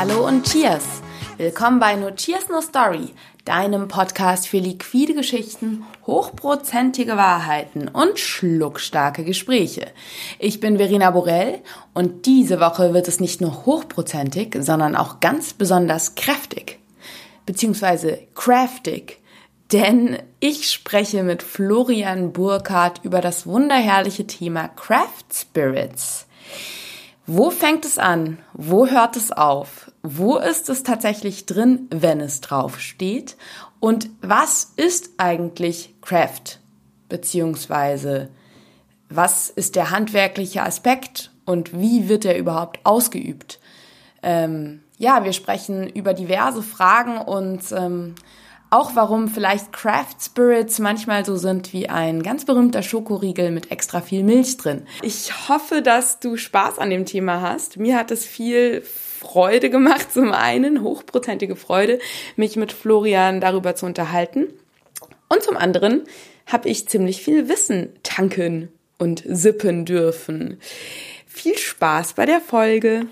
Hallo 0.00 0.26
und 0.26 0.50
Cheers! 0.50 1.02
Willkommen 1.36 1.78
bei 1.78 1.94
No 1.94 2.10
Cheers 2.10 2.48
No 2.48 2.62
Story, 2.62 3.10
deinem 3.44 3.86
Podcast 3.86 4.48
für 4.48 4.56
liquide 4.56 5.12
Geschichten, 5.12 5.84
hochprozentige 6.06 7.18
Wahrheiten 7.18 7.86
und 7.86 8.18
schluckstarke 8.18 9.24
Gespräche. 9.24 9.88
Ich 10.38 10.58
bin 10.58 10.78
Verena 10.78 11.10
Borell 11.10 11.58
und 11.92 12.24
diese 12.24 12.60
Woche 12.60 12.94
wird 12.94 13.08
es 13.08 13.20
nicht 13.20 13.42
nur 13.42 13.66
hochprozentig, 13.66 14.56
sondern 14.60 14.96
auch 14.96 15.20
ganz 15.20 15.52
besonders 15.52 16.14
kräftig. 16.14 16.78
Beziehungsweise 17.44 18.20
craftig. 18.34 19.18
Denn 19.70 20.16
ich 20.38 20.70
spreche 20.70 21.22
mit 21.22 21.42
Florian 21.42 22.32
Burkhardt 22.32 23.04
über 23.04 23.20
das 23.20 23.46
wunderherrliche 23.46 24.26
Thema 24.26 24.68
Craft 24.68 25.26
Spirits. 25.30 26.26
Wo 27.32 27.50
fängt 27.50 27.84
es 27.84 27.96
an? 27.96 28.38
Wo 28.54 28.88
hört 28.88 29.14
es 29.14 29.30
auf? 29.30 29.89
Wo 30.02 30.36
ist 30.36 30.68
es 30.68 30.82
tatsächlich 30.82 31.46
drin, 31.46 31.86
wenn 31.90 32.20
es 32.20 32.40
drauf 32.40 32.80
steht? 32.80 33.36
Und 33.80 34.08
was 34.22 34.72
ist 34.76 35.10
eigentlich 35.18 35.94
Craft? 36.00 36.58
Beziehungsweise 37.08 38.30
was 39.10 39.50
ist 39.50 39.74
der 39.74 39.90
handwerkliche 39.90 40.62
Aspekt 40.62 41.32
und 41.44 41.78
wie 41.78 42.08
wird 42.08 42.24
er 42.24 42.38
überhaupt 42.38 42.78
ausgeübt? 42.84 43.58
Ähm, 44.22 44.82
ja, 44.98 45.24
wir 45.24 45.32
sprechen 45.32 45.88
über 45.88 46.14
diverse 46.14 46.62
Fragen 46.62 47.18
und 47.18 47.72
ähm, 47.72 48.14
auch 48.70 48.92
warum 48.94 49.26
vielleicht 49.26 49.72
Craft 49.72 50.14
Spirits 50.20 50.78
manchmal 50.78 51.24
so 51.24 51.36
sind 51.36 51.72
wie 51.72 51.88
ein 51.88 52.22
ganz 52.22 52.44
berühmter 52.44 52.82
Schokoriegel 52.82 53.50
mit 53.50 53.72
extra 53.72 54.00
viel 54.00 54.22
Milch 54.22 54.56
drin. 54.58 54.86
Ich 55.02 55.48
hoffe, 55.48 55.82
dass 55.82 56.20
du 56.20 56.36
Spaß 56.36 56.78
an 56.78 56.90
dem 56.90 57.04
Thema 57.04 57.40
hast. 57.40 57.78
Mir 57.78 57.96
hat 57.96 58.12
es 58.12 58.24
viel 58.24 58.84
Freude 59.20 59.68
gemacht, 59.68 60.10
zum 60.14 60.32
einen 60.32 60.82
hochprozentige 60.82 61.54
Freude, 61.54 61.98
mich 62.36 62.56
mit 62.56 62.72
Florian 62.72 63.42
darüber 63.42 63.74
zu 63.74 63.84
unterhalten. 63.84 64.48
Und 65.28 65.42
zum 65.42 65.58
anderen 65.58 66.04
habe 66.46 66.70
ich 66.70 66.88
ziemlich 66.88 67.22
viel 67.22 67.46
Wissen 67.50 67.92
tanken 68.02 68.72
und 68.96 69.22
sippen 69.26 69.84
dürfen. 69.84 70.58
Viel 71.26 71.58
Spaß 71.58 72.14
bei 72.14 72.24
der 72.24 72.40
Folge. 72.40 73.08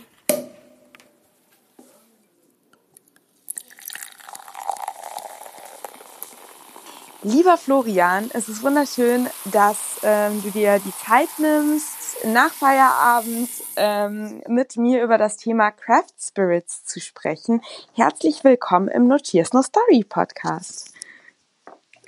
Lieber 7.23 7.59
Florian, 7.59 8.31
es 8.33 8.49
ist 8.49 8.63
wunderschön, 8.63 9.27
dass 9.53 9.77
ähm, 10.03 10.43
du 10.43 10.51
dir 10.51 10.81
die 10.83 11.05
Zeit 11.05 11.29
nimmst, 11.39 11.98
nach 12.25 12.53
Feierabend 12.53 13.49
ähm, 13.77 14.43
mit 14.49 14.77
mir 14.77 15.03
über 15.03 15.19
das 15.19 15.37
Thema 15.37 15.71
Craft 15.71 16.15
Spirits 16.19 16.85
zu 16.85 17.01
sprechen. 17.01 17.61
Herzlich 17.95 18.45
willkommen 18.45 18.89
im 18.89 19.09
Notiers 19.09 19.53
No 19.53 19.63
Story 19.63 20.05
Podcast. 20.09 20.93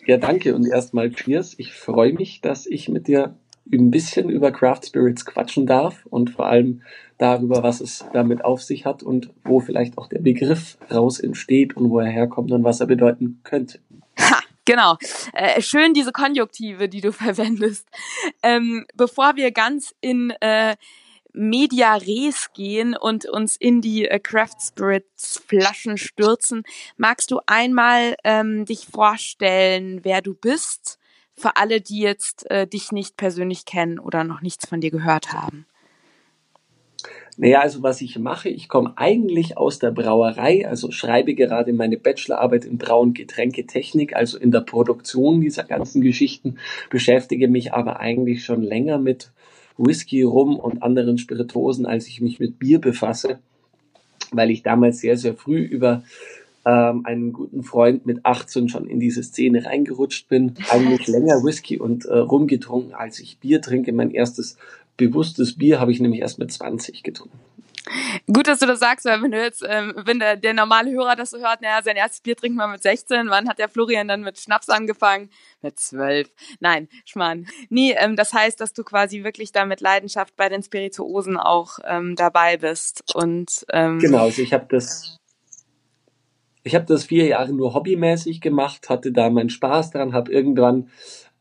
Ja, 0.07 0.17
danke 0.17 0.55
und 0.55 0.67
erstmal 0.67 1.11
Cheers. 1.11 1.55
Ich 1.59 1.73
freue 1.73 2.13
mich, 2.13 2.41
dass 2.41 2.67
ich 2.67 2.89
mit 2.89 3.07
dir 3.07 3.35
ein 3.73 3.91
bisschen 3.91 4.29
über 4.29 4.51
Craft 4.51 4.87
Spirits 4.87 5.25
quatschen 5.25 5.67
darf 5.67 6.07
und 6.07 6.31
vor 6.31 6.47
allem 6.47 6.83
darüber, 7.19 7.63
was 7.63 7.81
es 7.81 8.05
damit 8.13 8.45
auf 8.45 8.63
sich 8.63 8.87
hat 8.87 9.03
und 9.03 9.31
wo 9.45 9.61
vielleicht 9.61 9.99
auch 9.99 10.09
der 10.09 10.21
Begriff 10.21 10.79
raus 10.91 11.21
entsteht 11.21 11.77
und 11.77 11.91
wo 11.91 12.01
er 12.01 12.09
herkommt 12.09 12.51
und 12.51 12.65
was 12.65 12.81
er 12.81 12.87
bedeuten 12.87 13.41
könnte. 13.45 13.79
Genau. 14.71 14.99
Äh, 15.33 15.61
schön 15.61 15.95
diese 15.95 16.13
Konjunktive, 16.13 16.89
die 16.89 17.01
du 17.01 17.13
verwendest. 17.25 17.89
Ähm, 18.41 18.87
bevor 18.95 19.35
wir 19.35 19.51
ganz 19.51 19.93
in 20.01 20.31
äh, 20.41 20.77
Media 21.33 21.95
Res 21.97 22.53
gehen 22.53 22.97
und 22.97 23.25
uns 23.25 23.57
in 23.57 23.81
die 23.81 24.07
äh, 24.07 24.21
Craft 24.21 24.61
Spirits 24.61 25.43
Flaschen 25.45 25.97
stürzen, 25.99 26.63
magst 26.97 27.33
du 27.33 27.41
einmal 27.47 28.15
ähm, 28.23 28.65
dich 28.65 28.87
vorstellen, 28.87 30.05
wer 30.05 30.23
du 30.23 30.35
bist, 30.35 31.01
für 31.35 31.57
alle, 31.57 31.81
die 31.81 31.99
jetzt 31.99 32.49
äh, 32.49 32.69
dich 32.69 32.93
nicht 32.93 33.17
persönlich 33.17 33.65
kennen 33.65 33.99
oder 33.99 34.23
noch 34.23 34.41
nichts 34.41 34.69
von 34.69 34.81
dir 34.81 34.93
gehört 34.93 35.33
haben? 35.33 35.67
Naja, 37.37 37.61
also 37.61 37.83
was 37.83 38.01
ich 38.01 38.19
mache, 38.19 38.49
ich 38.49 38.69
komme 38.69 38.93
eigentlich 38.97 39.57
aus 39.57 39.79
der 39.79 39.91
Brauerei, 39.91 40.69
also 40.69 40.91
schreibe 40.91 41.35
gerade 41.35 41.73
meine 41.73 41.97
Bachelorarbeit 41.97 42.65
in 42.65 42.79
Brau- 42.79 43.01
und 43.01 43.15
Getränketechnik, 43.15 44.15
also 44.15 44.39
in 44.39 44.51
der 44.51 44.61
Produktion 44.61 45.41
dieser 45.41 45.65
ganzen 45.65 46.03
Geschichten, 46.03 46.57
beschäftige 46.91 47.49
mich 47.49 47.73
aber 47.73 48.01
eigentlich 48.01 48.45
schon 48.45 48.63
länger 48.63 48.99
mit 48.99 49.31
Whisky, 49.79 50.23
Rum 50.23 50.59
und 50.59 50.83
anderen 50.83 51.19
Spirituosen, 51.19 51.87
als 51.87 52.07
ich 52.07 52.21
mich 52.21 52.39
mit 52.39 52.59
Bier 52.59 52.81
befasse, 52.81 53.39
weil 54.33 54.51
ich 54.51 54.63
damals 54.63 54.99
sehr, 54.99 55.17
sehr 55.17 55.35
früh 55.35 55.61
über 55.63 56.03
ähm, 56.67 57.07
einen 57.07 57.33
guten 57.33 57.63
Freund 57.63 58.05
mit 58.05 58.27
18 58.27 58.69
schon 58.69 58.87
in 58.87 59.01
diese 59.01 59.23
Szene 59.23 59.65
reingerutscht 59.65 60.29
bin. 60.29 60.55
Eigentlich 60.71 61.07
länger 61.07 61.43
Whisky 61.43 61.79
und 61.79 62.05
äh, 62.05 62.19
Rum 62.19 62.47
getrunken, 62.47 62.93
als 62.93 63.19
ich 63.21 63.39
Bier 63.39 63.63
trinke. 63.63 63.93
Mein 63.93 64.11
erstes 64.11 64.57
bewusstes 65.01 65.57
Bier 65.57 65.81
habe 65.81 65.93
ich 65.93 66.01
nämlich 66.01 66.21
erst 66.21 66.39
mit 66.39 66.53
20 66.53 67.03
getrunken. 67.03 67.39
Gut, 68.33 68.47
dass 68.47 68.59
du 68.59 68.67
das 68.67 68.79
sagst, 68.79 69.07
weil 69.07 69.23
wenn 69.23 69.33
du 69.33 69.43
jetzt, 69.43 69.65
ähm, 69.67 69.95
wenn 69.97 70.19
der, 70.19 70.37
der 70.37 70.53
normale 70.53 70.93
Hörer 70.93 71.17
das 71.17 71.31
so 71.31 71.39
hört, 71.39 71.63
naja, 71.63 71.81
sein 71.83 71.97
erstes 71.97 72.21
Bier 72.21 72.37
trinkt 72.37 72.57
man 72.57 72.71
mit 72.71 72.83
16, 72.83 73.31
wann 73.31 73.49
hat 73.49 73.59
der 73.59 73.71
Florian 73.71 74.07
dann 74.07 74.21
mit 74.21 74.39
Schnaps 74.39 74.69
angefangen? 74.69 75.31
Mit 75.63 75.79
12. 75.79 76.31
Nein, 76.61 76.89
Schmarrn. 77.07 77.47
Nee, 77.71 77.95
ähm, 77.99 78.17
das 78.17 78.35
heißt, 78.35 78.61
dass 78.61 78.75
du 78.75 78.85
quasi 78.85 79.25
wirklich 79.25 79.53
da 79.53 79.65
mit 79.65 79.81
Leidenschaft 79.81 80.37
bei 80.37 80.49
den 80.49 80.63
Spirituosen 80.63 81.39
auch 81.39 81.79
ähm, 81.85 82.15
dabei 82.17 82.59
bist. 82.59 83.03
Und 83.15 83.65
ähm, 83.73 83.99
Genau, 83.99 84.25
also 84.25 84.43
ich 84.43 84.53
habe 84.53 84.67
das 84.69 85.17
ich 86.63 86.75
habe 86.75 86.85
das 86.85 87.05
vier 87.05 87.27
Jahre 87.27 87.53
nur 87.55 87.73
hobbymäßig 87.73 88.43
gemacht, 88.43 88.91
hatte 88.91 89.13
da 89.13 89.31
meinen 89.31 89.49
Spaß 89.49 89.93
dran, 89.93 90.13
habe 90.13 90.31
irgendwann 90.31 90.91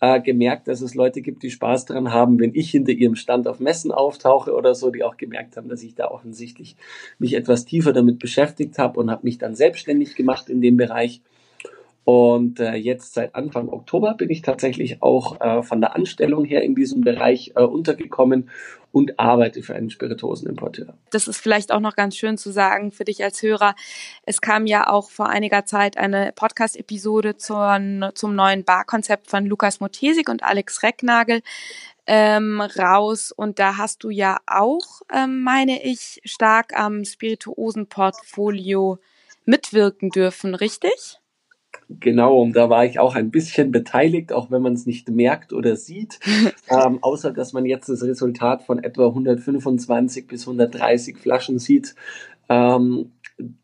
äh, 0.02 0.22
gemerkt, 0.22 0.68
dass 0.68 0.82
es 0.82 0.96
Leute 0.96 1.22
gibt, 1.22 1.44
die 1.44 1.52
Spaß 1.52 1.86
daran 1.86 2.14
haben, 2.14 2.40
wenn 2.40 2.56
ich 2.56 2.72
hinter 2.72 2.92
ihrem 2.92 3.16
Stand 3.16 3.48
auf 3.48 3.60
Messen 3.60 3.92
auftauche 3.92 4.54
oder 4.54 4.76
so, 4.76 4.92
die 4.92 5.04
auch 5.04 5.18
gemerkt 5.18 5.58
haben, 5.58 5.70
dass 5.70 5.84
ich 5.84 5.96
da 5.96 6.10
offensichtlich 6.10 6.76
mich 7.18 7.34
etwas 7.34 7.66
tiefer 7.66 7.94
damit 7.94 8.20
beschäftigt 8.20 8.78
habe 8.78 9.00
und 9.00 9.12
habe 9.12 9.26
mich 9.26 9.38
dann 9.38 9.56
selbstständig 9.56 10.16
gemacht 10.16 10.50
in 10.50 10.62
dem 10.62 10.78
Bereich. 10.78 11.22
Und 12.12 12.59
äh, 12.59 12.74
jetzt 12.74 13.14
seit 13.14 13.36
Anfang 13.36 13.70
Oktober 13.70 14.16
bin 14.16 14.31
ich 14.31 14.42
tatsächlich 14.42 15.03
auch 15.03 15.40
äh, 15.42 15.62
von 15.62 15.80
der 15.80 15.96
Anstellung 15.96 16.44
her 16.44 16.64
in 16.64 16.74
diesem 16.74 17.02
Bereich 17.02 17.52
äh, 17.56 17.62
untergekommen 17.62 18.50
und 18.92 19.20
arbeite 19.20 19.62
für 19.62 19.75
einen 19.75 19.92
Spirituosenimporteur. 19.92 20.96
Das 21.12 21.28
ist 21.28 21.38
vielleicht 21.38 21.72
auch 21.72 21.80
noch 21.80 21.96
ganz 21.96 22.18
schön 22.18 22.40
zu 22.40 22.50
sagen 22.52 22.92
für 22.92 23.03
dich 23.06 23.24
als 23.24 23.44
Hörer. 23.44 23.75
Es 24.25 24.42
kam 24.42 24.66
ja 24.66 24.90
auch 24.90 25.12
vor 25.12 25.30
einiger 25.30 25.66
Zeit 25.66 25.97
eine 25.97 26.31
Podcast-Episode 26.34 27.38
zum 27.38 28.36
neuen 28.36 28.64
Barkonzept 28.64 29.30
von 29.30 29.46
Lukas 29.46 29.80
Motesik 29.80 30.30
und 30.30 30.41
Alex 30.41 30.81
Recknagel 30.81 31.44
ähm, 32.08 32.59
raus. 32.59 33.31
Und 33.31 33.59
da 33.59 33.78
hast 33.78 34.03
du 34.03 34.09
ja 34.09 34.40
auch, 34.47 35.03
ähm, 35.14 35.44
meine 35.44 35.84
ich, 35.84 36.22
stark 36.26 36.76
am 36.76 37.06
Spirituosenportfolio 37.06 38.97
mitwirken 39.46 40.09
dürfen, 40.09 40.56
richtig? 40.56 41.19
Genau, 41.92 42.40
und 42.40 42.56
da 42.56 42.70
war 42.70 42.86
ich 42.86 43.00
auch 43.00 43.16
ein 43.16 43.32
bisschen 43.32 43.72
beteiligt, 43.72 44.32
auch 44.32 44.52
wenn 44.52 44.62
man 44.62 44.74
es 44.74 44.86
nicht 44.86 45.10
merkt 45.10 45.54
oder 45.54 45.76
sieht, 45.76 46.20
ähm, 46.70 47.00
außer 47.02 47.32
dass 47.32 47.52
man 47.52 47.66
jetzt 47.66 47.90
das 47.90 48.04
Resultat 48.04 48.62
von 48.62 48.84
etwa 48.84 49.08
125 49.08 50.28
bis 50.28 50.48
130 50.48 51.18
Flaschen 51.18 51.58
sieht, 51.58 51.96
ähm, 52.48 53.12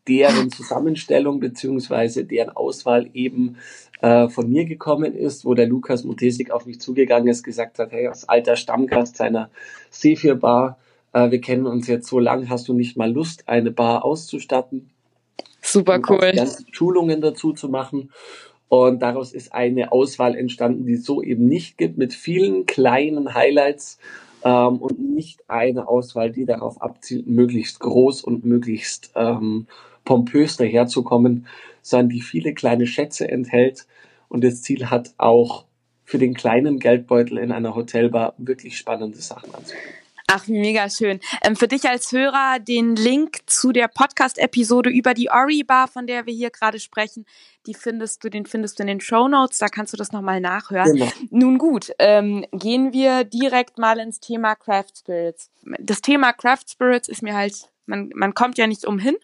deren 0.08 0.50
Zusammenstellung 0.50 1.38
beziehungsweise 1.38 2.24
deren 2.24 2.50
Auswahl 2.50 3.10
eben 3.14 3.58
äh, 4.00 4.28
von 4.28 4.48
mir 4.48 4.64
gekommen 4.64 5.14
ist, 5.14 5.44
wo 5.44 5.54
der 5.54 5.68
Lukas 5.68 6.02
Mutesik 6.02 6.50
auf 6.50 6.66
mich 6.66 6.80
zugegangen 6.80 7.28
ist, 7.28 7.44
gesagt 7.44 7.78
hat, 7.78 7.92
hey, 7.92 8.08
als 8.08 8.28
alter 8.28 8.56
Stammgast 8.56 9.18
seiner 9.18 9.50
C4 9.92 10.34
Bar, 10.34 10.78
äh, 11.12 11.30
wir 11.30 11.40
kennen 11.40 11.66
uns 11.66 11.86
jetzt 11.86 12.08
so 12.08 12.18
lang, 12.18 12.48
hast 12.48 12.66
du 12.66 12.74
nicht 12.74 12.96
mal 12.96 13.12
Lust, 13.12 13.48
eine 13.48 13.70
Bar 13.70 14.04
auszustatten? 14.04 14.90
Super 15.66 16.00
cool. 16.08 16.32
Schulungen 16.70 17.20
dazu 17.20 17.52
zu 17.52 17.68
machen. 17.68 18.12
Und 18.68 19.00
daraus 19.00 19.32
ist 19.32 19.52
eine 19.52 19.92
Auswahl 19.92 20.36
entstanden, 20.36 20.86
die 20.86 20.94
es 20.94 21.04
so 21.04 21.22
eben 21.22 21.46
nicht 21.46 21.78
gibt, 21.78 21.98
mit 21.98 22.14
vielen 22.14 22.66
kleinen 22.66 23.34
Highlights 23.34 23.98
ähm, 24.44 24.78
und 24.78 24.98
nicht 24.98 25.48
eine 25.48 25.88
Auswahl, 25.88 26.32
die 26.32 26.46
darauf 26.46 26.80
abzielt, 26.80 27.26
möglichst 27.26 27.80
groß 27.80 28.22
und 28.22 28.44
möglichst 28.44 29.12
ähm, 29.14 29.66
pompös 30.04 30.56
daherzukommen, 30.56 31.46
sondern 31.82 32.08
die 32.08 32.22
viele 32.22 32.54
kleine 32.54 32.86
Schätze 32.86 33.28
enthält 33.28 33.86
und 34.28 34.42
das 34.42 34.62
Ziel 34.62 34.86
hat 34.90 35.14
auch 35.18 35.64
für 36.04 36.18
den 36.18 36.34
kleinen 36.34 36.78
Geldbeutel 36.78 37.38
in 37.38 37.52
einer 37.52 37.74
Hotelbar 37.74 38.34
wirklich 38.38 38.78
spannende 38.78 39.18
Sachen 39.18 39.54
anzubieten. 39.54 40.05
Ach, 40.28 40.48
mega 40.48 40.90
schön. 40.90 41.20
Ähm, 41.42 41.54
für 41.54 41.68
dich 41.68 41.88
als 41.88 42.10
Hörer 42.10 42.58
den 42.58 42.96
Link 42.96 43.38
zu 43.46 43.70
der 43.70 43.86
Podcast-Episode 43.86 44.90
über 44.90 45.14
die 45.14 45.30
Ori 45.30 45.62
Bar, 45.62 45.86
von 45.86 46.08
der 46.08 46.26
wir 46.26 46.34
hier 46.34 46.50
gerade 46.50 46.80
sprechen, 46.80 47.26
die 47.66 47.74
findest 47.74 48.24
du, 48.24 48.28
den 48.28 48.44
findest 48.44 48.78
du 48.78 48.82
in 48.82 48.88
den 48.88 49.00
Show 49.00 49.28
Notes. 49.28 49.58
Da 49.58 49.68
kannst 49.68 49.92
du 49.92 49.96
das 49.96 50.10
nochmal 50.10 50.40
nachhören. 50.40 50.96
Genau. 50.96 51.12
Nun 51.30 51.58
gut, 51.58 51.92
ähm, 52.00 52.44
gehen 52.50 52.92
wir 52.92 53.22
direkt 53.22 53.78
mal 53.78 54.00
ins 54.00 54.18
Thema 54.18 54.56
Craft 54.56 54.98
Spirits. 54.98 55.48
Das 55.78 56.00
Thema 56.00 56.32
Craft 56.32 56.70
Spirits 56.70 57.08
ist 57.08 57.22
mir 57.22 57.36
halt 57.36 57.70
man, 57.86 58.10
man 58.14 58.34
kommt 58.34 58.58
ja 58.58 58.66
nicht 58.66 58.84
umhin, 58.84 59.16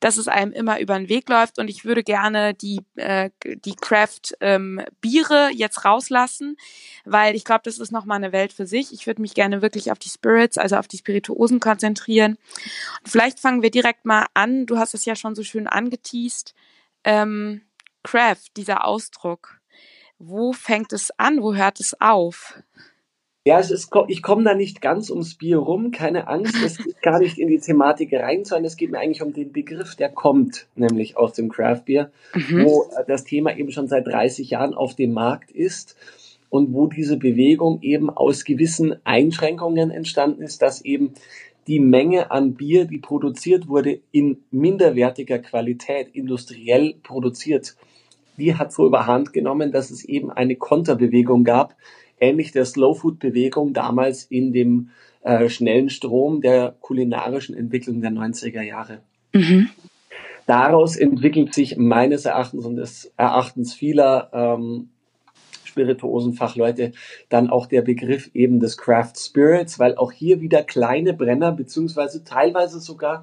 dass 0.00 0.16
es 0.16 0.28
einem 0.28 0.52
immer 0.52 0.80
über 0.80 0.98
den 0.98 1.08
Weg 1.08 1.28
läuft 1.28 1.58
und 1.58 1.68
ich 1.68 1.84
würde 1.84 2.02
gerne 2.02 2.54
die, 2.54 2.80
äh, 2.96 3.30
die 3.44 3.76
Craft 3.76 4.34
ähm, 4.40 4.82
Biere 5.00 5.50
jetzt 5.52 5.84
rauslassen, 5.84 6.56
weil 7.04 7.34
ich 7.34 7.44
glaube, 7.44 7.62
das 7.64 7.78
ist 7.78 7.92
nochmal 7.92 8.16
eine 8.16 8.32
Welt 8.32 8.52
für 8.52 8.66
sich. 8.66 8.92
Ich 8.92 9.06
würde 9.06 9.22
mich 9.22 9.34
gerne 9.34 9.62
wirklich 9.62 9.90
auf 9.90 9.98
die 9.98 10.08
Spirits, 10.08 10.58
also 10.58 10.76
auf 10.76 10.88
die 10.88 10.98
Spirituosen 10.98 11.60
konzentrieren. 11.60 12.36
Und 13.00 13.08
vielleicht 13.08 13.40
fangen 13.40 13.62
wir 13.62 13.70
direkt 13.70 14.04
mal 14.04 14.26
an. 14.34 14.66
Du 14.66 14.78
hast 14.78 14.94
es 14.94 15.04
ja 15.04 15.16
schon 15.16 15.34
so 15.34 15.42
schön 15.42 15.66
angeteased. 15.66 16.54
Ähm, 17.04 17.62
Craft, 18.02 18.56
dieser 18.56 18.84
Ausdruck. 18.84 19.60
Wo 20.18 20.52
fängt 20.52 20.92
es 20.92 21.10
an? 21.18 21.42
Wo 21.42 21.54
hört 21.54 21.80
es 21.80 22.00
auf? 22.00 22.54
Ja, 23.44 23.58
es 23.58 23.72
ist, 23.72 23.90
ich 24.06 24.22
komme 24.22 24.44
da 24.44 24.54
nicht 24.54 24.80
ganz 24.80 25.10
ums 25.10 25.34
Bier 25.34 25.58
rum, 25.58 25.90
keine 25.90 26.28
Angst, 26.28 26.54
es 26.64 26.78
geht 26.78 27.02
gar 27.02 27.18
nicht 27.18 27.38
in 27.38 27.48
die 27.48 27.58
Thematik 27.58 28.12
rein, 28.12 28.44
sondern 28.44 28.66
es 28.66 28.76
geht 28.76 28.92
mir 28.92 29.00
eigentlich 29.00 29.22
um 29.22 29.32
den 29.32 29.50
Begriff, 29.50 29.96
der 29.96 30.10
kommt, 30.10 30.68
nämlich 30.76 31.16
aus 31.16 31.32
dem 31.32 31.48
Craft 31.48 31.82
Beer, 31.86 32.12
mhm. 32.34 32.64
wo 32.64 32.88
das 33.08 33.24
Thema 33.24 33.56
eben 33.56 33.72
schon 33.72 33.88
seit 33.88 34.06
30 34.06 34.50
Jahren 34.50 34.74
auf 34.74 34.94
dem 34.94 35.12
Markt 35.12 35.50
ist 35.50 35.96
und 36.50 36.72
wo 36.72 36.86
diese 36.86 37.16
Bewegung 37.16 37.82
eben 37.82 38.10
aus 38.10 38.44
gewissen 38.44 38.94
Einschränkungen 39.02 39.90
entstanden 39.90 40.42
ist, 40.42 40.62
dass 40.62 40.84
eben 40.84 41.14
die 41.66 41.80
Menge 41.80 42.30
an 42.30 42.54
Bier, 42.54 42.84
die 42.84 42.98
produziert 42.98 43.66
wurde, 43.66 44.00
in 44.12 44.38
minderwertiger 44.52 45.40
Qualität 45.40 46.08
industriell 46.12 46.94
produziert, 47.02 47.74
die 48.36 48.54
hat 48.54 48.72
so 48.72 48.86
überhand 48.86 49.32
genommen, 49.32 49.72
dass 49.72 49.90
es 49.90 50.04
eben 50.04 50.30
eine 50.30 50.54
Konterbewegung 50.54 51.42
gab, 51.42 51.74
ähnlich 52.22 52.52
der 52.52 52.64
Slow 52.64 52.94
Food 52.98 53.18
Bewegung 53.18 53.74
damals 53.74 54.24
in 54.24 54.52
dem 54.52 54.90
äh, 55.22 55.48
schnellen 55.48 55.90
Strom 55.90 56.40
der 56.40 56.74
kulinarischen 56.80 57.56
Entwicklung 57.56 58.00
der 58.00 58.12
90er 58.12 58.62
Jahre. 58.62 59.00
Mhm. 59.32 59.68
Daraus 60.46 60.96
entwickelt 60.96 61.54
sich 61.54 61.76
meines 61.76 62.24
Erachtens 62.24 62.64
und 62.64 62.76
des 62.76 63.12
Erachtens 63.16 63.74
vieler 63.74 64.30
ähm, 64.32 64.88
Spirituosenfachleute 65.64 66.92
dann 67.28 67.48
auch 67.48 67.66
der 67.66 67.82
Begriff 67.82 68.30
eben 68.34 68.60
des 68.60 68.76
Craft 68.76 69.14
Spirits, 69.16 69.78
weil 69.78 69.96
auch 69.96 70.12
hier 70.12 70.40
wieder 70.40 70.62
kleine 70.62 71.14
Brenner 71.14 71.52
beziehungsweise 71.52 72.24
teilweise 72.24 72.80
sogar 72.80 73.22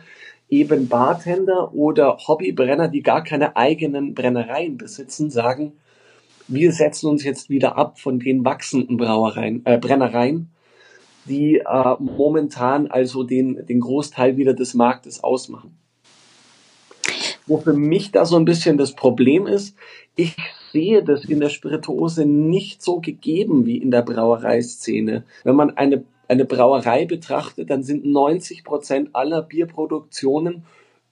eben 0.50 0.88
Bartender 0.88 1.74
oder 1.74 2.18
Hobbybrenner, 2.28 2.88
die 2.88 3.04
gar 3.04 3.24
keine 3.24 3.56
eigenen 3.56 4.16
Brennereien 4.16 4.78
besitzen, 4.78 5.30
sagen, 5.30 5.74
wir 6.50 6.72
setzen 6.72 7.07
uns 7.07 7.24
jetzt 7.24 7.50
wieder 7.50 7.78
ab 7.78 8.00
von 8.00 8.19
den 8.19 8.44
wachsenden 8.44 8.98
Brauereien, 8.98 9.62
äh, 9.66 9.78
Brennereien, 9.78 10.50
die 11.25 11.57
äh, 11.57 11.96
momentan 12.00 12.88
also 12.88 13.24
den, 13.24 13.66
den 13.68 13.80
Großteil 13.80 14.36
wieder 14.36 14.54
des 14.54 14.74
Marktes 14.74 15.24
ausmachen. 15.24 15.78
Wo 17.46 17.57
für 17.57 17.74
mich 17.74 18.12
da 18.12 18.25
so 18.25 18.36
ein 18.36 18.46
bisschen 18.46 18.78
das 18.78 18.94
Problem 18.94 19.48
ist, 19.48 19.75
ich 20.16 20.36
sehe 20.72 21.04
das 21.04 21.24
in 21.25 21.40
der 21.40 21.50
Spirituose 21.50 22.25
nicht 22.25 22.81
so 22.81 23.00
gegeben 23.00 23.66
wie 23.66 23.78
in 23.78 23.92
der 23.92 24.01
Brauereiszene. 24.01 25.24
Wenn 25.44 25.56
man 25.56 25.78
eine, 25.78 26.04
eine 26.28 26.46
Brauerei 26.46 27.06
betrachtet, 27.06 27.69
dann 27.69 27.84
sind 27.84 28.06
90 28.06 28.63
Prozent 28.63 29.10
aller 29.13 29.42
Bierproduktionen 29.44 30.63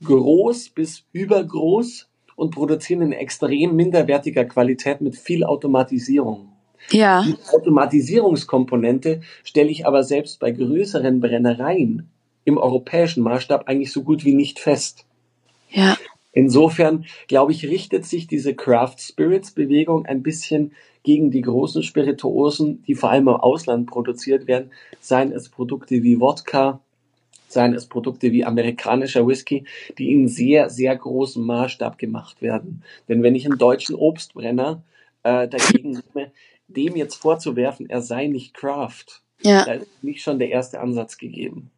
groß 0.03 0.69
bis 0.69 1.05
übergroß 1.11 2.07
und 2.37 2.51
produzieren 2.51 3.01
in 3.01 3.11
extrem 3.11 3.75
minderwertiger 3.75 4.45
Qualität 4.45 5.01
mit 5.01 5.17
viel 5.17 5.43
Automatisierung. 5.43 6.53
Ja. 6.91 7.23
Die 7.23 7.35
Automatisierungskomponente 7.51 9.21
stelle 9.43 9.69
ich 9.69 9.85
aber 9.85 10.03
selbst 10.03 10.39
bei 10.39 10.51
größeren 10.51 11.19
Brennereien 11.19 12.07
im 12.45 12.57
europäischen 12.57 13.23
Maßstab 13.23 13.67
eigentlich 13.67 13.91
so 13.91 14.03
gut 14.03 14.23
wie 14.23 14.35
nicht 14.35 14.59
fest. 14.59 15.05
Ja. 15.71 15.97
Insofern, 16.31 17.05
glaube 17.27 17.51
ich, 17.51 17.67
richtet 17.67 18.05
sich 18.05 18.27
diese 18.27 18.53
Craft 18.53 18.97
Spirits 18.99 19.51
Bewegung 19.51 20.05
ein 20.05 20.21
bisschen 20.21 20.73
gegen 21.01 21.31
die 21.31 21.41
großen 21.41 21.81
Spirituosen, 21.81 22.83
die 22.83 22.93
vor 22.93 23.09
allem 23.09 23.29
im 23.29 23.35
Ausland 23.35 23.87
produziert 23.87 24.45
werden, 24.45 24.69
seien 24.99 25.31
es 25.31 25.49
Produkte 25.49 26.03
wie 26.03 26.19
Wodka, 26.19 26.81
seien 27.47 27.73
es 27.73 27.87
Produkte 27.87 28.31
wie 28.31 28.45
amerikanischer 28.45 29.27
Whisky, 29.27 29.65
die 29.97 30.11
in 30.11 30.27
sehr, 30.27 30.69
sehr 30.69 30.95
großem 30.95 31.43
Maßstab 31.45 31.97
gemacht 31.97 32.41
werden. 32.41 32.83
Denn 33.07 33.23
wenn 33.23 33.35
ich 33.35 33.45
einen 33.45 33.57
deutschen 33.57 33.95
Obstbrenner 33.95 34.83
äh, 35.23 35.47
dagegen 35.47 35.91
nehme, 36.15 36.31
dem 36.67 36.95
jetzt 36.95 37.15
vorzuwerfen, 37.15 37.89
er 37.89 38.01
sei 38.01 38.27
nicht 38.27 38.53
Craft, 38.53 39.21
ja. 39.41 39.65
da 39.65 39.73
ist 39.73 40.03
nicht 40.03 40.21
schon 40.21 40.39
der 40.39 40.49
erste 40.49 40.79
Ansatz 40.79 41.17
gegeben. 41.17 41.71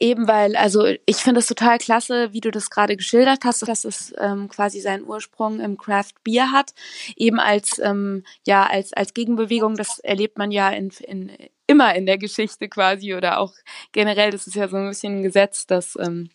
Eben 0.00 0.28
weil, 0.28 0.56
also 0.56 0.86
ich 1.06 1.16
finde 1.16 1.40
es 1.40 1.46
total 1.46 1.78
klasse, 1.78 2.32
wie 2.32 2.40
du 2.40 2.50
das 2.50 2.70
gerade 2.70 2.96
geschildert 2.96 3.44
hast, 3.44 3.66
dass 3.66 3.84
es 3.84 4.14
ähm, 4.18 4.48
quasi 4.48 4.80
seinen 4.80 5.04
Ursprung 5.04 5.60
im 5.60 5.76
Craft 5.76 6.14
Beer 6.24 6.52
hat, 6.52 6.74
eben 7.16 7.40
als 7.40 7.78
ähm, 7.78 8.24
ja 8.46 8.66
als 8.66 8.92
als 8.92 9.14
Gegenbewegung. 9.14 9.76
Das 9.76 9.98
erlebt 10.00 10.38
man 10.38 10.50
ja 10.50 10.70
in, 10.70 10.90
in 11.06 11.32
immer 11.66 11.94
in 11.94 12.06
der 12.06 12.18
Geschichte 12.18 12.68
quasi 12.68 13.14
oder 13.14 13.38
auch 13.38 13.54
generell. 13.92 14.30
Das 14.30 14.46
ist 14.46 14.56
ja 14.56 14.68
so 14.68 14.76
ein 14.76 14.88
bisschen 14.88 15.18
ein 15.18 15.22
Gesetz, 15.22 15.66
dass 15.66 15.96
ähm, 16.00 16.30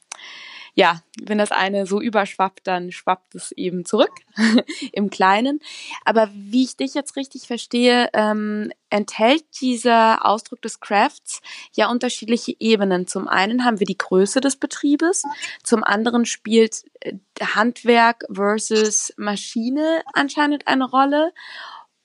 ja, 0.73 1.01
wenn 1.21 1.37
das 1.37 1.51
eine 1.51 1.85
so 1.85 1.99
überschwappt, 1.99 2.65
dann 2.65 2.91
schwappt 2.91 3.35
es 3.35 3.51
eben 3.51 3.85
zurück 3.85 4.11
im 4.91 5.09
Kleinen. 5.09 5.59
Aber 6.05 6.29
wie 6.33 6.63
ich 6.63 6.77
dich 6.77 6.93
jetzt 6.93 7.15
richtig 7.15 7.47
verstehe, 7.47 8.09
ähm, 8.13 8.71
enthält 8.89 9.43
dieser 9.61 10.25
Ausdruck 10.25 10.61
des 10.61 10.79
Crafts 10.79 11.41
ja 11.73 11.89
unterschiedliche 11.89 12.55
Ebenen. 12.59 13.07
Zum 13.07 13.27
einen 13.27 13.65
haben 13.65 13.79
wir 13.79 13.87
die 13.87 13.97
Größe 13.97 14.41
des 14.41 14.55
Betriebes, 14.55 15.23
zum 15.63 15.83
anderen 15.83 16.25
spielt 16.25 16.83
äh, 17.01 17.13
Handwerk 17.41 18.25
versus 18.31 19.13
Maschine 19.17 20.03
anscheinend 20.13 20.67
eine 20.67 20.89
Rolle. 20.89 21.33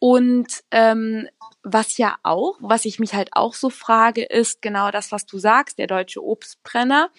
Und 0.08 0.62
ähm, 0.70 1.26
was 1.64 1.98
ja 1.98 2.16
auch, 2.22 2.54
was 2.60 2.84
ich 2.84 3.00
mich 3.00 3.12
halt 3.12 3.30
auch 3.32 3.54
so 3.54 3.70
frage, 3.70 4.22
ist 4.22 4.62
genau 4.62 4.92
das, 4.92 5.10
was 5.10 5.26
du 5.26 5.36
sagst, 5.36 5.80
der 5.80 5.88
deutsche 5.88 6.22
Obstbrenner. 6.22 7.10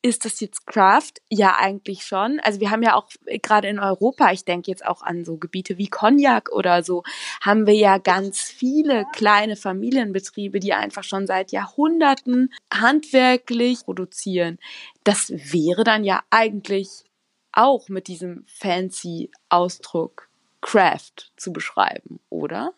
Ist 0.00 0.24
das 0.24 0.38
jetzt 0.38 0.64
Craft? 0.64 1.14
Ja, 1.28 1.56
eigentlich 1.58 2.04
schon. 2.04 2.38
Also 2.44 2.60
wir 2.60 2.70
haben 2.70 2.84
ja 2.84 2.94
auch 2.94 3.08
gerade 3.42 3.66
in 3.66 3.80
Europa, 3.80 4.30
ich 4.30 4.44
denke 4.44 4.70
jetzt 4.70 4.86
auch 4.86 5.02
an 5.02 5.24
so 5.24 5.38
Gebiete 5.38 5.76
wie 5.76 5.88
Cognac 5.88 6.52
oder 6.52 6.84
so, 6.84 7.02
haben 7.40 7.66
wir 7.66 7.74
ja 7.74 7.98
ganz 7.98 8.42
viele 8.42 9.06
kleine 9.12 9.56
Familienbetriebe, 9.56 10.60
die 10.60 10.72
einfach 10.72 11.02
schon 11.02 11.26
seit 11.26 11.50
Jahrhunderten 11.50 12.52
handwerklich 12.72 13.80
produzieren. 13.86 14.60
Das 15.02 15.30
wäre 15.30 15.82
dann 15.82 16.04
ja 16.04 16.22
eigentlich 16.30 17.02
auch 17.50 17.88
mit 17.88 18.06
diesem 18.06 18.44
fancy 18.46 19.32
Ausdruck 19.48 20.29
Craft 20.60 21.32
zu 21.36 21.52
beschreiben, 21.52 22.20
oder? 22.28 22.72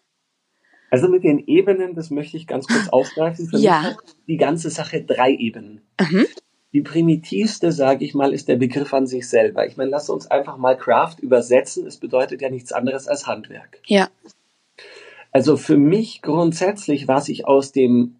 Also 0.90 1.08
mit 1.08 1.24
den 1.24 1.38
Ebenen, 1.46 1.94
das 1.94 2.10
möchte 2.10 2.36
ich 2.36 2.46
ganz 2.46 2.66
kurz 2.66 2.88
aufgreifen. 2.92 3.48
Für 3.48 3.58
ja. 3.58 3.80
mich 3.80 3.90
hat 3.90 4.16
die 4.28 4.36
ganze 4.36 4.70
Sache 4.70 5.02
drei 5.02 5.32
Ebenen. 5.32 5.80
Mhm. 6.00 6.26
Die 6.72 6.82
primitivste, 6.82 7.70
sage 7.70 8.04
ich 8.04 8.14
mal, 8.14 8.32
ist 8.32 8.48
der 8.48 8.56
Begriff 8.56 8.94
an 8.94 9.06
sich 9.06 9.28
selber. 9.28 9.66
Ich 9.66 9.76
meine, 9.76 9.90
lass 9.90 10.08
uns 10.08 10.26
einfach 10.26 10.56
mal 10.56 10.76
Craft 10.76 11.16
übersetzen. 11.20 11.86
Es 11.86 11.98
bedeutet 11.98 12.40
ja 12.40 12.50
nichts 12.50 12.72
anderes 12.72 13.08
als 13.08 13.26
Handwerk. 13.26 13.80
Ja. 13.84 14.08
Also 15.32 15.56
für 15.56 15.76
mich 15.76 16.22
grundsätzlich, 16.22 17.08
was 17.08 17.28
ich 17.28 17.46
aus 17.46 17.72
dem 17.72 18.16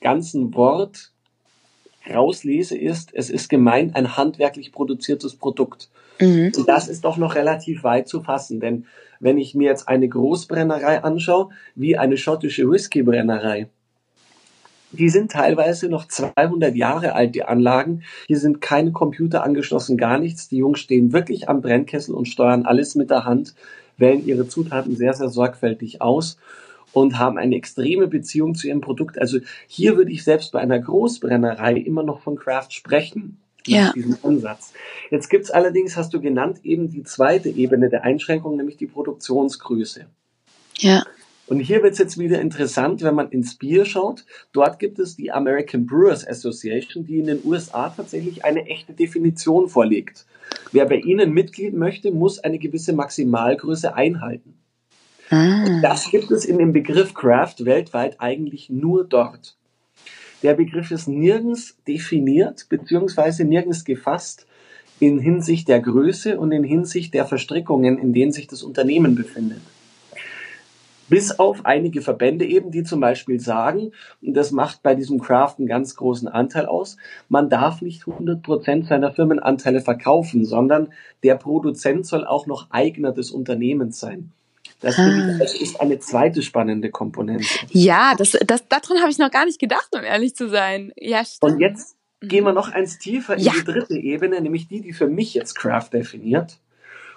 ganzen 0.00 0.54
Wort 0.54 1.12
rauslese, 2.12 2.76
ist, 2.76 3.10
es 3.14 3.30
ist 3.30 3.48
gemeint 3.48 3.96
ein 3.96 4.16
handwerklich 4.16 4.72
produziertes 4.72 5.36
Produkt. 5.36 5.88
Mhm. 6.20 6.52
Und 6.56 6.68
das 6.68 6.88
ist 6.88 7.04
doch 7.04 7.16
noch 7.16 7.34
relativ 7.34 7.82
weit 7.84 8.08
zu 8.08 8.22
fassen, 8.22 8.60
denn 8.60 8.86
wenn 9.20 9.38
ich 9.38 9.54
mir 9.54 9.68
jetzt 9.68 9.88
eine 9.88 10.08
Großbrennerei 10.08 11.02
anschaue, 11.02 11.48
wie 11.74 11.96
eine 11.96 12.16
schottische 12.16 12.70
Whiskybrennerei, 12.70 13.68
die 14.92 15.08
sind 15.08 15.32
teilweise 15.32 15.88
noch 15.88 16.06
200 16.06 16.76
Jahre 16.76 17.14
alt, 17.14 17.34
die 17.34 17.42
Anlagen. 17.42 18.04
Hier 18.28 18.38
sind 18.38 18.60
keine 18.60 18.92
Computer 18.92 19.42
angeschlossen, 19.42 19.96
gar 19.96 20.18
nichts. 20.18 20.48
Die 20.48 20.58
Jungs 20.58 20.78
stehen 20.78 21.12
wirklich 21.12 21.48
am 21.48 21.62
Brennkessel 21.62 22.14
und 22.14 22.28
steuern 22.28 22.64
alles 22.64 22.94
mit 22.94 23.10
der 23.10 23.24
Hand, 23.24 23.54
wählen 23.96 24.24
ihre 24.24 24.46
Zutaten 24.46 24.94
sehr, 24.94 25.14
sehr 25.14 25.30
sorgfältig 25.30 26.00
aus 26.00 26.38
und 26.94 27.18
haben 27.18 27.36
eine 27.36 27.56
extreme 27.56 28.06
Beziehung 28.06 28.54
zu 28.54 28.68
ihrem 28.68 28.80
Produkt. 28.80 29.18
Also 29.18 29.38
hier 29.66 29.96
würde 29.96 30.12
ich 30.12 30.24
selbst 30.24 30.52
bei 30.52 30.60
einer 30.60 30.78
Großbrennerei 30.78 31.74
immer 31.74 32.02
noch 32.02 32.20
von 32.20 32.36
Craft 32.36 32.70
sprechen 32.70 33.38
ja. 33.66 33.92
diesem 33.92 34.16
Ansatz. 34.22 34.72
Jetzt 35.10 35.28
gibt's 35.28 35.50
allerdings, 35.50 35.96
hast 35.96 36.14
du 36.14 36.20
genannt, 36.20 36.60
eben 36.62 36.90
die 36.90 37.02
zweite 37.02 37.48
Ebene 37.48 37.88
der 37.88 38.04
Einschränkung, 38.04 38.56
nämlich 38.56 38.76
die 38.76 38.86
Produktionsgröße. 38.86 40.06
Ja. 40.78 41.04
Und 41.46 41.60
hier 41.60 41.82
wird's 41.82 41.98
jetzt 41.98 42.16
wieder 42.18 42.40
interessant, 42.40 43.02
wenn 43.02 43.14
man 43.14 43.30
ins 43.30 43.56
Bier 43.56 43.84
schaut. 43.84 44.24
Dort 44.52 44.78
gibt 44.78 44.98
es 44.98 45.16
die 45.16 45.30
American 45.30 45.84
Brewers 45.84 46.26
Association, 46.26 47.04
die 47.04 47.18
in 47.18 47.26
den 47.26 47.40
USA 47.44 47.90
tatsächlich 47.90 48.44
eine 48.44 48.66
echte 48.66 48.94
Definition 48.94 49.68
vorlegt. 49.68 50.26
Wer 50.72 50.86
bei 50.86 50.96
ihnen 50.96 51.32
Mitglied 51.32 51.74
möchte, 51.74 52.12
muss 52.12 52.38
eine 52.38 52.58
gewisse 52.58 52.94
Maximalgröße 52.94 53.94
einhalten. 53.94 54.54
Ah. 55.30 55.80
Das 55.82 56.10
gibt 56.10 56.30
es 56.30 56.44
in 56.44 56.58
dem 56.58 56.72
Begriff 56.72 57.14
Craft 57.14 57.56
weltweit 57.60 58.20
eigentlich 58.20 58.70
nur 58.70 59.04
dort. 59.04 59.56
der 60.42 60.54
Begriff 60.54 60.90
ist 60.90 61.08
nirgends 61.08 61.76
definiert 61.88 62.66
beziehungsweise 62.68 63.44
nirgends 63.44 63.84
gefasst 63.84 64.46
in 65.00 65.18
Hinsicht 65.18 65.68
der 65.68 65.80
Größe 65.80 66.38
und 66.38 66.52
in 66.52 66.64
Hinsicht 66.64 67.14
der 67.14 67.24
Verstrickungen, 67.24 67.98
in 67.98 68.12
denen 68.12 68.32
sich 68.32 68.46
das 68.46 68.62
Unternehmen 68.62 69.14
befindet. 69.14 69.60
Bis 71.08 71.38
auf 71.38 71.66
einige 71.66 72.00
Verbände 72.00 72.46
eben, 72.46 72.70
die 72.70 72.82
zum 72.82 73.00
Beispiel 73.00 73.38
sagen, 73.38 73.92
und 74.22 74.34
das 74.34 74.52
macht 74.52 74.82
bei 74.82 74.94
diesem 74.94 75.20
Craft 75.20 75.56
einen 75.58 75.66
ganz 75.66 75.96
großen 75.96 76.28
Anteil 76.28 76.66
aus, 76.66 76.96
man 77.28 77.50
darf 77.50 77.82
nicht 77.82 78.08
100 78.08 78.42
Prozent 78.42 78.86
seiner 78.86 79.12
Firmenanteile 79.12 79.80
verkaufen, 79.80 80.46
sondern 80.46 80.88
der 81.22 81.34
Produzent 81.34 82.06
soll 82.06 82.26
auch 82.26 82.46
noch 82.46 82.70
Eigner 82.70 83.12
des 83.12 83.30
Unternehmens 83.30 84.00
sein. 84.00 84.32
Das, 84.84 84.98
ah. 84.98 85.38
ist 85.60 85.80
eine 85.80 85.98
zweite 85.98 86.42
spannende 86.42 86.90
Komponente. 86.90 87.46
Ja, 87.70 88.14
das, 88.16 88.32
das, 88.46 88.68
daran 88.68 89.00
habe 89.00 89.10
ich 89.10 89.18
noch 89.18 89.30
gar 89.30 89.46
nicht 89.46 89.58
gedacht, 89.58 89.88
um 89.92 90.02
ehrlich 90.02 90.36
zu 90.36 90.50
sein. 90.50 90.92
Ja, 90.96 91.24
stimmt. 91.24 91.54
Und 91.54 91.60
jetzt 91.60 91.96
gehen 92.20 92.44
wir 92.44 92.52
noch 92.52 92.70
eins 92.70 92.98
tiefer 92.98 93.36
in 93.36 93.44
ja. 93.44 93.52
die 93.52 93.64
dritte 93.64 93.96
Ebene, 93.96 94.40
nämlich 94.42 94.68
die, 94.68 94.82
die 94.82 94.92
für 94.92 95.08
mich 95.08 95.32
jetzt 95.32 95.54
Craft 95.54 95.90
definiert. 95.92 96.58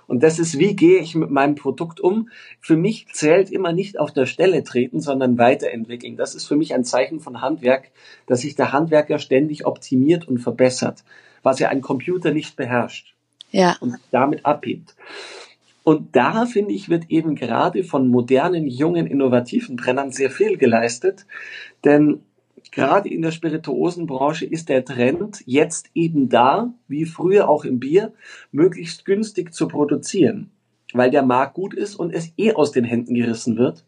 Und 0.08 0.24
das 0.24 0.40
ist, 0.40 0.58
wie 0.58 0.78
gehe 0.78 1.00
ich 1.00 1.16
mit 1.16 1.30
meinem 1.30 1.56
Produkt 1.56 2.00
um? 2.00 2.30
Für 2.62 2.78
mich 2.78 3.08
zählt 3.12 3.52
immer 3.52 3.74
nicht 3.74 4.00
auf 4.00 4.14
der 4.14 4.26
Stelle 4.26 4.64
treten, 4.64 5.02
sondern 5.02 5.38
weiterentwickeln. 5.38 6.16
Das 6.16 6.34
ist 6.34 6.48
für 6.48 6.56
mich 6.56 6.74
ein 6.74 6.86
Zeichen 6.86 7.20
von 7.20 7.42
Handwerk, 7.42 7.92
dass 8.26 8.42
sich 8.42 8.56
der 8.56 8.72
Handwerker 8.72 9.20
ständig 9.20 9.66
optimiert 9.66 10.26
und 10.26 10.38
verbessert, 10.38 11.04
was 11.44 11.60
ja 11.60 11.68
ein 11.68 11.82
Computer 11.82 12.32
nicht 12.32 12.56
beherrscht. 12.56 13.14
Ja. 13.52 13.76
Und 13.82 13.98
damit 14.12 14.46
abhebt. 14.46 14.96
Und 15.88 16.18
da, 16.18 16.46
finde 16.46 16.74
ich, 16.74 16.90
wird 16.90 17.06
eben 17.08 17.36
gerade 17.36 17.86
von 17.86 18.10
modernen, 18.10 18.68
jungen, 18.68 19.08
innovativen 19.08 19.78
Brennern 19.78 20.12
sehr 20.12 20.30
viel 20.30 20.58
geleistet. 20.58 21.26
Denn 21.86 22.20
gerade 22.74 23.08
in 23.08 23.22
der 23.22 23.32
Spirituosenbranche 23.32 24.46
ist 24.46 24.68
der 24.68 24.84
Trend 24.84 25.44
jetzt 25.46 25.90
eben 25.96 26.28
da, 26.28 26.74
wie 26.90 27.06
früher 27.06 27.48
auch 27.48 27.64
im 27.64 27.80
Bier, 27.80 28.12
möglichst 28.52 29.06
günstig 29.06 29.54
zu 29.54 29.70
produzieren, 29.70 30.52
weil 30.92 31.10
der 31.10 31.24
Markt 31.24 31.54
gut 31.54 31.74
ist 31.74 31.96
und 31.96 32.14
es 32.14 32.34
eh 32.36 32.52
aus 32.52 32.74
den 32.74 32.84
Händen 32.84 33.14
gerissen 33.14 33.56
wird. 33.56 33.86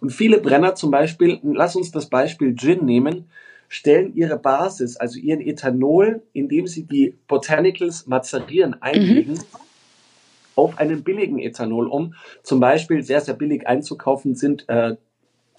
Und 0.00 0.14
viele 0.14 0.40
Brenner 0.40 0.74
zum 0.74 0.90
Beispiel, 0.90 1.38
lass 1.42 1.76
uns 1.76 1.90
das 1.90 2.08
Beispiel 2.08 2.54
Gin 2.56 2.86
nehmen, 2.86 3.26
stellen 3.68 4.14
ihre 4.14 4.38
Basis, 4.38 4.96
also 4.96 5.18
ihren 5.18 5.42
Ethanol, 5.42 6.22
indem 6.32 6.66
sie 6.66 6.84
die 6.84 7.12
Botanicals 7.28 8.06
mazerieren, 8.06 8.80
einlegen, 8.80 9.34
mhm. 9.34 9.65
Auf 10.56 10.78
einen 10.78 11.04
billigen 11.04 11.38
Ethanol 11.38 11.86
um. 11.86 12.14
Zum 12.42 12.58
Beispiel 12.58 13.02
sehr, 13.02 13.20
sehr 13.20 13.34
billig 13.34 13.66
einzukaufen 13.66 14.34
sind 14.34 14.68
äh, 14.68 14.96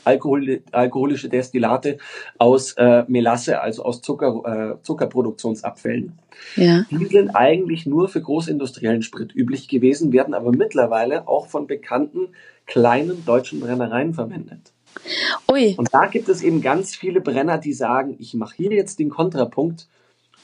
Alkohol, 0.03 0.61
alkoholische 0.71 1.29
Destillate 1.29 1.97
aus 2.37 2.73
äh, 2.73 3.03
Melasse, 3.07 3.61
also 3.61 3.83
aus 3.83 4.01
Zucker, 4.01 4.77
äh, 4.79 4.83
Zuckerproduktionsabfällen. 4.83 6.17
Ja. 6.55 6.85
Die 6.89 7.05
sind 7.05 7.31
eigentlich 7.31 7.85
nur 7.85 8.07
für 8.07 8.21
großindustriellen 8.21 9.01
Sprit 9.01 9.35
üblich 9.35 9.67
gewesen, 9.67 10.13
werden 10.13 10.33
aber 10.33 10.51
mittlerweile 10.51 11.27
auch 11.27 11.47
von 11.47 11.67
bekannten 11.67 12.29
kleinen 12.65 13.25
deutschen 13.25 13.59
Brennereien 13.59 14.13
verwendet. 14.13 14.71
Ui. 15.51 15.75
Und 15.77 15.93
da 15.93 16.07
gibt 16.07 16.29
es 16.29 16.41
eben 16.41 16.61
ganz 16.61 16.95
viele 16.95 17.21
Brenner, 17.21 17.57
die 17.57 17.73
sagen, 17.73 18.15
ich 18.19 18.33
mache 18.33 18.55
hier 18.55 18.71
jetzt 18.71 18.99
den 18.99 19.09
Kontrapunkt 19.09 19.87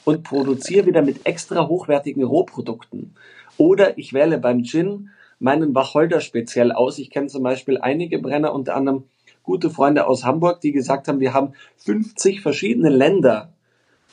und 0.04 0.22
produziere 0.22 0.86
wieder 0.86 1.02
mit 1.02 1.26
extra 1.26 1.66
hochwertigen 1.66 2.22
Rohprodukten. 2.22 3.14
Oder 3.56 3.98
ich 3.98 4.12
wähle 4.12 4.38
beim 4.38 4.64
Gin 4.64 5.10
meinen 5.38 5.74
Wacholder 5.74 6.20
speziell 6.20 6.72
aus. 6.72 6.98
Ich 6.98 7.10
kenne 7.10 7.26
zum 7.28 7.42
Beispiel 7.42 7.78
einige 7.78 8.18
Brenner, 8.18 8.54
unter 8.54 8.76
anderem 8.76 9.04
gute 9.42 9.70
Freunde 9.70 10.06
aus 10.06 10.24
Hamburg, 10.24 10.60
die 10.60 10.72
gesagt 10.72 11.06
haben, 11.06 11.20
wir 11.20 11.34
haben 11.34 11.52
50 11.76 12.40
verschiedene 12.40 12.88
Länder 12.88 13.52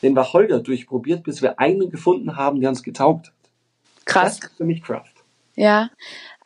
den 0.02 0.16
Wacholder 0.16 0.60
durchprobiert, 0.60 1.24
bis 1.24 1.42
wir 1.42 1.60
einen 1.60 1.90
gefunden 1.90 2.36
haben, 2.36 2.60
der 2.60 2.70
uns 2.70 2.84
getaugt 2.84 3.28
hat. 3.28 3.34
Krass. 4.06 4.40
Das 4.40 4.50
ist 4.52 4.58
für 4.58 4.66
mich 4.66 4.82
Craft. 4.82 5.11
Ja, 5.56 5.90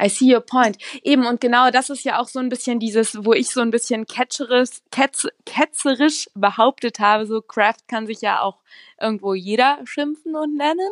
I 0.02 0.10
see 0.10 0.34
your 0.34 0.42
point. 0.42 0.78
Eben, 1.04 1.26
und 1.26 1.40
genau 1.40 1.70
das 1.70 1.90
ist 1.90 2.04
ja 2.04 2.20
auch 2.20 2.28
so 2.28 2.40
ein 2.40 2.50
bisschen 2.50 2.80
dieses, 2.80 3.24
wo 3.24 3.34
ich 3.34 3.50
so 3.50 3.62
ein 3.62 3.70
bisschen 3.70 4.08
ketzerisch, 4.08 4.82
ketz, 4.92 5.28
ketzerisch 5.46 6.28
behauptet 6.34 7.00
habe, 7.00 7.26
so 7.28 7.42
Craft 7.42 7.88
kann 7.88 8.08
sich 8.08 8.22
ja 8.22 8.42
auch 8.42 8.58
irgendwo 9.00 9.34
jeder 9.34 9.80
schimpfen 9.86 10.36
und 10.36 10.58
nennen, 10.58 10.90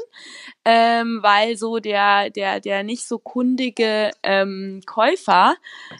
ähm, 0.63 1.19
weil 1.21 1.57
so 1.57 1.79
der, 1.79 2.29
der, 2.29 2.59
der 2.59 2.83
nicht 2.83 3.07
so 3.07 3.17
kundige 3.17 4.11
ähm, 4.21 4.81
Käufer 4.85 5.55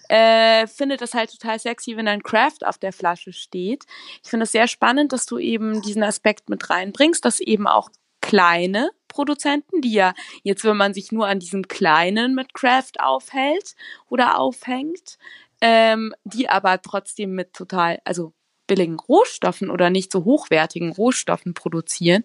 äh, 0.10 0.68
findet 0.68 1.02
das 1.02 1.14
halt 1.14 1.32
total 1.32 1.60
sexy, 1.60 1.98
wenn 1.98 2.08
ein 2.08 2.24
Craft 2.24 2.66
auf 2.66 2.78
der 2.78 2.94
Flasche 2.94 3.34
steht. 3.34 3.86
Ich 4.24 4.30
finde 4.30 4.44
es 4.44 4.52
sehr 4.52 4.68
spannend, 4.68 5.14
dass 5.14 5.26
du 5.26 5.40
eben 5.40 5.82
diesen 5.82 6.04
Aspekt 6.04 6.50
mit 6.50 6.70
reinbringst, 6.70 7.26
dass 7.26 7.40
eben 7.40 7.68
auch 7.68 7.90
kleine 8.22 8.92
Produzenten, 9.14 9.82
die 9.82 9.94
ja 9.94 10.14
jetzt, 10.42 10.64
wenn 10.64 10.76
man 10.76 10.94
sich 10.94 11.12
nur 11.12 11.28
an 11.28 11.40
diesem 11.40 11.68
kleinen 11.68 12.34
mit 12.34 12.54
Craft 12.54 13.00
aufhält 13.00 13.76
oder 14.10 14.40
aufhängt, 14.40 15.18
ähm, 15.62 16.14
die 16.24 16.50
aber 16.50 16.82
trotzdem 16.82 17.36
mit 17.36 17.54
total, 17.54 18.00
also 18.06 18.34
billigen 18.66 19.00
Rohstoffen 19.00 19.70
oder 19.70 19.90
nicht 19.90 20.12
so 20.12 20.24
hochwertigen 20.26 20.92
Rohstoffen 20.92 21.54
produzieren, 21.54 22.24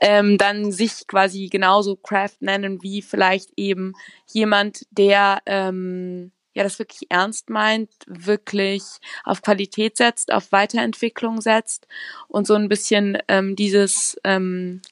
ähm, 0.00 0.38
dann 0.38 0.72
sich 0.72 1.06
quasi 1.06 1.48
genauso 1.48 1.96
Craft 1.96 2.36
nennen 2.40 2.82
wie 2.82 3.02
vielleicht 3.02 3.50
eben 3.56 3.92
jemand, 4.26 4.86
der 4.90 5.42
ähm, 5.44 6.32
ja 6.54 6.62
das 6.62 6.78
wirklich 6.78 7.10
ernst 7.10 7.50
meint, 7.50 7.90
wirklich 8.06 8.82
auf 9.24 9.42
Qualität 9.42 9.96
setzt, 9.96 10.32
auf 10.32 10.52
Weiterentwicklung 10.52 11.40
setzt 11.40 11.86
und 12.28 12.46
so 12.46 12.54
ein 12.54 12.68
bisschen 12.68 13.18
ähm, 13.28 13.56
dieses 13.56 14.18
ähm, 14.24 14.82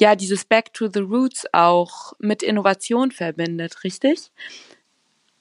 ja 0.00 0.16
dieses 0.16 0.44
Back 0.44 0.72
to 0.72 0.88
the 0.92 1.00
Roots 1.00 1.46
auch 1.52 2.12
mit 2.18 2.42
Innovation 2.42 3.10
verbindet, 3.10 3.84
richtig? 3.84 4.30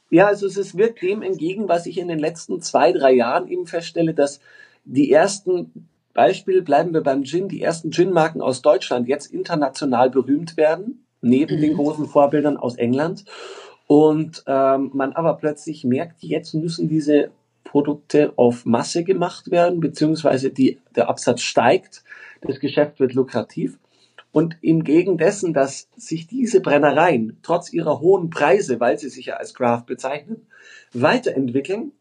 Ja, 0.09 0.27
also 0.27 0.47
es 0.47 0.77
wirkt 0.77 1.01
dem 1.01 1.21
entgegen, 1.21 1.67
was 1.67 1.85
ich 1.85 1.97
in 1.97 2.07
den 2.07 2.19
letzten 2.19 2.61
zwei, 2.61 2.93
drei 2.93 3.13
Jahren 3.13 3.47
eben 3.47 3.67
feststelle, 3.67 4.13
dass 4.13 4.39
die 4.85 5.11
ersten 5.11 5.87
Beispiel 6.13 6.61
bleiben 6.61 6.93
wir 6.93 7.01
beim 7.01 7.23
Gin, 7.23 7.49
die 7.49 7.61
ersten 7.61 7.91
Gin-Marken 7.91 8.41
aus 8.41 8.61
Deutschland 8.61 9.07
jetzt 9.07 9.27
international 9.27 10.09
berühmt 10.09 10.57
werden, 10.57 11.05
neben 11.21 11.57
mhm. 11.57 11.61
den 11.61 11.73
großen 11.75 12.07
Vorbildern 12.07 12.57
aus 12.57 12.75
England. 12.75 13.25
Und 13.85 14.43
ähm, 14.47 14.91
man 14.93 15.13
aber 15.13 15.35
plötzlich 15.35 15.83
merkt, 15.83 16.23
jetzt 16.23 16.53
müssen 16.53 16.89
diese 16.89 17.31
Produkte 17.63 18.33
auf 18.35 18.65
Masse 18.65 19.03
gemacht 19.03 19.51
werden, 19.51 19.79
beziehungsweise 19.79 20.49
die, 20.49 20.79
der 20.95 21.09
Absatz 21.09 21.41
steigt, 21.41 22.03
das 22.41 22.59
Geschäft 22.59 22.99
wird 22.99 23.13
lukrativ. 23.13 23.77
Und 24.37 24.55
im 24.61 24.83
Gegen 24.83 25.17
dessen, 25.17 25.51
dass 25.51 25.89
sich 25.95 26.27
diese 26.27 26.61
Brennereien 26.61 27.39
trotz 27.41 27.73
ihrer 27.73 28.01
hohen 28.01 28.29
Preise, 28.29 28.79
weil 28.79 28.99
sie 28.99 29.09
sich 29.09 29.25
ja 29.25 29.37
als 29.37 29.55
Craft 29.55 29.85
bezeichnen, 29.87 30.45
weiterentwickeln, 30.93 31.93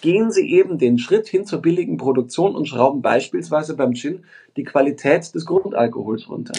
gehen 0.00 0.30
sie 0.30 0.48
eben 0.48 0.78
den 0.78 0.96
Schritt 0.96 1.26
hin 1.26 1.44
zur 1.44 1.60
billigen 1.60 1.96
Produktion 1.96 2.54
und 2.54 2.68
schrauben 2.68 3.02
beispielsweise 3.02 3.74
beim 3.74 3.94
Gin 3.94 4.26
die 4.56 4.62
Qualität 4.62 5.34
des 5.34 5.44
Grundalkohols 5.44 6.28
runter. 6.28 6.52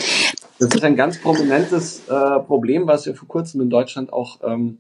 Das 0.60 0.76
ist 0.76 0.84
ein 0.84 0.98
ganz 0.98 1.22
prominentes 1.22 2.02
äh, 2.10 2.40
Problem, 2.42 2.86
was 2.86 3.06
wir 3.06 3.16
vor 3.16 3.30
kurzem 3.30 3.62
in 3.62 3.70
Deutschland 3.70 4.12
auch 4.12 4.42
ähm, 4.44 4.78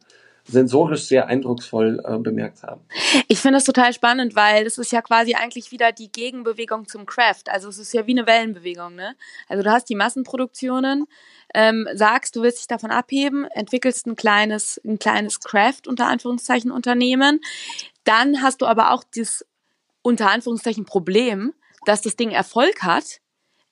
sensorisch 0.48 1.04
sehr 1.04 1.27
eindrucksvoll 1.27 2.01
äh, 2.06 2.18
bemerkt 2.18 2.63
haben. 2.63 2.82
Ich 3.27 3.39
finde 3.39 3.58
das 3.58 3.66
total 3.66 3.94
spannend, 3.94 4.36
weil 4.36 4.63
das 4.63 4.77
ist 4.77 4.92
ja 4.92 5.01
quasi 5.01 5.36
eigentlich 5.36 5.72
wieder 5.72 5.92
die 5.92 6.12
Gegenbewegung 6.12 6.88
zum 6.88 7.06
Craft. 7.06 7.44
Also 7.48 7.70
es 7.70 7.77
ist 7.77 7.94
ja 7.94 8.08
wie 8.08 8.12
eine 8.12 8.25
Wellenbewegung, 8.25 8.96
ne? 8.96 9.16
Also 9.48 9.63
du 9.63 9.72
hast 9.72 9.89
die 9.89 9.96
Massenproduktionen, 9.96 11.06
ähm, 11.54 11.88
sagst, 11.94 12.36
du 12.36 12.42
willst 12.44 12.60
dich 12.60 12.68
davon 12.68 12.92
abheben, 12.92 13.46
entwickelst 13.46 14.08
ein 14.08 14.16
kleines, 14.16 14.82
ein 14.86 15.00
kleines 15.00 15.39
Craft 15.39 15.88
unter 15.88 16.08
Anführungszeichen 16.08 16.72
Unternehmen. 16.72 17.42
Dann 18.04 18.42
hast 18.42 18.62
du 18.62 18.66
aber 18.66 18.92
auch 18.92 19.04
das 19.16 19.46
unter 20.01 20.30
Anführungszeichen 20.32 20.86
Problem, 20.86 21.54
dass 21.86 22.01
das 22.01 22.16
Ding 22.16 22.32
Erfolg 22.32 22.84
hat, 22.84 23.20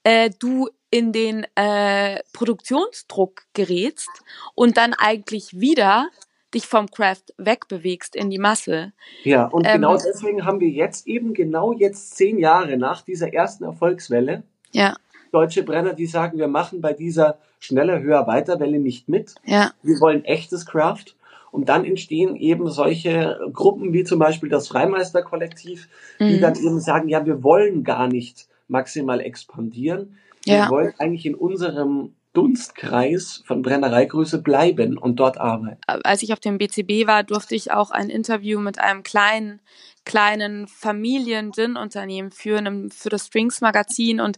äh, 0.03 0.29
du 0.39 0.69
in 0.89 1.11
den 1.11 1.45
äh, 1.55 2.21
Produktionsdruck 2.31 3.43
gerätst 3.53 4.09
und 4.53 4.77
dann 4.77 4.93
eigentlich 4.93 5.59
wieder 5.59 6.09
dich 6.55 6.65
vom 6.65 6.89
Craft 6.89 7.33
wegbewegst 7.37 8.15
in 8.15 8.29
die 8.29 8.39
Masse. 8.39 8.93
Ja, 9.23 9.45
und 9.45 9.65
ähm, 9.67 9.73
genau 9.73 9.97
deswegen 9.97 10.45
haben 10.45 10.59
wir 10.59 10.69
jetzt 10.69 11.05
eben 11.07 11.33
genau 11.33 11.73
jetzt 11.73 12.15
zehn 12.15 12.39
Jahre 12.39 12.77
nach 12.77 13.01
dieser 13.01 13.33
ersten 13.33 13.65
Erfolgswelle 13.65 14.43
ja. 14.71 14.95
deutsche 15.31 15.63
Brenner, 15.63 15.93
die 15.93 16.07
sagen, 16.07 16.37
wir 16.37 16.47
machen 16.47 16.81
bei 16.81 16.93
dieser 16.93 17.37
schneller, 17.59 17.99
höher, 17.99 18.25
weiter 18.25 18.59
Welle 18.59 18.79
nicht 18.79 19.09
mit. 19.09 19.35
Ja. 19.43 19.71
Wir 19.83 19.99
wollen 19.99 20.23
echtes 20.25 20.65
Craft. 20.65 21.15
Und 21.51 21.69
dann 21.69 21.85
entstehen 21.85 22.35
eben 22.35 22.69
solche 22.69 23.39
Gruppen 23.53 23.93
wie 23.93 24.03
zum 24.03 24.19
Beispiel 24.19 24.49
das 24.49 24.67
Freimeisterkollektiv, 24.67 25.87
die 26.19 26.35
mhm. 26.35 26.41
dann 26.41 26.55
eben 26.55 26.81
sagen, 26.81 27.07
ja, 27.07 27.25
wir 27.25 27.43
wollen 27.43 27.85
gar 27.85 28.09
nicht 28.09 28.49
maximal 28.67 29.21
expandieren. 29.21 30.17
Wir 30.43 30.55
ja. 30.55 30.69
wollen 30.69 30.93
eigentlich 30.97 31.25
in 31.25 31.35
unserem 31.35 32.13
Dunstkreis 32.35 33.43
von 33.45 33.61
Brennereigröße 33.61 34.41
bleiben 34.41 34.97
und 34.97 35.15
dort 35.15 35.37
arbeiten. 35.37 35.79
Als 35.87 36.21
ich 36.21 36.33
auf 36.33 36.39
dem 36.39 36.57
BCB 36.57 37.07
war, 37.07 37.23
durfte 37.23 37.55
ich 37.55 37.71
auch 37.71 37.91
ein 37.91 38.09
Interview 38.09 38.59
mit 38.59 38.79
einem 38.79 39.03
kleinen 39.03 39.61
kleinen 40.05 40.67
Familien-Gin-Unternehmen 40.67 42.31
führen 42.31 42.91
für 42.91 43.09
das 43.09 43.27
Strings 43.27 43.59
Magazin 43.59 44.21
und 44.21 44.37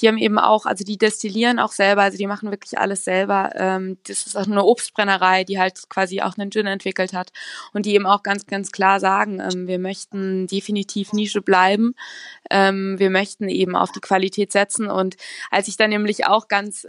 die 0.00 0.08
haben 0.08 0.16
eben 0.16 0.38
auch, 0.38 0.64
also 0.64 0.84
die 0.84 0.96
destillieren 0.96 1.58
auch 1.58 1.72
selber, 1.72 2.02
also 2.02 2.16
die 2.16 2.26
machen 2.26 2.50
wirklich 2.50 2.78
alles 2.78 3.04
selber. 3.04 3.50
Ähm, 3.56 3.98
das 4.06 4.26
ist 4.26 4.36
auch 4.36 4.46
eine 4.46 4.64
Obstbrennerei, 4.64 5.44
die 5.44 5.58
halt 5.58 5.88
quasi 5.90 6.22
auch 6.22 6.38
einen 6.38 6.50
Gin 6.50 6.66
entwickelt 6.66 7.12
hat 7.12 7.32
und 7.72 7.84
die 7.84 7.94
eben 7.94 8.06
auch 8.06 8.22
ganz, 8.22 8.46
ganz 8.46 8.70
klar 8.70 9.00
sagen, 9.00 9.40
ähm, 9.40 9.66
wir 9.66 9.80
möchten 9.80 10.46
definitiv 10.46 11.12
Nische 11.12 11.42
bleiben. 11.42 11.94
Ähm, 12.48 12.98
wir 12.98 13.10
möchten 13.10 13.48
eben 13.48 13.74
auf 13.74 13.90
die 13.90 14.00
Qualität 14.00 14.52
setzen 14.52 14.88
und 14.88 15.16
als 15.50 15.68
ich 15.68 15.76
dann 15.76 15.90
nämlich 15.90 16.26
auch 16.26 16.46
ganz, 16.46 16.86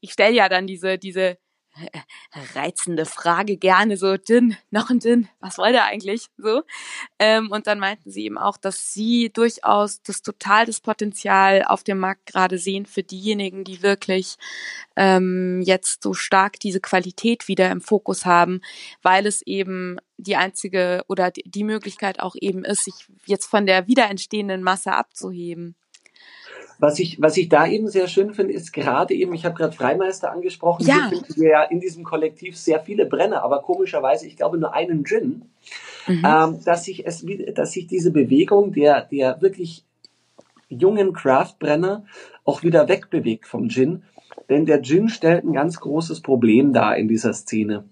ich 0.00 0.12
stelle 0.12 0.34
ja 0.34 0.48
dann 0.48 0.66
diese, 0.66 0.98
diese 0.98 1.38
reizende 2.54 3.04
Frage 3.04 3.56
gerne 3.56 3.96
so, 3.96 4.16
Din, 4.16 4.56
noch 4.70 4.90
ein 4.90 4.98
Din, 4.98 5.28
was 5.40 5.58
wollt 5.58 5.74
ihr 5.74 5.84
eigentlich? 5.84 6.26
So. 6.36 6.62
Ähm, 7.18 7.50
und 7.50 7.66
dann 7.66 7.78
meinten 7.78 8.10
sie 8.10 8.24
eben 8.24 8.38
auch, 8.38 8.56
dass 8.56 8.92
sie 8.92 9.30
durchaus 9.32 10.02
das 10.02 10.22
total 10.22 10.66
das 10.66 10.80
Potenzial 10.80 11.64
auf 11.64 11.84
dem 11.84 11.98
Markt 11.98 12.26
gerade 12.26 12.58
sehen 12.58 12.86
für 12.86 13.02
diejenigen, 13.02 13.64
die 13.64 13.82
wirklich 13.82 14.36
ähm, 14.96 15.62
jetzt 15.62 16.02
so 16.02 16.14
stark 16.14 16.58
diese 16.60 16.80
Qualität 16.80 17.48
wieder 17.48 17.70
im 17.70 17.80
Fokus 17.80 18.26
haben, 18.26 18.60
weil 19.02 19.26
es 19.26 19.42
eben 19.42 19.98
die 20.16 20.36
einzige 20.36 21.04
oder 21.08 21.30
die 21.30 21.64
Möglichkeit 21.64 22.20
auch 22.20 22.34
eben 22.40 22.64
ist, 22.64 22.84
sich 22.84 22.94
jetzt 23.26 23.46
von 23.46 23.66
der 23.66 23.86
wieder 23.86 24.10
entstehenden 24.10 24.62
Masse 24.62 24.92
abzuheben. 24.92 25.76
Was 26.80 27.00
ich, 27.00 27.20
was 27.20 27.36
ich 27.36 27.48
da 27.48 27.66
eben 27.66 27.88
sehr 27.88 28.06
schön 28.06 28.32
finde, 28.34 28.52
ist 28.52 28.72
gerade 28.72 29.12
eben, 29.12 29.34
ich 29.34 29.44
habe 29.44 29.56
gerade 29.56 29.74
Freimeister 29.74 30.30
angesprochen, 30.30 30.86
ja. 30.86 30.94
hier 30.94 31.18
finden 31.18 31.40
wir 31.40 31.50
ja 31.50 31.62
in 31.64 31.80
diesem 31.80 32.04
Kollektiv 32.04 32.56
sehr 32.56 32.78
viele 32.78 33.06
Brenner, 33.06 33.42
aber 33.42 33.62
komischerweise, 33.62 34.28
ich 34.28 34.36
glaube 34.36 34.58
nur 34.58 34.72
einen 34.72 35.04
Gin, 35.04 35.42
mhm. 36.06 36.22
ähm, 36.24 36.60
dass 36.64 36.84
sich 36.84 37.04
es, 37.04 37.26
dass 37.54 37.72
sich 37.72 37.88
diese 37.88 38.12
Bewegung 38.12 38.72
der, 38.72 39.02
der 39.02 39.42
wirklich 39.42 39.84
jungen 40.68 41.12
Craft-Brenner 41.12 42.04
auch 42.44 42.62
wieder 42.62 42.88
wegbewegt 42.88 43.46
vom 43.46 43.68
Gin, 43.68 44.04
denn 44.48 44.64
der 44.64 44.80
Gin 44.80 45.08
stellt 45.08 45.44
ein 45.44 45.52
ganz 45.54 45.80
großes 45.80 46.20
Problem 46.20 46.72
dar 46.72 46.96
in 46.96 47.08
dieser 47.08 47.32
Szene. 47.32 47.84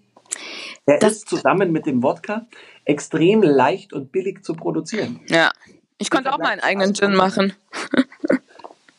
Er 0.86 0.98
das 1.00 1.14
ist 1.14 1.28
zusammen 1.28 1.72
mit 1.72 1.86
dem 1.86 2.02
Wodka 2.04 2.46
extrem 2.84 3.42
leicht 3.42 3.92
und 3.92 4.12
billig 4.12 4.44
zu 4.44 4.54
produzieren. 4.54 5.20
Ja, 5.26 5.50
ich 5.98 6.10
konnte 6.10 6.32
auch 6.32 6.38
meinen 6.38 6.60
eigenen 6.60 6.94
Gin 6.94 7.14
machen. 7.14 7.52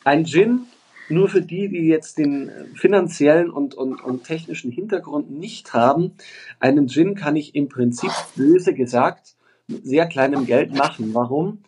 Ein 0.08 0.24
Gin, 0.24 0.60
nur 1.10 1.28
für 1.28 1.42
die, 1.42 1.68
die 1.68 1.86
jetzt 1.86 2.16
den 2.16 2.50
finanziellen 2.74 3.50
und, 3.50 3.74
und, 3.74 4.02
und 4.02 4.24
technischen 4.24 4.72
Hintergrund 4.72 5.30
nicht 5.30 5.74
haben, 5.74 6.12
einen 6.60 6.88
Gin 6.88 7.14
kann 7.14 7.36
ich 7.36 7.54
im 7.54 7.68
Prinzip 7.68 8.10
böse 8.34 8.72
gesagt 8.72 9.34
mit 9.66 9.84
sehr 9.84 10.06
kleinem 10.06 10.46
Geld 10.46 10.74
machen. 10.74 11.12
Warum? 11.12 11.58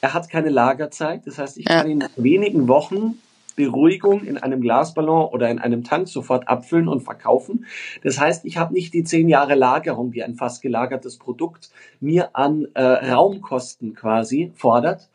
Er 0.00 0.14
hat 0.14 0.30
keine 0.30 0.48
Lagerzeit. 0.48 1.26
Das 1.26 1.36
heißt, 1.36 1.58
ich 1.58 1.66
kann 1.66 1.86
ihn 1.86 1.98
nach 1.98 2.08
wenigen 2.16 2.68
Wochen 2.68 3.18
Beruhigung 3.54 4.24
in 4.24 4.38
einem 4.38 4.62
Glasballon 4.62 5.26
oder 5.26 5.50
in 5.50 5.58
einem 5.58 5.84
Tank 5.84 6.08
sofort 6.08 6.48
abfüllen 6.48 6.88
und 6.88 7.02
verkaufen. 7.02 7.66
Das 8.02 8.18
heißt, 8.18 8.46
ich 8.46 8.56
habe 8.56 8.72
nicht 8.72 8.94
die 8.94 9.04
zehn 9.04 9.28
Jahre 9.28 9.56
Lagerung, 9.56 10.10
die 10.10 10.24
ein 10.24 10.36
fast 10.36 10.62
gelagertes 10.62 11.18
Produkt 11.18 11.68
mir 12.00 12.34
an 12.34 12.66
äh, 12.72 12.82
Raumkosten 12.82 13.94
quasi 13.94 14.52
fordert. 14.54 15.10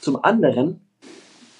Zum 0.00 0.24
anderen 0.24 0.80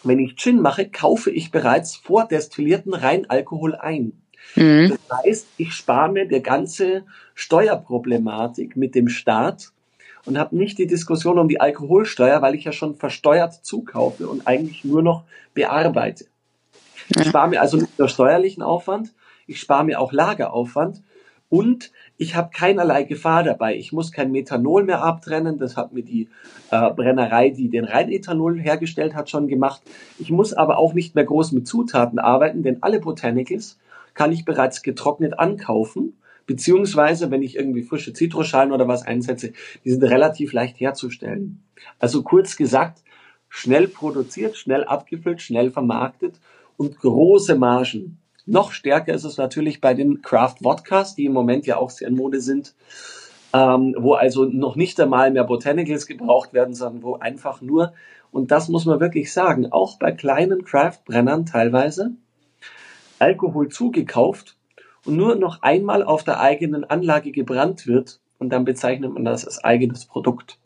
wenn 0.05 0.19
ich 0.19 0.37
Gin 0.37 0.61
mache, 0.61 0.89
kaufe 0.89 1.31
ich 1.31 1.51
bereits 1.51 1.97
vordestillierten 1.97 2.95
Reinalkohol 2.95 3.75
ein. 3.75 4.13
Mhm. 4.55 4.97
Das 5.09 5.19
heißt, 5.25 5.47
ich 5.57 5.73
spare 5.73 6.11
mir 6.11 6.27
der 6.27 6.41
ganze 6.41 7.05
Steuerproblematik 7.35 8.77
mit 8.77 8.95
dem 8.95 9.09
Staat 9.09 9.73
und 10.25 10.39
habe 10.39 10.57
nicht 10.57 10.79
die 10.79 10.87
Diskussion 10.87 11.39
um 11.39 11.49
die 11.49 11.61
Alkoholsteuer, 11.61 12.43
weil 12.43 12.55
ich 12.55 12.65
ja 12.65 12.73
schon 12.73 12.95
versteuert 12.95 13.55
zukaufe 13.65 14.29
und 14.29 14.47
eigentlich 14.47 14.85
nur 14.85 15.03
noch 15.03 15.25
bearbeite. 15.55 16.27
Ich 17.09 17.27
spare 17.27 17.49
mir 17.49 17.61
also 17.61 17.79
nicht 17.79 17.99
nur 17.99 18.09
steuerlichen 18.09 18.63
Aufwand, 18.63 19.13
ich 19.47 19.61
spare 19.61 19.85
mir 19.85 19.99
auch 19.99 20.13
Lageraufwand 20.13 21.03
und 21.49 21.93
ich 22.19 22.35
habe 22.35 22.51
keinerlei 22.53 23.05
Gefahr 23.05 23.43
dabei. 23.43 23.77
Ich 23.77 23.93
muss 23.93 24.13
kein 24.13 24.31
Methanol 24.33 24.85
mehr 24.85 25.03
abtrennen. 25.03 25.59
Das 25.59 25.77
hat 25.77 25.93
mir 25.93 26.03
die 26.03 26.29
äh, 26.71 26.91
Brennerei, 26.91 27.51
die 27.51 27.71
den 27.71 27.85
Reinethanol 27.85 28.61
hergestellt 28.61 29.15
hat, 29.15 29.31
schon 29.31 29.49
gemacht. 29.49 29.81
Ich 30.19 30.31
muss 30.31 30.53
aber 30.53 30.79
auch 30.79 30.93
nicht 30.93 31.15
mehr 31.15 31.25
groß 31.25 31.53
mit 31.53 31.67
Zutaten 31.67 32.19
arbeiten, 32.19 32.63
denn 32.63 32.83
alle 32.83 33.01
Botanicals 33.01 33.79
kann 34.15 34.33
ich 34.33 34.45
bereits 34.45 34.83
getrocknet 34.83 35.39
ankaufen. 35.39 36.15
Beziehungsweise, 36.47 37.31
wenn 37.31 37.43
ich 37.43 37.57
irgendwie 37.57 37.83
frische 37.83 38.13
Zitrusschalen 38.13 38.73
oder 38.73 38.89
was 38.89 39.07
einsetze, 39.07 39.53
die 39.85 39.91
sind 39.91 40.03
relativ 40.03 40.53
leicht 40.53 40.81
herzustellen. 40.81 41.63
Also 41.99 42.23
kurz 42.23 42.57
gesagt, 42.57 43.03
schnell 43.49 43.87
produziert, 43.87 44.57
schnell 44.57 44.85
abgefüllt, 44.85 45.41
schnell 45.41 45.71
vermarktet 45.71 46.35
und 46.77 46.99
große 46.99 47.55
Margen. 47.55 48.19
Noch 48.51 48.73
stärker 48.73 49.13
ist 49.13 49.25
es 49.25 49.37
natürlich 49.37 49.83
bei 49.83 49.93
den 49.93 50.23
Craft 50.23 50.55
Vodkas, 50.63 51.15
die 51.15 51.27
im 51.27 51.35
Moment 51.35 51.67
ja 51.67 51.77
auch 51.77 51.91
sehr 51.91 52.09
in 52.09 52.17
Mode 52.17 52.41
sind, 52.41 52.75
ähm, 53.53 53.95
wo 53.99 54.15
also 54.15 54.47
noch 54.47 54.75
nicht 54.75 54.99
einmal 54.99 55.31
mehr 55.31 55.45
Botanicals 55.45 56.07
gebraucht 56.07 56.55
werden, 56.55 56.75
sondern 56.75 57.03
wo 57.03 57.17
einfach 57.17 57.61
nur, 57.61 57.93
und 58.33 58.51
das 58.51 58.71
muss 58.71 58.87
man 58.87 59.01
wirklich 59.01 59.35
sagen, 59.35 59.71
auch 59.71 59.99
bei 59.99 60.13
kleinen 60.13 60.65
Craft-Brennern 60.65 61.45
teilweise, 61.45 62.13
Alkohol 63.19 63.69
zugekauft 63.69 64.57
und 65.05 65.17
nur 65.17 65.35
noch 65.35 65.61
einmal 65.61 66.03
auf 66.03 66.25
der 66.25 66.41
eigenen 66.41 66.85
Anlage 66.85 67.33
gebrannt 67.33 67.87
wird 67.87 68.19
und 68.39 68.49
dann 68.49 68.65
bezeichnet 68.65 69.13
man 69.13 69.27
das 69.27 69.45
als 69.45 69.63
eigenes 69.63 70.07
Produkt. 70.07 70.59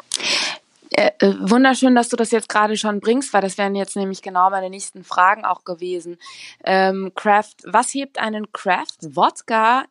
Äh, 0.95 1.11
äh, 1.21 1.35
wunderschön, 1.41 1.95
dass 1.95 2.11
du 2.11 2.17
das 2.17 2.33
jetzt 2.33 2.51
gerade 2.51 2.77
schon 2.77 3.01
bringst, 3.01 3.33
weil 3.33 3.41
das 3.41 3.57
wären 3.57 3.75
jetzt 3.75 3.97
nämlich 3.97 4.21
genau 4.21 4.51
meine 4.51 4.69
nächsten 4.69 5.05
Fragen 5.05 5.45
auch 5.45 5.65
gewesen. 5.65 6.19
Ähm, 6.65 7.13
Craft, 7.15 7.57
was 7.65 7.95
hebt 7.95 8.19
einen 8.19 8.53
Craft 8.53 8.99
Wodka 9.01 9.85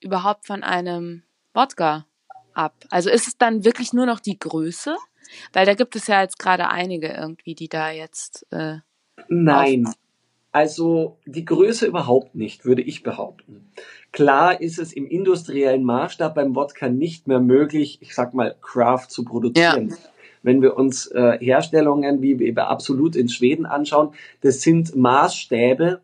überhaupt 0.00 0.46
von 0.46 0.62
einem 0.62 1.22
Wodka 1.54 2.04
ab? 2.52 2.74
Also 2.90 3.08
ist 3.08 3.26
es 3.26 3.38
dann 3.38 3.64
wirklich 3.64 3.94
nur 3.94 4.04
noch 4.04 4.20
die 4.20 4.38
Größe? 4.38 4.96
Weil 5.54 5.64
da 5.64 5.74
gibt 5.74 5.96
es 5.96 6.08
ja 6.08 6.20
jetzt 6.20 6.38
gerade 6.38 6.68
einige 6.68 7.08
irgendwie, 7.08 7.54
die 7.54 7.68
da 7.68 7.90
jetzt. 7.90 8.46
Äh, 8.50 8.78
Nein. 9.28 9.88
Also 10.52 11.18
die 11.24 11.46
Größe 11.46 11.86
überhaupt 11.86 12.34
nicht, 12.34 12.64
würde 12.66 12.82
ich 12.82 13.02
behaupten. 13.02 13.72
Klar 14.12 14.60
ist 14.60 14.78
es 14.78 14.92
im 14.92 15.06
industriellen 15.06 15.82
Maßstab 15.84 16.34
beim 16.34 16.54
Wodka 16.54 16.88
nicht 16.88 17.26
mehr 17.26 17.40
möglich, 17.40 17.98
ich 18.02 18.14
sag 18.14 18.34
mal, 18.34 18.54
Craft 18.60 19.06
zu 19.08 19.24
produzieren. 19.24 19.88
Ja 19.88 19.96
wenn 20.44 20.62
wir 20.62 20.76
uns 20.76 21.06
äh, 21.06 21.38
Herstellungen 21.40 22.22
wie 22.22 22.32
eben 22.32 22.58
Absolut 22.58 23.16
in 23.16 23.28
Schweden 23.28 23.66
anschauen, 23.66 24.10
das 24.42 24.60
sind 24.60 24.94
Maßstäbe, 24.94 26.00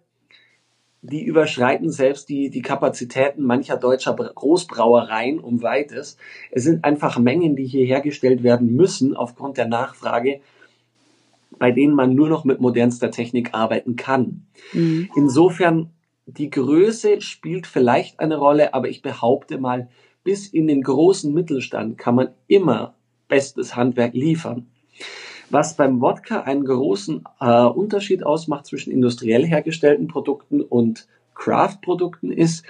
die 1.02 1.22
überschreiten 1.24 1.90
selbst 1.90 2.28
die, 2.28 2.50
die 2.50 2.62
Kapazitäten 2.62 3.42
mancher 3.42 3.76
deutscher 3.76 4.14
Großbrauereien 4.14 5.38
um 5.38 5.62
weites. 5.62 6.16
Es 6.50 6.64
sind 6.64 6.84
einfach 6.84 7.18
Mengen, 7.18 7.54
die 7.54 7.66
hier 7.66 7.86
hergestellt 7.86 8.42
werden 8.42 8.74
müssen 8.74 9.14
aufgrund 9.14 9.56
der 9.56 9.68
Nachfrage, 9.68 10.40
bei 11.58 11.70
denen 11.70 11.94
man 11.94 12.14
nur 12.14 12.28
noch 12.28 12.44
mit 12.44 12.60
modernster 12.60 13.10
Technik 13.10 13.50
arbeiten 13.52 13.96
kann. 13.96 14.46
Mhm. 14.72 15.10
Insofern, 15.16 15.90
die 16.26 16.50
Größe 16.50 17.20
spielt 17.20 17.66
vielleicht 17.66 18.20
eine 18.20 18.36
Rolle, 18.36 18.72
aber 18.72 18.88
ich 18.88 19.02
behaupte 19.02 19.58
mal, 19.58 19.88
bis 20.22 20.48
in 20.48 20.66
den 20.66 20.82
großen 20.82 21.32
Mittelstand 21.32 21.98
kann 21.98 22.14
man 22.14 22.28
immer 22.46 22.94
bestes 23.30 23.74
Handwerk 23.74 24.12
liefern. 24.12 24.66
Was 25.48 25.74
beim 25.74 26.00
Wodka 26.02 26.42
einen 26.42 26.64
großen 26.64 27.24
äh, 27.40 27.64
Unterschied 27.64 28.22
ausmacht 28.24 28.66
zwischen 28.66 28.92
industriell 28.92 29.46
hergestellten 29.46 30.06
Produkten 30.06 30.60
und 30.60 31.08
Craft-Produkten 31.34 32.30
ist, 32.30 32.64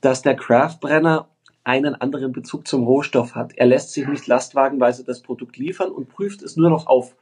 dass 0.00 0.22
der 0.22 0.36
Craft-Brenner 0.36 1.28
einen 1.64 1.94
anderen 1.94 2.32
Bezug 2.32 2.66
zum 2.66 2.84
Rohstoff 2.84 3.34
hat. 3.34 3.52
Er 3.56 3.66
lässt 3.66 3.92
sich 3.92 4.06
nicht 4.08 4.26
lastwagenweise 4.26 5.04
das 5.04 5.20
Produkt 5.20 5.56
liefern 5.56 5.90
und 5.90 6.08
prüft 6.08 6.42
es 6.42 6.56
nur 6.56 6.70
noch 6.70 6.86
auf, 6.86 7.14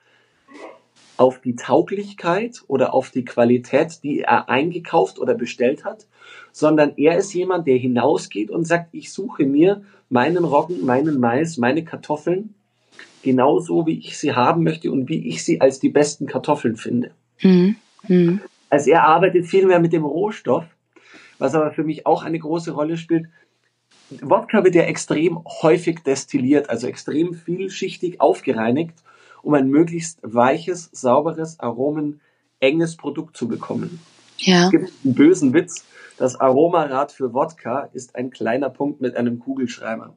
auf 1.17 1.41
die 1.41 1.57
Tauglichkeit 1.57 2.63
oder 2.69 2.95
auf 2.95 3.11
die 3.11 3.25
Qualität, 3.25 4.03
die 4.03 4.21
er 4.21 4.49
eingekauft 4.49 5.19
oder 5.19 5.35
bestellt 5.35 5.85
hat, 5.85 6.07
sondern 6.53 6.93
er 6.97 7.19
ist 7.19 7.35
jemand, 7.35 7.67
der 7.67 7.77
hinausgeht 7.77 8.51
und 8.51 8.65
sagt, 8.65 8.89
ich 8.93 9.13
suche 9.13 9.45
mir 9.45 9.83
meinen 10.09 10.45
Roggen, 10.45 10.87
meinen 10.87 11.21
Mais, 11.21 11.59
meine 11.59 11.85
Kartoffeln 11.85 12.55
genauso, 13.23 13.87
wie 13.87 13.99
ich 13.99 14.19
sie 14.19 14.33
haben 14.33 14.63
möchte 14.63 14.91
und 14.91 15.09
wie 15.09 15.29
ich 15.29 15.45
sie 15.45 15.61
als 15.61 15.79
die 15.81 15.89
besten 15.89 16.27
Kartoffeln 16.27 16.77
finde. 16.77 17.11
Mhm. 17.43 17.77
Mhm. 18.09 18.41
Also 18.69 18.91
er 18.91 19.05
arbeitet 19.05 19.47
viel 19.47 19.67
mehr 19.67 19.81
mit 19.81 19.93
dem 19.93 20.05
Rohstoff, 20.05 20.65
was 21.39 21.55
aber 21.55 21.73
für 21.73 21.85
mich 21.85 22.07
auch 22.07 22.23
eine 22.23 22.39
große 22.39 22.73
Rolle 22.73 22.97
spielt. 22.97 23.27
Wodka 24.23 24.65
wird 24.65 24.75
ja 24.75 24.83
extrem 24.83 25.45
häufig 25.63 26.01
destilliert, 26.03 26.69
also 26.71 26.87
extrem 26.87 27.35
vielschichtig 27.35 28.21
aufgereinigt, 28.21 28.95
um 29.43 29.55
ein 29.55 29.69
möglichst 29.69 30.19
weiches, 30.23 30.91
sauberes, 30.93 31.61
aromenenges 31.61 32.97
Produkt 32.97 33.37
zu 33.37 33.49
bekommen. 33.49 34.01
Ja. 34.39 34.65
Es 34.65 34.71
gibt 34.71 34.93
einen 35.05 35.15
bösen 35.15 35.53
Witz. 35.53 35.85
Das 36.17 36.39
Aromarad 36.39 37.13
für 37.13 37.33
Wodka 37.33 37.89
ist 37.93 38.17
ein 38.17 38.31
kleiner 38.31 38.69
Punkt 38.69 39.01
mit 39.01 39.17
einem 39.17 39.39
Kugelschreiber. 39.39 40.15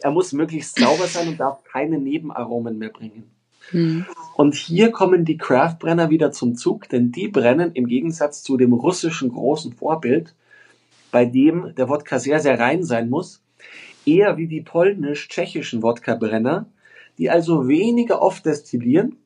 Er 0.00 0.10
muss 0.10 0.32
möglichst 0.32 0.78
sauber 0.78 1.06
sein 1.06 1.28
und 1.28 1.40
darf 1.40 1.62
keine 1.64 1.98
Nebenaromen 1.98 2.78
mehr 2.78 2.90
bringen. 2.90 3.30
Mhm. 3.72 4.06
Und 4.36 4.54
hier 4.54 4.90
kommen 4.90 5.24
die 5.24 5.36
Craftbrenner 5.36 6.10
wieder 6.10 6.32
zum 6.32 6.56
Zug, 6.56 6.88
denn 6.88 7.12
die 7.12 7.28
brennen 7.28 7.72
im 7.72 7.86
Gegensatz 7.86 8.42
zu 8.42 8.56
dem 8.56 8.72
russischen 8.72 9.30
großen 9.30 9.72
Vorbild, 9.72 10.34
bei 11.10 11.24
dem 11.24 11.74
der 11.76 11.88
Wodka 11.88 12.18
sehr, 12.18 12.40
sehr 12.40 12.58
rein 12.58 12.82
sein 12.82 13.08
muss, 13.08 13.42
eher 14.04 14.36
wie 14.36 14.48
die 14.48 14.60
polnisch-tschechischen 14.60 15.82
Wodka-Brenner, 15.82 16.66
die 17.18 17.30
also 17.30 17.68
weniger 17.68 18.20
oft 18.20 18.44
destillieren 18.44 19.16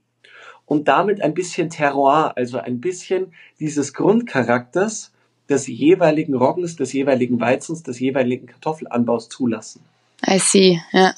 und 0.67 0.89
damit 0.89 1.23
ein 1.23 1.35
bisschen 1.35 1.71
Terroir, 1.71 2.35
also 2.37 2.59
ein 2.59 2.81
bisschen 2.81 3.33
dieses 3.59 3.95
Grundcharakters 3.95 5.13
des 5.49 5.67
jeweiligen 5.67 6.35
Roggens, 6.35 6.77
des 6.77 6.93
jeweiligen 6.93 7.41
Weizens, 7.41 7.83
des 7.83 7.99
jeweiligen 8.01 8.47
Kartoffelanbaus 8.47 9.29
zulassen. 9.29 9.83
I 10.27 10.39
see, 10.39 10.81
ja. 10.93 11.15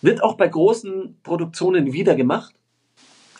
Wird 0.00 0.22
auch 0.22 0.36
bei 0.36 0.48
großen 0.48 1.16
Produktionen 1.22 1.92
wieder 1.92 2.14
gemacht. 2.14 2.54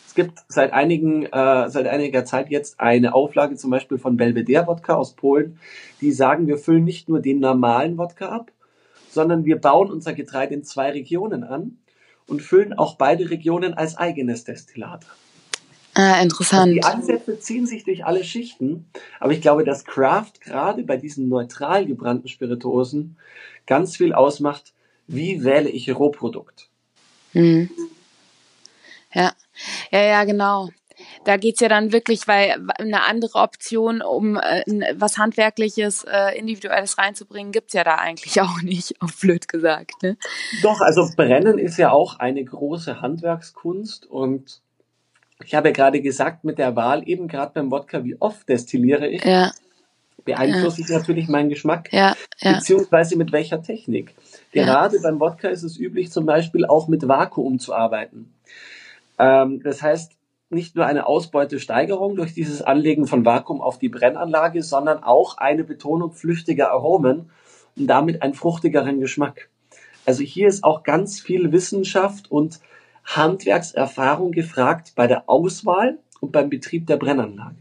Es 0.07 0.15
gibt 0.15 0.39
seit 0.47 0.71
einigen, 0.73 1.25
äh, 1.25 1.69
seit 1.69 1.87
einiger 1.87 2.23
Zeit 2.23 2.51
jetzt 2.51 2.79
eine 2.79 3.15
Auflage 3.15 3.55
zum 3.55 3.71
Beispiel 3.71 3.97
von 3.97 4.15
Belvedere 4.15 4.67
Wodka 4.67 4.93
aus 4.93 5.13
Polen, 5.13 5.59
die 6.01 6.11
sagen, 6.11 6.47
wir 6.47 6.57
füllen 6.57 6.83
nicht 6.83 7.09
nur 7.09 7.19
den 7.19 7.39
normalen 7.39 7.97
Wodka 7.97 8.29
ab, 8.29 8.51
sondern 9.09 9.43
wir 9.45 9.59
bauen 9.59 9.91
unser 9.91 10.13
Getreide 10.13 10.53
in 10.53 10.63
zwei 10.63 10.91
Regionen 10.91 11.43
an 11.43 11.79
und 12.27 12.41
füllen 12.41 12.73
auch 12.73 12.95
beide 12.95 13.29
Regionen 13.29 13.73
als 13.73 13.97
eigenes 13.97 14.43
Destillat. 14.43 15.05
Ah, 15.95 16.21
interessant. 16.21 16.73
Die 16.73 16.83
Ansätze 16.83 17.39
ziehen 17.39 17.67
sich 17.67 17.83
durch 17.83 18.03
alle 18.03 18.23
Schichten, 18.23 18.87
aber 19.19 19.31
ich 19.31 19.41
glaube, 19.41 19.63
dass 19.63 19.85
Craft 19.85 20.41
gerade 20.41 20.83
bei 20.83 20.97
diesen 20.97 21.29
neutral 21.29 21.85
gebrannten 21.85 22.27
Spirituosen 22.27 23.17
ganz 23.67 23.95
viel 23.97 24.13
ausmacht, 24.13 24.73
wie 25.07 25.43
wähle 25.43 25.69
ich 25.69 25.93
Rohprodukt. 25.93 26.69
Mhm. 27.33 27.69
Ja, 29.13 29.33
ja, 29.91 30.01
ja, 30.01 30.23
genau. 30.23 30.69
Da 31.25 31.37
geht's 31.37 31.59
ja 31.59 31.69
dann 31.69 31.91
wirklich, 31.91 32.27
weil 32.27 32.65
eine 32.77 33.03
andere 33.03 33.39
Option, 33.39 34.01
um 34.01 34.37
äh, 34.37 34.63
was 34.95 35.17
Handwerkliches, 35.17 36.05
äh, 36.05 36.37
Individuelles 36.37 36.97
reinzubringen, 36.97 37.51
gibt's 37.51 37.73
ja 37.73 37.83
da 37.83 37.95
eigentlich 37.95 38.41
auch 38.41 38.61
nicht, 38.61 39.01
auf 39.01 39.19
blöd 39.19 39.47
gesagt. 39.47 40.01
Ne? 40.01 40.17
Doch, 40.63 40.81
also 40.81 41.07
Brennen 41.15 41.59
ist 41.59 41.77
ja 41.77 41.91
auch 41.91 42.19
eine 42.19 42.43
große 42.43 43.01
Handwerkskunst 43.01 44.05
und 44.05 44.62
ich 45.45 45.55
habe 45.55 45.69
ja 45.69 45.73
gerade 45.73 46.01
gesagt, 46.01 46.43
mit 46.43 46.57
der 46.57 46.75
Wahl 46.75 47.07
eben 47.07 47.27
gerade 47.27 47.51
beim 47.53 47.71
Wodka, 47.71 48.03
wie 48.03 48.15
oft 48.19 48.47
destilliere 48.47 49.07
ich, 49.07 49.23
ja. 49.23 49.51
beeinflusse 50.25 50.81
ja. 50.81 50.85
ich 50.85 50.91
natürlich 50.91 51.27
meinen 51.27 51.49
Geschmack, 51.49 51.91
ja. 51.91 52.15
Ja. 52.39 52.53
beziehungsweise 52.53 53.17
mit 53.17 53.31
welcher 53.31 53.61
Technik. 53.61 54.15
Gerade 54.51 54.99
beim 55.01 55.19
Wodka 55.19 55.49
ist 55.49 55.63
es 55.63 55.77
üblich, 55.77 56.11
zum 56.11 56.25
Beispiel 56.25 56.65
auch 56.65 56.87
mit 56.87 57.07
Vakuum 57.07 57.59
zu 57.59 57.73
arbeiten. 57.73 58.33
Ähm, 59.19 59.61
das 59.63 59.81
heißt, 59.81 60.13
nicht 60.49 60.75
nur 60.75 60.85
eine 60.85 61.07
Ausbeutesteigerung 61.07 62.15
durch 62.15 62.33
dieses 62.33 62.61
Anlegen 62.61 63.07
von 63.07 63.25
Vakuum 63.25 63.61
auf 63.61 63.79
die 63.79 63.89
Brennanlage, 63.89 64.61
sondern 64.61 65.03
auch 65.03 65.37
eine 65.37 65.63
Betonung 65.63 66.11
flüchtiger 66.11 66.71
Aromen 66.71 67.31
und 67.75 67.87
damit 67.87 68.21
einen 68.21 68.33
fruchtigeren 68.33 68.99
Geschmack. 68.99 69.49
Also 70.05 70.23
hier 70.23 70.47
ist 70.47 70.63
auch 70.63 70.83
ganz 70.83 71.19
viel 71.19 71.51
Wissenschaft 71.51 72.29
und 72.29 72.59
Handwerkserfahrung 73.03 74.31
gefragt 74.31 74.93
bei 74.95 75.07
der 75.07 75.29
Auswahl 75.29 75.99
und 76.19 76.31
beim 76.31 76.49
Betrieb 76.49 76.87
der 76.87 76.97
Brennanlage. 76.97 77.55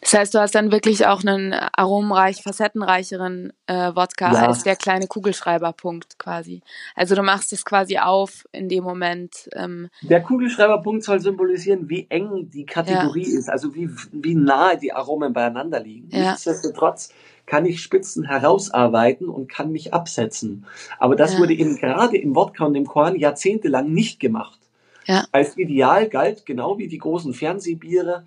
Das 0.00 0.12
heißt, 0.12 0.34
du 0.34 0.40
hast 0.40 0.54
dann 0.54 0.72
wirklich 0.72 1.06
auch 1.06 1.22
einen 1.22 1.52
aromenreich, 1.52 2.42
facettenreicheren 2.42 3.52
äh, 3.66 3.94
Wodka 3.94 4.32
ja. 4.32 4.48
als 4.48 4.62
der 4.62 4.76
kleine 4.76 5.06
Kugelschreiberpunkt 5.06 6.18
quasi. 6.18 6.62
Also 6.94 7.14
du 7.14 7.22
machst 7.22 7.52
es 7.52 7.64
quasi 7.64 7.98
auf 7.98 8.44
in 8.52 8.68
dem 8.68 8.84
Moment. 8.84 9.48
Ähm, 9.54 9.88
der 10.02 10.22
Kugelschreiberpunkt 10.22 11.04
soll 11.04 11.20
symbolisieren, 11.20 11.88
wie 11.88 12.06
eng 12.10 12.50
die 12.50 12.66
Kategorie 12.66 13.30
ja. 13.32 13.38
ist, 13.38 13.48
also 13.48 13.74
wie, 13.74 13.90
wie 14.12 14.34
nahe 14.34 14.78
die 14.78 14.92
Aromen 14.92 15.32
beieinander 15.32 15.80
liegen. 15.80 16.08
Ja. 16.10 16.32
Nichtsdestotrotz 16.32 17.12
kann 17.46 17.66
ich 17.66 17.82
Spitzen 17.82 18.24
herausarbeiten 18.24 19.28
und 19.28 19.48
kann 19.48 19.72
mich 19.72 19.92
absetzen. 19.92 20.66
Aber 20.98 21.16
das 21.16 21.36
wurde 21.38 21.52
eben 21.52 21.76
gerade 21.76 22.16
im 22.16 22.36
Wodka 22.36 22.64
und 22.64 22.76
im 22.76 22.86
Korn 22.86 23.18
jahrzehntelang 23.18 23.92
nicht 23.92 24.20
gemacht. 24.20 24.59
Ja. 25.06 25.26
Als 25.32 25.56
Ideal 25.56 26.08
galt, 26.08 26.46
genau 26.46 26.78
wie 26.78 26.88
die 26.88 26.98
großen 26.98 27.34
Fernsehbiere, 27.34 28.24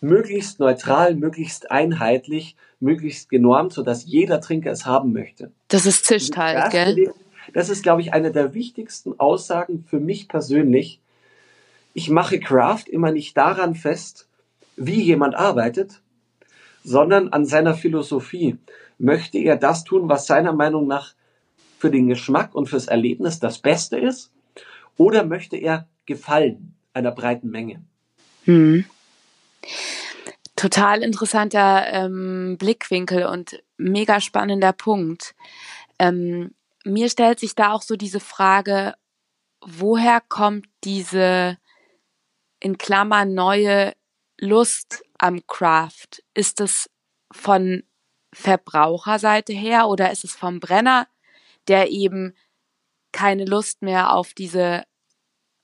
möglichst 0.00 0.60
neutral, 0.60 1.14
möglichst 1.14 1.70
einheitlich, 1.70 2.56
möglichst 2.80 3.28
genormt, 3.28 3.72
sodass 3.72 4.04
jeder 4.04 4.40
Trinker 4.40 4.70
es 4.70 4.86
haben 4.86 5.12
möchte. 5.12 5.50
Das 5.68 5.86
ist 5.86 6.04
zischt 6.04 6.36
halt, 6.36 6.70
gell? 6.70 7.12
Das 7.54 7.68
ist, 7.68 7.82
glaube 7.82 8.02
ich, 8.02 8.12
eine 8.12 8.32
der 8.32 8.54
wichtigsten 8.54 9.18
Aussagen 9.18 9.84
für 9.88 10.00
mich 10.00 10.28
persönlich. 10.28 11.00
Ich 11.94 12.10
mache 12.10 12.40
Craft 12.40 12.84
immer 12.90 13.12
nicht 13.12 13.36
daran 13.36 13.74
fest, 13.74 14.28
wie 14.76 15.00
jemand 15.00 15.34
arbeitet, 15.34 16.00
sondern 16.84 17.28
an 17.32 17.46
seiner 17.46 17.74
Philosophie. 17.74 18.58
Möchte 18.98 19.38
er 19.38 19.56
das 19.56 19.84
tun, 19.84 20.08
was 20.08 20.26
seiner 20.26 20.52
Meinung 20.52 20.86
nach 20.86 21.14
für 21.78 21.90
den 21.90 22.08
Geschmack 22.08 22.54
und 22.54 22.68
fürs 22.68 22.86
Erlebnis 22.86 23.38
das 23.38 23.58
Beste 23.58 23.96
ist? 23.96 24.30
Oder 24.96 25.24
möchte 25.24 25.56
er 25.56 25.88
gefallen 26.06 26.76
einer 26.92 27.12
breiten 27.12 27.50
Menge? 27.50 27.82
Hm 28.44 28.84
total 30.56 31.02
interessanter 31.02 31.86
ähm, 31.92 32.56
Blickwinkel 32.58 33.26
und 33.26 33.62
mega 33.76 34.20
spannender 34.20 34.72
Punkt. 34.72 35.34
Ähm, 35.98 36.54
mir 36.84 37.10
stellt 37.10 37.38
sich 37.38 37.54
da 37.54 37.72
auch 37.72 37.82
so 37.82 37.96
diese 37.96 38.20
Frage, 38.20 38.94
woher 39.60 40.20
kommt 40.20 40.66
diese 40.82 41.58
in 42.58 42.78
Klammern 42.78 43.34
neue 43.34 43.92
Lust 44.38 45.04
am 45.18 45.46
Craft? 45.46 46.22
Ist 46.34 46.60
es 46.60 46.90
von 47.30 47.82
Verbraucherseite 48.32 49.52
her 49.52 49.88
oder 49.88 50.10
ist 50.10 50.24
es 50.24 50.32
vom 50.32 50.60
Brenner, 50.60 51.06
der 51.68 51.90
eben 51.90 52.34
keine 53.16 53.46
Lust 53.46 53.82
mehr 53.82 54.14
auf 54.14 54.34
diese 54.34 54.84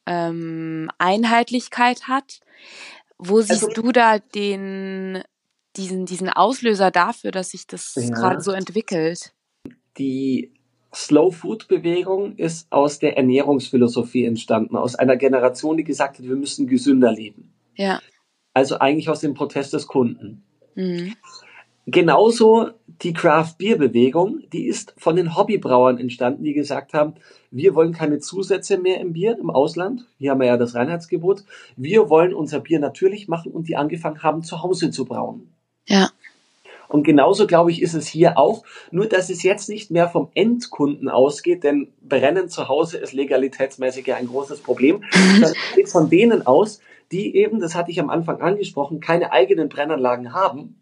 ähm, 0.07 0.91
Einheitlichkeit 0.99 2.09
hat? 2.09 2.41
Wo 3.19 3.41
siehst 3.41 3.65
also, 3.65 3.83
du 3.83 3.93
da 3.93 4.19
den, 4.19 5.23
diesen, 5.77 6.07
diesen 6.07 6.31
Auslöser 6.31 6.91
dafür, 6.91 7.31
dass 7.31 7.51
sich 7.51 7.67
das 7.67 7.95
ja. 7.95 8.09
gerade 8.09 8.41
so 8.41 8.53
entwickelt? 8.53 9.35
Die 9.99 10.55
Slow 10.95 11.31
Food 11.31 11.69
Bewegung 11.69 12.37
ist 12.37 12.73
aus 12.73 12.99
der 12.99 13.17
Ernährungsphilosophie 13.17 14.25
entstanden, 14.25 14.77
aus 14.77 14.95
einer 14.95 15.17
Generation, 15.17 15.77
die 15.77 15.85
gesagt 15.85 16.19
hat, 16.19 16.27
wir 16.27 16.37
müssen 16.37 16.67
gesünder 16.67 17.13
leben. 17.13 17.53
Ja. 17.75 18.01
Also 18.55 18.79
eigentlich 18.79 19.09
aus 19.09 19.21
dem 19.21 19.35
Protest 19.35 19.75
des 19.75 19.87
Kunden. 19.87 20.45
Mhm. 20.75 21.15
Genauso 21.87 22.71
die 23.03 23.13
Craft 23.13 23.55
Beer 23.59 23.77
Bewegung, 23.77 24.43
die 24.53 24.67
ist 24.67 24.95
von 24.97 25.17
den 25.17 25.37
Hobbybrauern 25.37 25.99
entstanden, 25.99 26.45
die 26.45 26.53
gesagt 26.53 26.95
haben, 26.95 27.15
wir 27.51 27.75
wollen 27.75 27.93
keine 27.93 28.21
Zusätze 28.21 28.79
mehr 28.79 29.01
im 29.01 29.15
Bier 29.15 29.37
im 29.39 29.51
Ausland. 29.51 30.07
Hier 30.19 30.31
haben 30.31 30.41
wir 30.41 30.47
ja 30.47 30.57
das 30.57 30.77
Reinheitsgebot. 30.77 31.43
Wir 31.77 32.09
wollen 32.09 32.35
unser 32.35 32.61
Bier 32.61 32.79
natürlich 32.79 33.27
machen 33.27 33.51
und 33.51 33.69
die 33.69 33.77
angefangen 33.77 34.23
haben, 34.23 34.43
zu 34.43 34.63
Hause 34.63 34.91
zu 34.91 35.05
brauen. 35.05 35.53
Ja. 35.87 36.11
Und 36.89 37.03
genauso, 37.03 37.47
glaube 37.47 37.73
ich, 37.73 37.83
ist 37.83 37.95
es 37.95 38.07
hier 38.07 38.39
auch. 38.39 38.65
Nur, 38.91 39.07
dass 39.07 39.31
es 39.31 39.43
jetzt 39.43 39.69
nicht 39.69 39.91
mehr 39.91 40.09
vom 40.09 40.29
Endkunden 40.35 41.09
ausgeht, 41.09 41.65
denn 41.65 41.89
Brennen 42.01 42.49
zu 42.49 42.69
Hause 42.69 42.99
ist 42.99 43.13
legalitätsmäßig 43.13 44.07
ja 44.07 44.17
ein 44.17 44.29
großes 44.29 44.61
Problem. 44.61 45.03
Das 45.41 45.55
geht 45.75 45.89
von 45.89 46.09
denen 46.11 46.47
aus, 46.47 46.81
die 47.11 47.35
eben, 47.35 47.61
das 47.61 47.75
hatte 47.75 47.91
ich 47.91 47.99
am 47.99 48.11
Anfang 48.11 48.41
angesprochen, 48.41 49.01
keine 49.01 49.33
eigenen 49.33 49.69
Brennanlagen 49.69 50.33
haben 50.33 50.77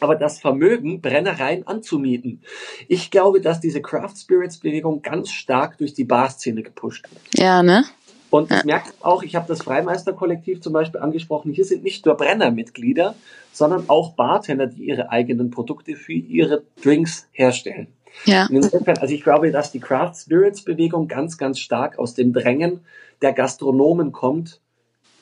aber 0.00 0.16
das 0.16 0.40
Vermögen, 0.40 1.00
Brennereien 1.00 1.66
anzumieten. 1.66 2.42
Ich 2.88 3.10
glaube, 3.10 3.40
dass 3.40 3.60
diese 3.60 3.80
Craft 3.80 4.16
Spirits 4.16 4.58
Bewegung 4.58 5.02
ganz 5.02 5.30
stark 5.30 5.78
durch 5.78 5.94
die 5.94 6.04
Barszene 6.04 6.62
gepusht 6.62 7.06
wird. 7.10 7.22
Ja, 7.34 7.62
ne? 7.62 7.84
Und 8.30 8.50
ich 8.50 8.64
merke 8.64 8.90
auch, 9.00 9.22
ich 9.22 9.36
habe 9.36 9.46
das 9.46 9.62
Freimeister-Kollektiv 9.62 10.60
zum 10.60 10.72
Beispiel 10.72 11.00
angesprochen, 11.00 11.52
hier 11.52 11.64
sind 11.64 11.84
nicht 11.84 12.04
nur 12.04 12.16
Brennermitglieder, 12.16 13.14
sondern 13.52 13.84
auch 13.88 14.14
Bartender, 14.14 14.66
die 14.66 14.86
ihre 14.86 15.10
eigenen 15.10 15.52
Produkte 15.52 15.94
für 15.94 16.14
ihre 16.14 16.64
Drinks 16.82 17.28
herstellen. 17.30 17.86
Ja. 18.24 18.48
Insofern, 18.50 18.98
also 18.98 19.14
ich 19.14 19.22
glaube, 19.22 19.52
dass 19.52 19.70
die 19.70 19.78
Craft 19.78 20.14
Spirits 20.16 20.62
Bewegung 20.62 21.06
ganz, 21.06 21.38
ganz 21.38 21.60
stark 21.60 21.98
aus 21.98 22.14
dem 22.14 22.32
Drängen 22.32 22.80
der 23.22 23.32
Gastronomen 23.32 24.10
kommt, 24.10 24.60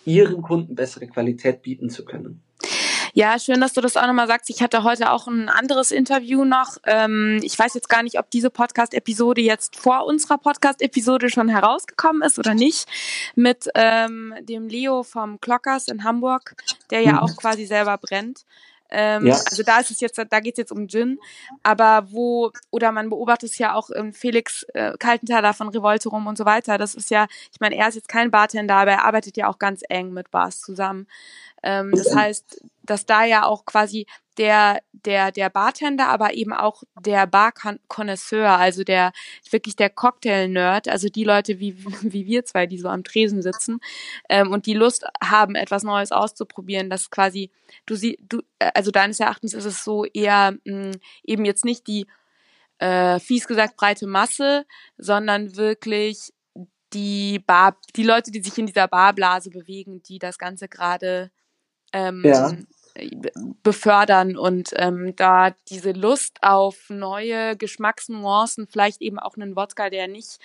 ihren 0.05 0.43
Kunden 0.43 0.75
bessere 0.75 1.07
Qualität 1.07 1.63
bieten 1.63 1.91
zu 1.91 2.05
können. 2.05 2.43
Ja, 3.15 3.39
schön, 3.39 3.61
dass 3.61 3.75
du 3.75 3.83
das 3.83 3.99
auch 3.99 4.07
nochmal 4.07 4.27
sagst. 4.27 4.49
Ich 4.49 4.63
hatte 4.63 4.85
heute 4.85 5.11
auch 5.11 5.27
ein 5.27 5.51
anderes 5.51 5.91
Interview 5.91 6.47
noch. 6.47 6.79
Ähm, 6.85 7.41
ich 7.43 7.59
weiß 7.59 7.75
jetzt 7.75 7.91
gar 7.91 8.03
nicht, 8.03 8.19
ob 8.19 8.31
diese 8.31 8.49
Podcast-Episode 8.49 9.43
jetzt 9.43 9.77
vor 9.77 10.07
unserer 10.07 10.39
Podcast-Episode 10.39 11.29
schon 11.29 11.51
herausgekommen 11.51 12.23
ist 12.23 12.39
oder 12.39 12.55
nicht, 12.55 12.89
mit 13.35 13.69
ähm, 13.75 14.35
dem 14.41 14.67
Leo 14.67 15.03
vom 15.03 15.39
Clockers 15.43 15.89
in 15.89 16.05
Hamburg, 16.05 16.55
der 16.91 17.03
ja 17.03 17.13
mhm. 17.13 17.19
auch 17.19 17.37
quasi 17.37 17.67
selber 17.67 17.99
brennt. 17.99 18.47
Ähm, 18.95 19.27
ja. 19.27 19.35
Also 19.35 19.63
da 19.63 19.81
ist 19.81 19.91
es 19.91 20.01
jetzt, 20.01 20.19
da 20.19 20.41
geht 20.41 20.55
es 20.55 20.59
jetzt 20.59 20.73
um 20.73 20.87
Gin, 20.87 21.19
aber 21.63 22.09
wo, 22.11 22.51
oder 22.71 22.93
man 22.93 23.09
beobachtet 23.09 23.51
es 23.51 23.59
ja 23.59 23.75
auch 23.75 23.89
im 23.89 24.13
Felix 24.13 24.65
äh, 24.75 24.93
Kaltenthaler 24.99 25.55
von 25.55 25.69
Revolte 25.69 26.11
rum 26.11 26.27
und 26.27 26.37
so 26.37 26.45
weiter. 26.45 26.77
Das 26.77 26.95
ist 26.95 27.11
ja, 27.11 27.27
ich 27.53 27.61
meine, 27.61 27.77
er 27.77 27.89
ist 27.89 27.95
jetzt 27.95 28.09
kein 28.09 28.31
Bartender, 28.31 28.77
aber 28.77 28.93
er 28.93 29.05
arbeitet 29.05 29.39
ja 29.39 29.49
auch 29.49 29.59
ganz 29.59 29.83
eng 29.89 30.13
mit 30.13 30.31
Bars 30.31 30.61
zusammen. 30.61 31.07
Ähm, 31.63 31.93
das 31.93 32.15
heißt, 32.15 32.63
dass 32.83 33.07
da 33.07 33.25
ja 33.25 33.45
auch 33.45 33.65
quasi 33.65 34.07
der, 34.39 34.83
der, 34.93 35.31
der 35.31 35.51
Bartender, 35.51 36.09
aber 36.09 36.35
eben 36.35 36.53
auch 36.53 36.83
der 36.99 37.27
Bar-Connoisseur, 37.27 38.51
also 38.51 38.83
der, 38.83 39.13
wirklich 39.51 39.77
der 39.77 39.91
Cocktail-Nerd, 39.91 40.89
also 40.89 41.09
die 41.09 41.25
Leute 41.25 41.61
wie, 41.61 41.85
wie 42.03 42.27
wir 42.27 42.45
zwei, 42.45 42.67
die 42.67 42.79
so 42.79 42.89
am 42.89 43.05
Tresen 43.05 43.43
sitzen, 43.43 43.81
ähm, 44.29 44.51
und 44.51 44.67
die 44.67 44.75
Lust 44.75 45.05
haben, 45.23 45.55
etwas 45.55 45.83
Neues 45.83 46.13
auszuprobieren, 46.13 46.91
das 46.91 47.11
quasi, 47.11 47.51
du 47.87 47.95
sie, 47.95 48.19
du, 48.29 48.41
äh, 48.59 48.71
also 48.75 48.91
deines 48.91 49.21
Erachtens 49.21 49.55
ist 49.55 49.67
es 49.67 49.85
so 49.85 50.05
eher 50.07 50.57
mh, 50.65 50.93
eben 51.25 51.45
jetzt 51.45 51.65
nicht 51.65 51.87
die, 51.87 52.07
äh, 52.79 53.21
fies 53.21 53.47
gesagt, 53.47 53.77
breite 53.77 54.07
Masse, 54.07 54.67
sondern 54.97 55.57
wirklich 55.57 56.33
die 56.95 57.39
Bar, 57.39 57.77
die 57.97 58.03
Leute, 58.03 58.31
die 58.31 58.43
sich 58.43 58.59
in 58.59 58.67
dieser 58.67 58.89
Barblase 58.89 59.51
bewegen, 59.51 60.03
die 60.03 60.19
das 60.19 60.39
Ganze 60.39 60.69
gerade 60.69 61.31
ähm, 61.93 62.23
ja. 62.25 62.53
befördern 63.63 64.37
und 64.37 64.71
ähm, 64.77 65.15
da 65.17 65.55
diese 65.69 65.93
Lust 65.93 66.39
auf 66.43 66.91
neue 66.91 67.57
Geschmacksnuancen, 67.57 68.67
vielleicht 68.67 69.01
eben 69.01 69.19
auch 69.19 69.37
einen 69.37 69.57
Wodka, 69.57 69.91
der 69.91 70.09
nicht, 70.09 70.39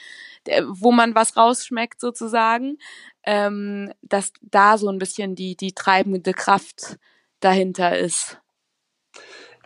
der, 0.45 0.63
wo 0.67 0.91
man 0.91 1.15
was 1.15 1.37
rausschmeckt 1.37 1.99
sozusagen, 1.99 2.77
ähm, 3.23 3.91
dass 4.01 4.31
da 4.41 4.77
so 4.77 4.89
ein 4.89 4.99
bisschen 4.99 5.35
die, 5.35 5.55
die 5.55 5.73
treibende 5.73 6.33
Kraft 6.33 6.97
dahinter 7.39 7.97
ist. 7.97 8.39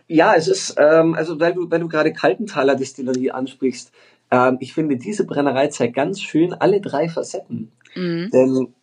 Ja, 0.08 0.34
es 0.34 0.48
ist, 0.48 0.74
ähm, 0.78 1.14
also 1.14 1.40
weil 1.40 1.54
du, 1.54 1.70
weil 1.70 1.80
du 1.80 1.88
gerade 1.88 2.12
Kaltenthaler 2.12 2.74
Distillerie 2.74 3.30
ansprichst, 3.30 3.92
ähm, 4.30 4.56
ich 4.60 4.74
finde, 4.74 4.96
diese 4.96 5.24
Brennerei 5.24 5.68
zeigt 5.68 5.94
ganz 5.94 6.20
schön 6.20 6.52
alle 6.54 6.80
drei 6.80 7.08
Facetten. 7.08 7.72
Mhm. 7.94 8.30
Denn 8.32 8.74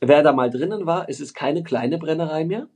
wer 0.00 0.22
da 0.22 0.32
mal 0.32 0.50
drinnen 0.50 0.86
war, 0.86 1.08
es 1.08 1.20
ist 1.20 1.34
keine 1.34 1.62
kleine 1.62 1.98
Brennerei 1.98 2.44
mehr. 2.44 2.68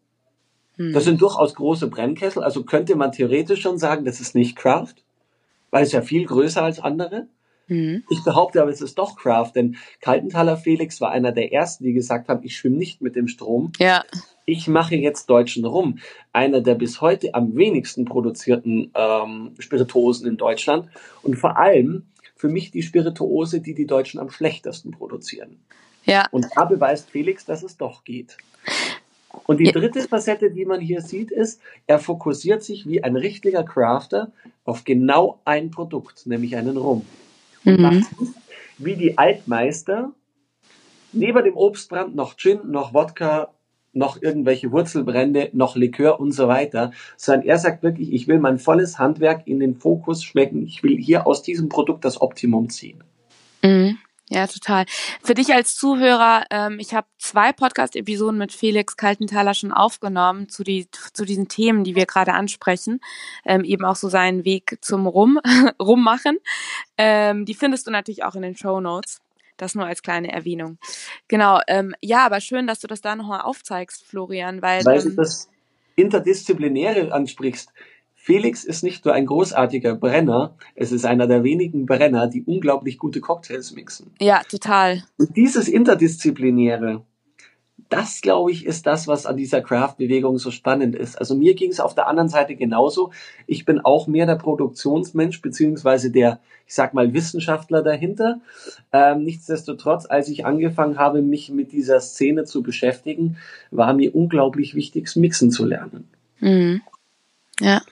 Hm. 0.76 0.92
Das 0.92 1.04
sind 1.04 1.20
durchaus 1.20 1.54
große 1.54 1.88
Brennkessel, 1.88 2.42
also 2.42 2.64
könnte 2.64 2.96
man 2.96 3.12
theoretisch 3.12 3.60
schon 3.60 3.78
sagen, 3.78 4.04
das 4.04 4.20
ist 4.20 4.34
nicht 4.34 4.56
Craft, 4.56 4.94
weil 5.70 5.82
es 5.82 5.92
ja 5.92 6.02
viel 6.02 6.26
größer 6.26 6.62
als 6.62 6.80
andere. 6.80 7.26
Hm. 7.66 8.02
Ich 8.10 8.24
behaupte 8.24 8.60
aber, 8.60 8.70
es 8.70 8.80
ist 8.80 8.98
doch 8.98 9.16
Craft, 9.16 9.52
denn 9.54 9.76
Kaltenthaler 10.00 10.56
Felix 10.56 11.00
war 11.00 11.12
einer 11.12 11.30
der 11.30 11.52
ersten, 11.52 11.84
die 11.84 11.92
gesagt 11.92 12.28
haben, 12.28 12.42
ich 12.42 12.56
schwimme 12.56 12.76
nicht 12.76 13.00
mit 13.00 13.14
dem 13.14 13.28
Strom. 13.28 13.72
Ja. 13.78 14.04
Ich 14.44 14.66
mache 14.66 14.96
jetzt 14.96 15.30
deutschen 15.30 15.64
Rum. 15.64 15.98
Einer 16.32 16.60
der 16.60 16.74
bis 16.74 17.00
heute 17.00 17.34
am 17.34 17.54
wenigsten 17.56 18.04
produzierten 18.04 18.90
ähm, 18.94 19.54
Spirituosen 19.60 20.26
in 20.26 20.36
Deutschland 20.36 20.88
und 21.22 21.36
vor 21.36 21.58
allem 21.58 22.06
für 22.34 22.48
mich 22.48 22.72
die 22.72 22.82
Spirituose, 22.82 23.60
die 23.60 23.74
die 23.74 23.86
Deutschen 23.86 24.18
am 24.18 24.30
schlechtesten 24.30 24.90
produzieren. 24.90 25.60
Ja. 26.04 26.26
Und 26.30 26.46
da 26.54 26.64
beweist 26.64 27.10
Felix, 27.10 27.44
dass 27.44 27.62
es 27.62 27.76
doch 27.76 28.04
geht. 28.04 28.36
Und 29.46 29.58
die 29.58 29.70
dritte 29.70 30.00
Facette, 30.02 30.50
die 30.50 30.64
man 30.64 30.80
hier 30.80 31.02
sieht, 31.02 31.30
ist, 31.30 31.60
er 31.86 31.98
fokussiert 31.98 32.62
sich 32.62 32.86
wie 32.86 33.02
ein 33.04 33.16
richtiger 33.16 33.62
Crafter 33.62 34.32
auf 34.64 34.84
genau 34.84 35.40
ein 35.44 35.70
Produkt, 35.70 36.26
nämlich 36.26 36.56
einen 36.56 36.76
Rum. 36.76 37.06
Mhm. 37.64 38.06
Wie 38.78 38.96
die 38.96 39.18
Altmeister, 39.18 40.12
neben 41.12 41.44
dem 41.44 41.56
Obstbrand 41.56 42.14
noch 42.14 42.36
Gin, 42.36 42.60
noch 42.70 42.94
Wodka, 42.94 43.50
noch 43.92 44.22
irgendwelche 44.22 44.70
Wurzelbrände, 44.72 45.50
noch 45.52 45.76
Likör 45.76 46.20
und 46.20 46.32
so 46.32 46.48
weiter, 46.48 46.92
sondern 47.16 47.46
er 47.46 47.58
sagt 47.58 47.82
wirklich, 47.82 48.12
ich 48.12 48.28
will 48.28 48.38
mein 48.38 48.58
volles 48.58 48.98
Handwerk 48.98 49.46
in 49.46 49.60
den 49.60 49.74
Fokus 49.74 50.22
schmecken, 50.22 50.64
ich 50.64 50.82
will 50.82 50.96
hier 50.96 51.26
aus 51.26 51.42
diesem 51.42 51.68
Produkt 51.68 52.04
das 52.04 52.20
Optimum 52.20 52.68
ziehen. 52.68 53.02
Mhm. 53.62 53.98
Ja, 54.32 54.46
total. 54.46 54.84
Für 55.24 55.34
dich 55.34 55.52
als 55.52 55.74
Zuhörer, 55.74 56.44
ähm, 56.50 56.78
ich 56.78 56.94
habe 56.94 57.08
zwei 57.18 57.52
Podcast-Episoden 57.52 58.38
mit 58.38 58.52
Felix 58.52 58.96
Kaltenthaler 58.96 59.54
schon 59.54 59.72
aufgenommen 59.72 60.48
zu, 60.48 60.62
die, 60.62 60.86
zu 61.12 61.24
diesen 61.24 61.48
Themen, 61.48 61.82
die 61.82 61.96
wir 61.96 62.06
gerade 62.06 62.32
ansprechen. 62.32 63.00
Ähm, 63.44 63.64
eben 63.64 63.84
auch 63.84 63.96
so 63.96 64.08
seinen 64.08 64.44
Weg 64.44 64.78
zum 64.82 65.08
Rum, 65.08 65.40
Rummachen. 65.82 66.38
Ähm, 66.96 67.44
die 67.44 67.54
findest 67.54 67.88
du 67.88 67.90
natürlich 67.90 68.22
auch 68.22 68.36
in 68.36 68.42
den 68.42 68.56
Show 68.56 68.80
Notes. 68.80 69.20
Das 69.56 69.74
nur 69.74 69.84
als 69.84 70.00
kleine 70.00 70.32
Erwähnung. 70.32 70.78
Genau, 71.26 71.60
ähm, 71.66 71.96
ja, 72.00 72.24
aber 72.24 72.40
schön, 72.40 72.68
dass 72.68 72.78
du 72.78 72.86
das 72.86 73.00
da 73.00 73.16
nochmal 73.16 73.40
aufzeigst, 73.40 74.06
Florian, 74.06 74.62
weil. 74.62 74.84
Weil 74.84 75.02
du 75.02 75.08
ähm, 75.08 75.16
das 75.16 75.50
Interdisziplinäre 75.96 77.12
ansprichst. 77.12 77.72
Felix 78.30 78.62
ist 78.62 78.84
nicht 78.84 79.04
nur 79.04 79.12
ein 79.12 79.26
großartiger 79.26 79.96
Brenner, 79.96 80.54
es 80.76 80.92
ist 80.92 81.04
einer 81.04 81.26
der 81.26 81.42
wenigen 81.42 81.84
Brenner, 81.84 82.28
die 82.28 82.44
unglaublich 82.44 82.96
gute 82.96 83.20
Cocktails 83.20 83.74
mixen. 83.74 84.12
Ja, 84.20 84.42
total. 84.48 85.02
Und 85.18 85.36
dieses 85.36 85.66
Interdisziplinäre, 85.66 87.02
das, 87.88 88.20
glaube 88.20 88.52
ich, 88.52 88.66
ist 88.66 88.86
das, 88.86 89.08
was 89.08 89.26
an 89.26 89.36
dieser 89.36 89.62
Craft-Bewegung 89.62 90.38
so 90.38 90.52
spannend 90.52 90.94
ist. 90.94 91.16
Also 91.16 91.34
mir 91.34 91.54
ging 91.54 91.72
es 91.72 91.80
auf 91.80 91.96
der 91.96 92.06
anderen 92.06 92.28
Seite 92.28 92.54
genauso. 92.54 93.10
Ich 93.48 93.64
bin 93.64 93.80
auch 93.80 94.06
mehr 94.06 94.26
der 94.26 94.36
Produktionsmensch, 94.36 95.42
beziehungsweise 95.42 96.12
der, 96.12 96.38
ich 96.68 96.74
sag 96.76 96.94
mal, 96.94 97.12
Wissenschaftler 97.12 97.82
dahinter. 97.82 98.40
Ähm, 98.92 99.24
nichtsdestotrotz, 99.24 100.06
als 100.06 100.28
ich 100.28 100.46
angefangen 100.46 100.98
habe, 100.98 101.20
mich 101.20 101.50
mit 101.50 101.72
dieser 101.72 101.98
Szene 101.98 102.44
zu 102.44 102.62
beschäftigen, 102.62 103.38
war 103.72 103.92
mir 103.92 104.14
unglaublich 104.14 104.76
wichtig, 104.76 105.16
Mixen 105.16 105.50
zu 105.50 105.64
lernen. 105.64 106.08
Mhm. 106.38 106.82
Ja. 107.58 107.82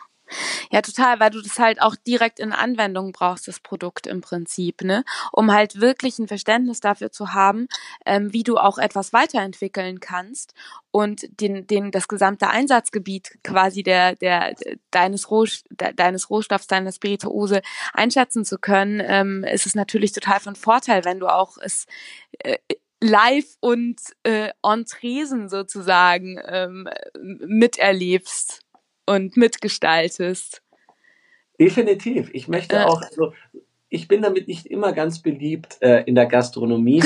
Ja, 0.71 0.83
total, 0.83 1.19
weil 1.21 1.31
du 1.31 1.41
das 1.41 1.59
halt 1.59 1.81
auch 1.81 1.97
direkt 1.97 2.41
in 2.41 2.53
Anwendung 2.53 3.13
brauchst, 3.13 3.49
das 3.49 3.61
Produkt 3.61 4.07
im 4.07 4.21
Prinzip, 4.21 4.83
ne? 4.83 5.05
Um 5.33 5.53
halt 5.53 5.81
wirklich 5.81 6.19
ein 6.19 6.29
Verständnis 6.29 6.81
dafür 6.81 7.11
zu 7.11 7.33
haben, 7.33 7.69
ähm, 8.05 8.33
wie 8.33 8.43
du 8.43 8.59
auch 8.59 8.79
etwas 8.79 9.13
weiterentwickeln 9.13 10.01
kannst 10.01 10.55
und 10.91 11.23
den, 11.41 11.67
den, 11.67 11.91
das 11.91 12.09
gesamte 12.09 12.49
Einsatzgebiet 12.49 13.39
quasi 13.43 13.83
der, 13.83 14.15
der, 14.17 14.55
deines, 14.91 15.31
Roh, 15.31 15.47
deines 15.71 16.31
Rohstoffs, 16.31 16.67
deiner 16.67 16.93
Spirituose 16.93 17.63
einschätzen 17.95 18.45
zu 18.45 18.59
können, 18.59 19.03
ähm, 19.05 19.45
ist 19.45 19.67
es 19.67 19.75
natürlich 19.75 20.13
total 20.13 20.41
von 20.41 20.57
Vorteil, 20.57 21.05
wenn 21.05 21.21
du 21.21 21.29
auch 21.29 21.57
es 21.59 21.87
äh, 22.41 22.59
live 23.01 23.47
und 23.61 24.01
äh, 24.25 24.51
on 24.63 24.85
Tresen 24.85 25.49
sozusagen 25.49 26.41
ähm, 26.47 26.89
miterlebst 27.23 28.63
und 29.09 29.37
mitgestaltest. 29.37 30.63
Definitiv. 31.59 32.31
Ich 32.33 32.47
möchte 32.47 32.87
auch, 32.87 33.03
also, 33.03 33.33
ich 33.89 34.07
bin 34.07 34.23
damit 34.23 34.47
nicht 34.49 34.67
immer 34.67 34.93
ganz 34.93 35.21
beliebt 35.21 35.79
äh, 35.81 36.03
in 36.05 36.15
der 36.15 36.27
Gastronomie. 36.27 37.03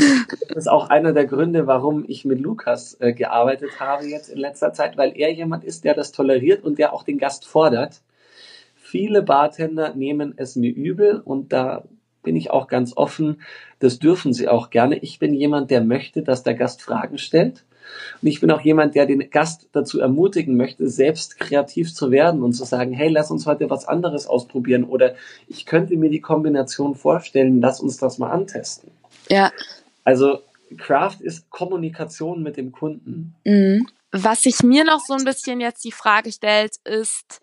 Das 0.48 0.56
ist 0.56 0.68
auch 0.68 0.90
einer 0.90 1.12
der 1.12 1.26
Gründe, 1.26 1.66
warum 1.66 2.04
ich 2.06 2.24
mit 2.24 2.40
Lukas 2.40 2.96
äh, 3.00 3.12
gearbeitet 3.12 3.80
habe 3.80 4.06
jetzt 4.06 4.28
in 4.28 4.38
letzter 4.38 4.72
Zeit, 4.72 4.96
weil 4.96 5.12
er 5.16 5.32
jemand 5.32 5.64
ist, 5.64 5.84
der 5.84 5.94
das 5.94 6.12
toleriert 6.12 6.64
und 6.64 6.78
der 6.78 6.92
auch 6.92 7.04
den 7.04 7.18
Gast 7.18 7.46
fordert. 7.46 8.02
Viele 8.74 9.22
Bartender 9.22 9.94
nehmen 9.94 10.34
es 10.36 10.56
mir 10.56 10.70
übel 10.70 11.20
und 11.24 11.52
da 11.52 11.84
bin 12.22 12.36
ich 12.36 12.50
auch 12.50 12.68
ganz 12.68 12.96
offen. 12.96 13.40
Das 13.78 13.98
dürfen 13.98 14.32
sie 14.32 14.48
auch 14.48 14.70
gerne. 14.70 14.98
Ich 14.98 15.18
bin 15.18 15.34
jemand, 15.34 15.70
der 15.70 15.82
möchte, 15.82 16.22
dass 16.22 16.42
der 16.42 16.54
Gast 16.54 16.82
Fragen 16.82 17.16
stellt 17.16 17.64
und 18.20 18.28
ich 18.28 18.40
bin 18.40 18.50
auch 18.50 18.60
jemand, 18.60 18.94
der 18.94 19.06
den 19.06 19.30
Gast 19.30 19.68
dazu 19.72 20.00
ermutigen 20.00 20.56
möchte, 20.56 20.88
selbst 20.88 21.38
kreativ 21.38 21.94
zu 21.94 22.10
werden 22.10 22.42
und 22.42 22.52
zu 22.52 22.64
sagen, 22.64 22.92
hey, 22.92 23.08
lass 23.08 23.30
uns 23.30 23.46
heute 23.46 23.70
was 23.70 23.86
anderes 23.86 24.26
ausprobieren 24.26 24.84
oder 24.84 25.14
ich 25.48 25.66
könnte 25.66 25.96
mir 25.96 26.10
die 26.10 26.20
Kombination 26.20 26.94
vorstellen, 26.94 27.60
lass 27.60 27.80
uns 27.80 27.96
das 27.96 28.18
mal 28.18 28.30
antesten. 28.30 28.90
Ja. 29.28 29.52
Also 30.04 30.40
Craft 30.76 31.20
ist 31.20 31.50
Kommunikation 31.50 32.42
mit 32.42 32.56
dem 32.56 32.72
Kunden. 32.72 33.34
Mhm. 33.44 33.86
Was 34.10 34.42
sich 34.42 34.62
mir 34.62 34.84
noch 34.84 35.00
so 35.00 35.14
ein 35.14 35.24
bisschen 35.24 35.60
jetzt 35.60 35.84
die 35.84 35.92
Frage 35.92 36.32
stellt, 36.32 36.76
ist, 36.84 37.40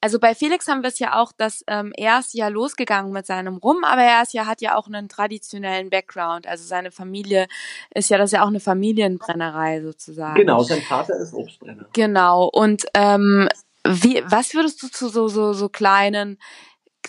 also 0.00 0.18
bei 0.18 0.34
Felix 0.34 0.68
haben 0.68 0.82
wir 0.82 0.88
es 0.88 0.98
ja 0.98 1.20
auch, 1.20 1.32
dass 1.36 1.64
ähm, 1.66 1.92
er 1.96 2.20
ist 2.20 2.34
ja 2.34 2.48
losgegangen 2.48 3.12
mit 3.12 3.26
seinem 3.26 3.56
Rum, 3.56 3.84
aber 3.84 4.02
er 4.02 4.22
ist 4.22 4.32
ja, 4.32 4.46
hat 4.46 4.60
ja 4.60 4.76
auch 4.76 4.86
einen 4.86 5.08
traditionellen 5.08 5.90
Background. 5.90 6.46
Also 6.46 6.64
seine 6.64 6.90
Familie 6.90 7.46
ist 7.94 8.08
ja, 8.08 8.18
das 8.18 8.28
ist 8.28 8.34
ja 8.34 8.42
auch 8.42 8.48
eine 8.48 8.60
Familienbrennerei 8.60 9.82
sozusagen. 9.82 10.36
Genau, 10.36 10.62
sein 10.62 10.82
Vater 10.82 11.16
ist 11.16 11.34
Obstbrenner. 11.34 11.86
Genau. 11.92 12.46
Und 12.46 12.84
ähm, 12.94 13.48
wie, 13.84 14.22
was 14.26 14.54
würdest 14.54 14.82
du 14.82 14.88
zu 14.88 15.08
so, 15.08 15.28
so, 15.28 15.52
so 15.52 15.68
kleinen, 15.68 16.38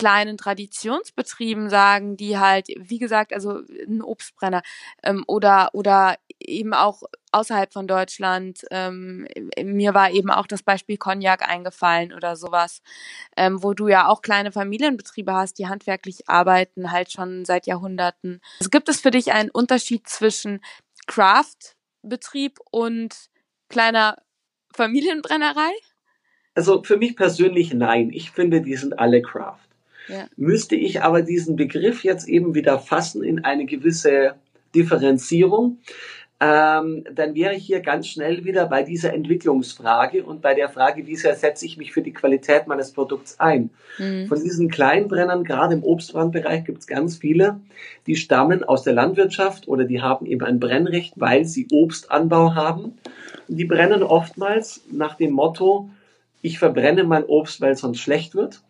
kleinen 0.00 0.38
Traditionsbetrieben 0.38 1.68
sagen, 1.68 2.16
die 2.16 2.38
halt, 2.38 2.68
wie 2.74 2.98
gesagt, 2.98 3.34
also 3.34 3.60
ein 3.86 4.02
Obstbrenner 4.02 4.62
ähm, 5.02 5.24
oder 5.26 5.68
oder 5.74 6.16
eben 6.38 6.72
auch 6.72 7.02
außerhalb 7.32 7.70
von 7.70 7.86
Deutschland. 7.86 8.64
Ähm, 8.70 9.28
mir 9.62 9.92
war 9.92 10.10
eben 10.10 10.30
auch 10.30 10.46
das 10.46 10.62
Beispiel 10.62 10.96
Cognac 10.96 11.46
eingefallen 11.46 12.14
oder 12.14 12.34
sowas, 12.34 12.80
ähm, 13.36 13.62
wo 13.62 13.74
du 13.74 13.88
ja 13.88 14.08
auch 14.08 14.22
kleine 14.22 14.52
Familienbetriebe 14.52 15.34
hast, 15.34 15.58
die 15.58 15.68
handwerklich 15.68 16.30
arbeiten, 16.30 16.90
halt 16.90 17.12
schon 17.12 17.44
seit 17.44 17.66
Jahrhunderten. 17.66 18.40
Also 18.60 18.70
gibt 18.70 18.88
es 18.88 19.02
für 19.02 19.10
dich 19.10 19.32
einen 19.32 19.50
Unterschied 19.50 20.08
zwischen 20.08 20.62
Craft-Betrieb 21.08 22.58
und 22.70 23.14
kleiner 23.68 24.16
Familienbrennerei? 24.74 25.72
Also 26.54 26.82
für 26.82 26.96
mich 26.96 27.16
persönlich 27.16 27.74
nein. 27.74 28.10
Ich 28.10 28.30
finde, 28.30 28.62
die 28.62 28.76
sind 28.76 28.98
alle 28.98 29.20
Craft. 29.20 29.69
Ja. 30.10 30.26
Müsste 30.36 30.76
ich 30.76 31.02
aber 31.02 31.22
diesen 31.22 31.56
Begriff 31.56 32.04
jetzt 32.04 32.28
eben 32.28 32.54
wieder 32.54 32.78
fassen 32.78 33.22
in 33.22 33.44
eine 33.44 33.66
gewisse 33.66 34.34
Differenzierung, 34.74 35.78
ähm, 36.42 37.04
dann 37.14 37.34
wäre 37.34 37.54
ich 37.54 37.66
hier 37.66 37.80
ganz 37.80 38.06
schnell 38.06 38.46
wieder 38.46 38.64
bei 38.66 38.82
dieser 38.82 39.12
Entwicklungsfrage 39.12 40.24
und 40.24 40.40
bei 40.40 40.54
der 40.54 40.70
Frage, 40.70 41.06
wie 41.06 41.16
sehr 41.16 41.34
setze 41.34 41.66
ich 41.66 41.76
mich 41.76 41.92
für 41.92 42.00
die 42.00 42.14
Qualität 42.14 42.66
meines 42.66 42.92
Produkts 42.92 43.38
ein. 43.38 43.68
Mhm. 43.98 44.26
Von 44.26 44.42
diesen 44.42 44.70
Kleinbrennern, 44.70 45.44
gerade 45.44 45.74
im 45.74 45.84
Obstbrandbereich, 45.84 46.64
gibt 46.64 46.78
es 46.78 46.86
ganz 46.86 47.18
viele, 47.18 47.60
die 48.06 48.16
stammen 48.16 48.64
aus 48.64 48.84
der 48.84 48.94
Landwirtschaft 48.94 49.68
oder 49.68 49.84
die 49.84 50.00
haben 50.00 50.24
eben 50.24 50.42
ein 50.42 50.60
Brennrecht, 50.60 51.12
weil 51.16 51.44
sie 51.44 51.68
Obstanbau 51.70 52.54
haben. 52.54 52.94
Und 53.46 53.56
die 53.56 53.66
brennen 53.66 54.02
oftmals 54.02 54.80
nach 54.90 55.16
dem 55.16 55.32
Motto, 55.32 55.90
ich 56.40 56.58
verbrenne 56.58 57.04
mein 57.04 57.24
Obst, 57.24 57.60
weil 57.60 57.72
es 57.72 57.80
sonst 57.80 58.00
schlecht 58.00 58.34
wird. 58.34 58.62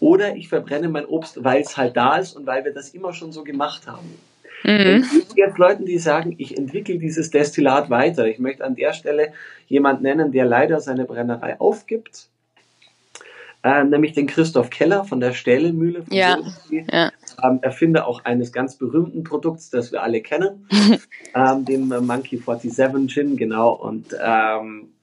Oder 0.00 0.36
ich 0.36 0.48
verbrenne 0.48 0.88
mein 0.88 1.06
Obst, 1.06 1.42
weil 1.44 1.62
es 1.62 1.76
halt 1.76 1.96
da 1.96 2.16
ist 2.16 2.36
und 2.36 2.46
weil 2.46 2.64
wir 2.64 2.72
das 2.72 2.90
immer 2.90 3.12
schon 3.12 3.32
so 3.32 3.44
gemacht 3.44 3.86
haben. 3.86 4.18
Mhm. 4.64 5.02
Es 5.02 5.10
gibt 5.10 5.36
jetzt 5.36 5.58
Leute, 5.58 5.84
die 5.84 5.98
sagen, 5.98 6.34
ich 6.38 6.56
entwickle 6.56 6.98
dieses 6.98 7.30
Destillat 7.30 7.90
weiter. 7.90 8.26
Ich 8.26 8.38
möchte 8.38 8.64
an 8.64 8.74
der 8.74 8.92
Stelle 8.94 9.32
jemand 9.68 10.02
nennen, 10.02 10.32
der 10.32 10.46
leider 10.46 10.80
seine 10.80 11.04
Brennerei 11.04 11.60
aufgibt. 11.60 12.28
Äh, 13.62 13.84
nämlich 13.84 14.12
den 14.12 14.26
Christoph 14.26 14.68
Keller 14.68 15.04
von 15.04 15.20
der 15.20 15.32
Stählemühle. 15.32 16.02
Von 16.02 16.14
ja, 16.14 16.38
ja. 16.70 17.10
Ähm, 17.42 17.60
Erfinder 17.62 18.06
auch 18.06 18.24
eines 18.24 18.52
ganz 18.52 18.76
berühmten 18.76 19.24
Produkts, 19.24 19.70
das 19.70 19.90
wir 19.90 20.02
alle 20.02 20.20
kennen, 20.20 20.68
ähm, 21.34 21.64
dem 21.64 21.88
Monkey 21.88 22.36
47 22.36 23.08
Gin, 23.08 23.36
genau. 23.38 23.72
Und 23.72 24.14
ähm, 24.22 24.93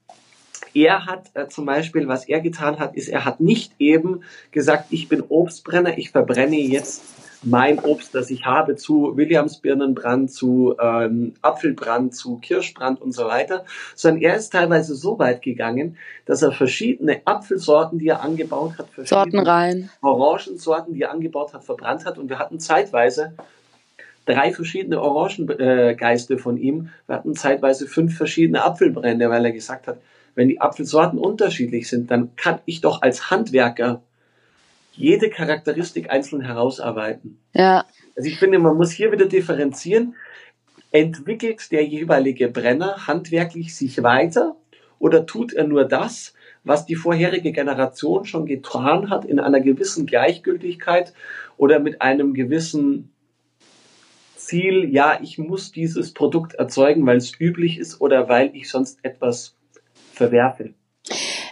er 0.74 1.06
hat 1.06 1.30
äh, 1.34 1.48
zum 1.48 1.66
Beispiel, 1.66 2.08
was 2.08 2.28
er 2.28 2.40
getan 2.40 2.78
hat, 2.78 2.94
ist, 2.96 3.08
er 3.08 3.24
hat 3.24 3.40
nicht 3.40 3.72
eben 3.78 4.22
gesagt, 4.50 4.86
ich 4.90 5.08
bin 5.08 5.22
Obstbrenner, 5.28 5.98
ich 5.98 6.10
verbrenne 6.10 6.58
jetzt 6.58 7.02
mein 7.44 7.78
Obst, 7.80 8.14
das 8.14 8.30
ich 8.30 8.44
habe, 8.44 8.76
zu 8.76 9.16
Williamsbirnenbrand, 9.16 10.30
zu 10.30 10.76
ähm, 10.80 11.34
Apfelbrand, 11.42 12.14
zu 12.14 12.38
Kirschbrand 12.38 13.00
und 13.00 13.12
so 13.12 13.24
weiter, 13.24 13.64
sondern 13.94 14.22
er 14.22 14.36
ist 14.36 14.50
teilweise 14.50 14.94
so 14.94 15.18
weit 15.18 15.42
gegangen, 15.42 15.96
dass 16.24 16.42
er 16.42 16.52
verschiedene 16.52 17.20
Apfelsorten, 17.24 17.98
die 17.98 18.08
er 18.08 18.22
angebaut 18.22 18.78
hat, 18.78 18.88
verschiedene. 18.90 19.42
Orangensorten, 20.02 20.94
die 20.94 21.02
er 21.02 21.10
angebaut 21.10 21.52
hat, 21.52 21.64
verbrannt 21.64 22.04
hat. 22.04 22.18
Und 22.18 22.28
wir 22.28 22.38
hatten 22.38 22.60
zeitweise 22.60 23.34
drei 24.24 24.52
verschiedene 24.52 25.00
Orangengeiste 25.00 26.38
von 26.38 26.56
ihm. 26.56 26.90
Wir 27.06 27.16
hatten 27.16 27.34
zeitweise 27.34 27.86
fünf 27.86 28.16
verschiedene 28.16 28.62
Apfelbrände, 28.64 29.28
weil 29.30 29.44
er 29.44 29.52
gesagt 29.52 29.88
hat, 29.88 29.98
wenn 30.34 30.48
die 30.48 30.60
Apfelsorten 30.60 31.18
unterschiedlich 31.18 31.88
sind, 31.88 32.10
dann 32.10 32.34
kann 32.36 32.60
ich 32.64 32.80
doch 32.80 33.02
als 33.02 33.30
Handwerker 33.30 34.02
jede 34.92 35.30
Charakteristik 35.30 36.10
einzeln 36.10 36.42
herausarbeiten. 36.42 37.38
Ja. 37.54 37.84
Also 38.16 38.28
ich 38.28 38.38
finde, 38.38 38.58
man 38.58 38.76
muss 38.76 38.90
hier 38.90 39.12
wieder 39.12 39.26
differenzieren. 39.26 40.14
Entwickelt 40.90 41.72
der 41.72 41.84
jeweilige 41.86 42.48
Brenner 42.48 43.06
handwerklich 43.06 43.74
sich 43.74 44.02
weiter 44.02 44.56
oder 44.98 45.24
tut 45.24 45.54
er 45.54 45.66
nur 45.66 45.84
das, 45.86 46.34
was 46.64 46.84
die 46.86 46.94
vorherige 46.94 47.52
Generation 47.52 48.24
schon 48.24 48.46
getan 48.46 49.10
hat 49.10 49.24
in 49.24 49.40
einer 49.40 49.60
gewissen 49.60 50.06
Gleichgültigkeit 50.06 51.14
oder 51.56 51.78
mit 51.78 52.02
einem 52.02 52.34
gewissen 52.34 53.10
Ziel, 54.36 54.92
ja, 54.92 55.18
ich 55.22 55.38
muss 55.38 55.72
dieses 55.72 56.12
Produkt 56.12 56.54
erzeugen, 56.54 57.06
weil 57.06 57.16
es 57.16 57.32
üblich 57.40 57.78
ist 57.78 58.00
oder 58.00 58.28
weil 58.28 58.54
ich 58.54 58.68
sonst 58.68 58.98
etwas 59.02 59.56
verwerfe. 60.22 60.74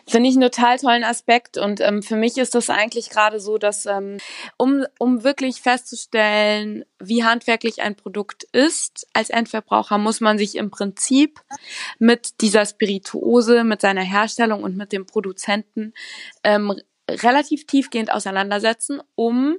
Finde 0.07 0.29
ich 0.29 0.37
einen 0.37 0.51
total 0.51 0.79
tollen 0.79 1.05
Aspekt 1.05 1.59
und 1.59 1.81
ähm, 1.81 2.03
für 2.03 2.17
mich 2.17 2.37
ist 2.39 2.55
das 2.55 2.71
eigentlich 2.71 3.11
gerade 3.11 3.41
so, 3.41 3.59
dass 3.59 3.87
ähm, 3.87 4.19
um, 4.57 4.85
um 4.99 5.25
wirklich 5.25 5.61
festzustellen, 5.61 6.85
wie 7.01 7.25
handwerklich 7.25 7.83
ein 7.83 7.97
Produkt 7.97 8.45
ist, 8.53 9.09
als 9.13 9.31
Endverbraucher 9.31 9.99
muss 9.99 10.21
man 10.21 10.39
sich 10.39 10.57
im 10.57 10.71
Prinzip 10.71 11.41
mit 11.99 12.41
dieser 12.41 12.65
Spirituose, 12.65 13.65
mit 13.65 13.81
seiner 13.81 14.03
Herstellung 14.03 14.63
und 14.63 14.77
mit 14.77 14.93
dem 14.93 15.07
Produzenten 15.07 15.95
ähm, 16.45 16.75
relativ 17.09 17.67
tiefgehend 17.67 18.13
auseinandersetzen, 18.13 19.01
um 19.15 19.59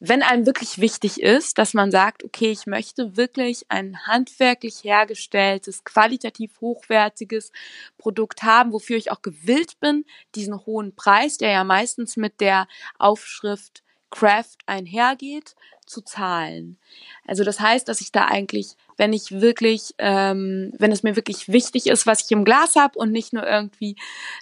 wenn 0.00 0.22
einem 0.22 0.46
wirklich 0.46 0.80
wichtig 0.80 1.20
ist, 1.20 1.58
dass 1.58 1.74
man 1.74 1.90
sagt, 1.90 2.24
okay, 2.24 2.50
ich 2.50 2.66
möchte 2.66 3.18
wirklich 3.18 3.66
ein 3.68 4.06
handwerklich 4.06 4.82
hergestelltes, 4.82 5.84
qualitativ 5.84 6.58
hochwertiges 6.62 7.52
Produkt 7.98 8.42
haben, 8.42 8.72
wofür 8.72 8.96
ich 8.96 9.12
auch 9.12 9.20
gewillt 9.20 9.78
bin, 9.78 10.06
diesen 10.34 10.64
hohen 10.64 10.96
Preis, 10.96 11.36
der 11.36 11.50
ja 11.50 11.64
meistens 11.64 12.16
mit 12.16 12.40
der 12.40 12.66
Aufschrift 12.98 13.82
Craft 14.10 14.56
einhergeht, 14.66 15.54
zu 15.90 16.02
zahlen. 16.02 16.78
Also 17.26 17.44
das 17.44 17.60
heißt, 17.60 17.88
dass 17.88 18.00
ich 18.00 18.12
da 18.12 18.26
eigentlich, 18.26 18.76
wenn 18.96 19.12
ich 19.12 19.30
wirklich, 19.30 19.94
ähm, 19.98 20.72
wenn 20.78 20.92
es 20.92 21.02
mir 21.02 21.16
wirklich 21.16 21.48
wichtig 21.48 21.86
ist, 21.88 22.06
was 22.06 22.24
ich 22.24 22.30
im 22.30 22.44
Glas 22.44 22.76
habe 22.76 22.98
und 22.98 23.12
nicht 23.12 23.32
nur 23.32 23.46
irgendwie 23.46 23.96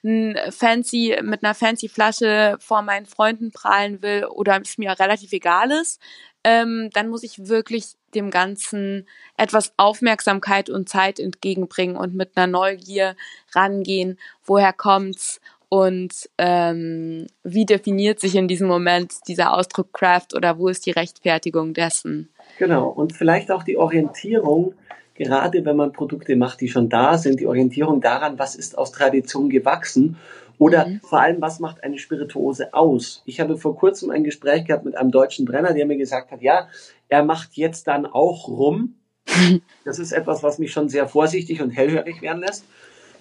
ein 0.04 0.38
fancy 0.50 1.18
mit 1.22 1.42
einer 1.42 1.54
fancy 1.54 1.88
Flasche 1.88 2.56
vor 2.60 2.82
meinen 2.82 3.06
Freunden 3.06 3.50
prahlen 3.50 4.02
will 4.02 4.26
oder 4.26 4.60
es 4.60 4.78
mir 4.78 4.98
relativ 4.98 5.32
egal 5.32 5.70
ist, 5.70 6.00
ähm, 6.44 6.90
dann 6.92 7.08
muss 7.08 7.24
ich 7.24 7.48
wirklich 7.48 7.96
dem 8.14 8.30
Ganzen 8.30 9.06
etwas 9.36 9.72
Aufmerksamkeit 9.76 10.70
und 10.70 10.88
Zeit 10.88 11.18
entgegenbringen 11.18 11.96
und 11.96 12.14
mit 12.14 12.36
einer 12.36 12.46
Neugier 12.46 13.16
rangehen. 13.54 14.18
Woher 14.44 14.72
kommt's? 14.72 15.40
Und 15.68 16.28
ähm, 16.38 17.26
wie 17.44 17.66
definiert 17.66 18.20
sich 18.20 18.34
in 18.34 18.48
diesem 18.48 18.68
Moment 18.68 19.12
dieser 19.28 19.54
Ausdruck 19.54 19.92
Craft 19.92 20.28
oder 20.34 20.58
wo 20.58 20.68
ist 20.68 20.86
die 20.86 20.92
Rechtfertigung 20.92 21.74
dessen? 21.74 22.30
Genau, 22.58 22.88
und 22.88 23.12
vielleicht 23.12 23.50
auch 23.50 23.62
die 23.62 23.76
Orientierung, 23.76 24.74
gerade 25.14 25.64
wenn 25.64 25.76
man 25.76 25.92
Produkte 25.92 26.36
macht, 26.36 26.60
die 26.60 26.68
schon 26.68 26.88
da 26.88 27.18
sind, 27.18 27.40
die 27.40 27.46
Orientierung 27.46 28.00
daran, 28.00 28.38
was 28.38 28.54
ist 28.54 28.78
aus 28.78 28.92
Tradition 28.92 29.50
gewachsen 29.50 30.16
oder 30.58 30.86
mhm. 30.86 31.00
vor 31.00 31.20
allem, 31.20 31.40
was 31.40 31.60
macht 31.60 31.84
eine 31.84 31.98
Spirituose 31.98 32.74
aus? 32.74 33.22
Ich 33.26 33.38
habe 33.40 33.56
vor 33.56 33.76
kurzem 33.76 34.10
ein 34.10 34.24
Gespräch 34.24 34.64
gehabt 34.64 34.84
mit 34.84 34.96
einem 34.96 35.10
deutschen 35.10 35.44
Brenner, 35.44 35.74
der 35.74 35.86
mir 35.86 35.96
gesagt 35.96 36.32
hat, 36.32 36.42
ja, 36.42 36.68
er 37.08 37.24
macht 37.24 37.54
jetzt 37.54 37.86
dann 37.86 38.06
auch 38.06 38.48
rum. 38.48 38.94
Das 39.84 39.98
ist 39.98 40.12
etwas, 40.12 40.42
was 40.42 40.58
mich 40.58 40.70
schon 40.70 40.90
sehr 40.90 41.08
vorsichtig 41.08 41.62
und 41.62 41.70
hellhörig 41.70 42.20
werden 42.20 42.40
lässt. 42.40 42.64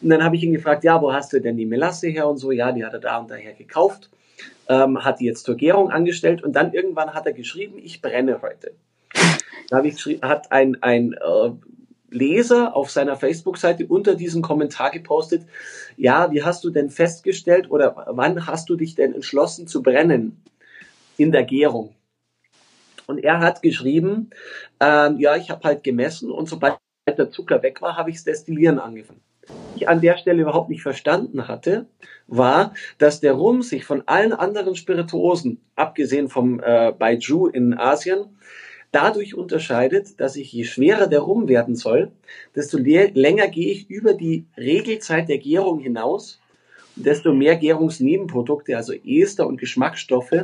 Und 0.02 0.10
dann 0.10 0.24
habe 0.24 0.36
ich 0.36 0.44
ihn 0.44 0.54
gefragt, 0.54 0.84
ja, 0.84 1.02
wo 1.02 1.12
hast 1.12 1.34
du 1.34 1.40
denn 1.40 1.58
die 1.58 1.66
Melasse 1.66 2.08
her 2.08 2.28
und 2.28 2.38
so? 2.38 2.52
Ja, 2.52 2.72
die 2.72 2.86
hat 2.86 2.94
er 2.94 3.00
da 3.00 3.18
und 3.18 3.32
daher 3.32 3.54
gekauft, 3.54 4.10
ähm, 4.70 5.04
hat 5.04 5.20
die 5.20 5.26
jetzt 5.26 5.44
zur 5.44 5.56
Gärung 5.56 5.92
angestellt 5.92 6.44
und 6.44 6.54
dann 6.54 6.74
irgendwann 6.74 7.14
hat 7.14 7.26
er 7.26 7.34
geschrieben, 7.34 7.80
ich 7.82 8.02
brenne 8.02 8.42
heute. 8.42 8.74
Da 9.70 9.78
habe 9.78 9.88
ich 9.88 9.96
geschrieben, 9.96 10.22
hat 10.28 10.52
ein, 10.52 10.82
ein 10.82 11.14
äh, 11.14 11.52
Leser 12.10 12.76
auf 12.76 12.90
seiner 12.90 13.18
Facebook-Seite 13.18 13.88
unter 13.88 14.16
diesem 14.16 14.42
Kommentar 14.42 14.92
gepostet, 14.92 15.46
ja, 15.98 16.32
wie 16.32 16.44
hast 16.44 16.64
du 16.64 16.70
denn 16.70 16.90
festgestellt 16.90 17.70
oder 17.70 18.06
wann 18.12 18.46
hast 18.48 18.70
du 18.70 18.76
dich 18.76 18.96
denn 18.96 19.14
entschlossen 19.14 19.68
zu 19.68 19.82
brennen 19.82 20.42
in 21.18 21.32
der 21.32 21.44
Gärung? 21.44 21.96
Und 23.08 23.20
er 23.20 23.40
hat 23.40 23.62
geschrieben, 23.62 24.30
ähm, 24.80 25.18
ja, 25.18 25.36
ich 25.36 25.50
habe 25.50 25.64
halt 25.64 25.84
gemessen 25.84 26.30
und 26.30 26.48
sobald 26.48 26.78
der 27.08 27.32
Zucker 27.32 27.64
weg 27.64 27.82
war, 27.82 27.98
habe 27.98 28.10
ich 28.10 28.18
das 28.18 28.26
Destillieren 28.26 28.80
angefangen 28.80 29.22
ich 29.76 29.88
an 29.88 30.02
der 30.02 30.18
Stelle 30.18 30.42
überhaupt 30.42 30.70
nicht 30.70 30.82
verstanden 30.82 31.48
hatte, 31.48 31.88
war, 32.28 32.74
dass 32.98 33.20
der 33.20 33.34
Rum 33.34 33.62
sich 33.62 33.86
von 33.86 34.04
allen 34.06 34.34
anderen 34.34 34.76
Spirituosen, 34.76 35.62
abgesehen 35.76 36.30
vom 36.30 36.60
äh, 36.60 36.92
Baiju 36.92 37.48
in 37.48 37.78
Asien, 37.78 38.38
dadurch 38.92 39.36
unterscheidet, 39.36 40.20
dass 40.20 40.36
ich 40.36 40.52
je 40.52 40.64
schwerer 40.64 41.08
der 41.08 41.20
Rum 41.20 41.48
werden 41.48 41.76
soll, 41.76 42.12
desto 42.56 42.78
länger 42.78 43.48
gehe 43.48 43.72
ich 43.72 43.90
über 43.90 44.14
die 44.14 44.46
Regelzeit 44.58 45.30
der 45.30 45.38
Gärung 45.38 45.80
hinaus 45.80 46.40
desto 46.98 47.34
mehr 47.34 47.56
Gärungsnebenprodukte, 47.56 48.76
also 48.76 48.94
Ester 48.94 49.48
und 49.48 49.60
Geschmacksstoffe, 49.60 50.44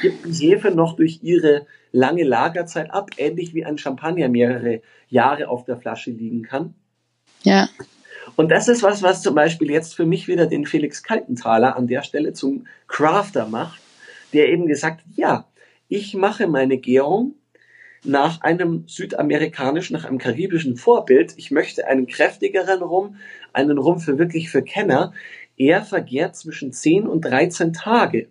gibt 0.00 0.26
die 0.26 0.32
Hefe 0.32 0.70
noch 0.70 0.96
durch 0.96 1.20
ihre 1.22 1.66
lange 1.92 2.24
Lagerzeit 2.24 2.92
ab, 2.92 3.10
ähnlich 3.16 3.54
wie 3.54 3.64
ein 3.64 3.78
Champagner 3.78 4.28
mehrere 4.28 4.82
Jahre 5.08 5.48
auf 5.48 5.64
der 5.64 5.78
Flasche 5.78 6.10
liegen 6.10 6.42
kann. 6.42 6.74
Ja. 7.42 7.68
Und 8.36 8.50
das 8.50 8.68
ist 8.68 8.82
was, 8.82 9.02
was 9.02 9.22
zum 9.22 9.34
Beispiel 9.34 9.70
jetzt 9.70 9.94
für 9.94 10.06
mich 10.06 10.28
wieder 10.28 10.46
den 10.46 10.66
Felix 10.66 11.02
Kaltenthaler 11.02 11.76
an 11.76 11.86
der 11.86 12.02
Stelle 12.02 12.32
zum 12.32 12.66
Crafter 12.88 13.46
macht, 13.46 13.80
der 14.32 14.48
eben 14.48 14.66
gesagt, 14.66 15.02
ja, 15.14 15.46
ich 15.88 16.14
mache 16.14 16.46
meine 16.46 16.78
Gärung 16.78 17.34
nach 18.04 18.42
einem 18.42 18.84
südamerikanischen, 18.86 19.94
nach 19.94 20.04
einem 20.04 20.18
karibischen 20.18 20.76
Vorbild. 20.76 21.34
Ich 21.36 21.50
möchte 21.50 21.86
einen 21.86 22.06
kräftigeren 22.06 22.82
Rum, 22.82 23.16
einen 23.52 23.78
Rum 23.78 23.98
für 23.98 24.18
wirklich 24.18 24.50
für 24.50 24.62
Kenner. 24.62 25.12
Er 25.56 25.82
vergärt 25.82 26.36
zwischen 26.36 26.72
10 26.72 27.06
und 27.06 27.22
13 27.22 27.72
Tage. 27.72 28.28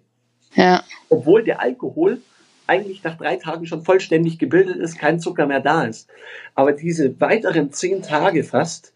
Ja. 0.55 0.83
Obwohl 1.09 1.43
der 1.43 1.61
Alkohol 1.61 2.19
eigentlich 2.67 3.03
nach 3.03 3.17
drei 3.17 3.35
Tagen 3.37 3.65
schon 3.65 3.83
vollständig 3.83 4.39
gebildet 4.39 4.77
ist, 4.77 4.97
kein 4.97 5.19
Zucker 5.19 5.47
mehr 5.47 5.59
da 5.59 5.85
ist. 5.85 6.09
Aber 6.55 6.71
diese 6.71 7.19
weiteren 7.19 7.71
zehn 7.71 8.01
Tage 8.01 8.43
fast 8.43 8.92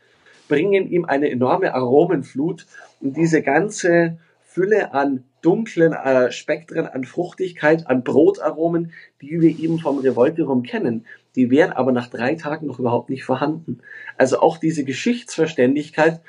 bringen 0.48 0.90
ihm 0.90 1.06
eine 1.06 1.30
enorme 1.30 1.74
Aromenflut 1.74 2.66
und 3.02 3.18
diese 3.18 3.42
ganze 3.42 4.18
Fülle 4.44 4.94
an 4.94 5.24
dunklen 5.42 5.94
äh, 5.94 6.32
Spektren, 6.32 6.88
an 6.88 7.04
Fruchtigkeit, 7.04 7.88
an 7.88 8.04
Brotaromen, 8.04 8.92
die 9.22 9.40
wir 9.40 9.58
eben 9.60 9.80
vom 9.80 10.00
Revolterum 10.00 10.64
kennen, 10.64 11.06
die 11.36 11.52
wären 11.52 11.72
aber 11.72 11.92
nach 11.92 12.10
drei 12.10 12.36
Tagen 12.36 12.66
noch 12.66 12.80
überhaupt 12.80 13.10
nicht 13.10 13.24
vorhanden. 13.24 13.80
Also 14.18 14.40
auch 14.40 14.58
diese 14.58 14.84
Geschichtsverständigkeit, 14.84 16.22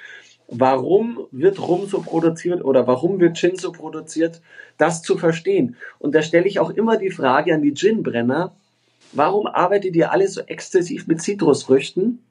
warum 0.48 1.26
wird 1.30 1.58
Rum 1.60 1.86
so 1.86 2.00
produziert 2.00 2.62
oder 2.62 2.86
warum 2.86 3.18
wird 3.18 3.38
Gin 3.38 3.56
so 3.56 3.72
produziert, 3.72 4.42
das 4.76 5.02
zu 5.02 5.16
verstehen. 5.16 5.76
Und 5.98 6.14
da 6.14 6.22
stelle 6.22 6.46
ich 6.46 6.60
auch 6.60 6.70
immer 6.70 6.98
die 6.98 7.10
Frage 7.10 7.54
an 7.54 7.62
die 7.62 7.72
Ginbrenner, 7.72 8.54
warum 9.12 9.46
arbeitet 9.46 9.96
ihr 9.96 10.12
alle 10.12 10.28
so 10.28 10.42
exzessiv 10.42 11.06
mit 11.06 11.22
Zitrusfrüchten? 11.22 12.22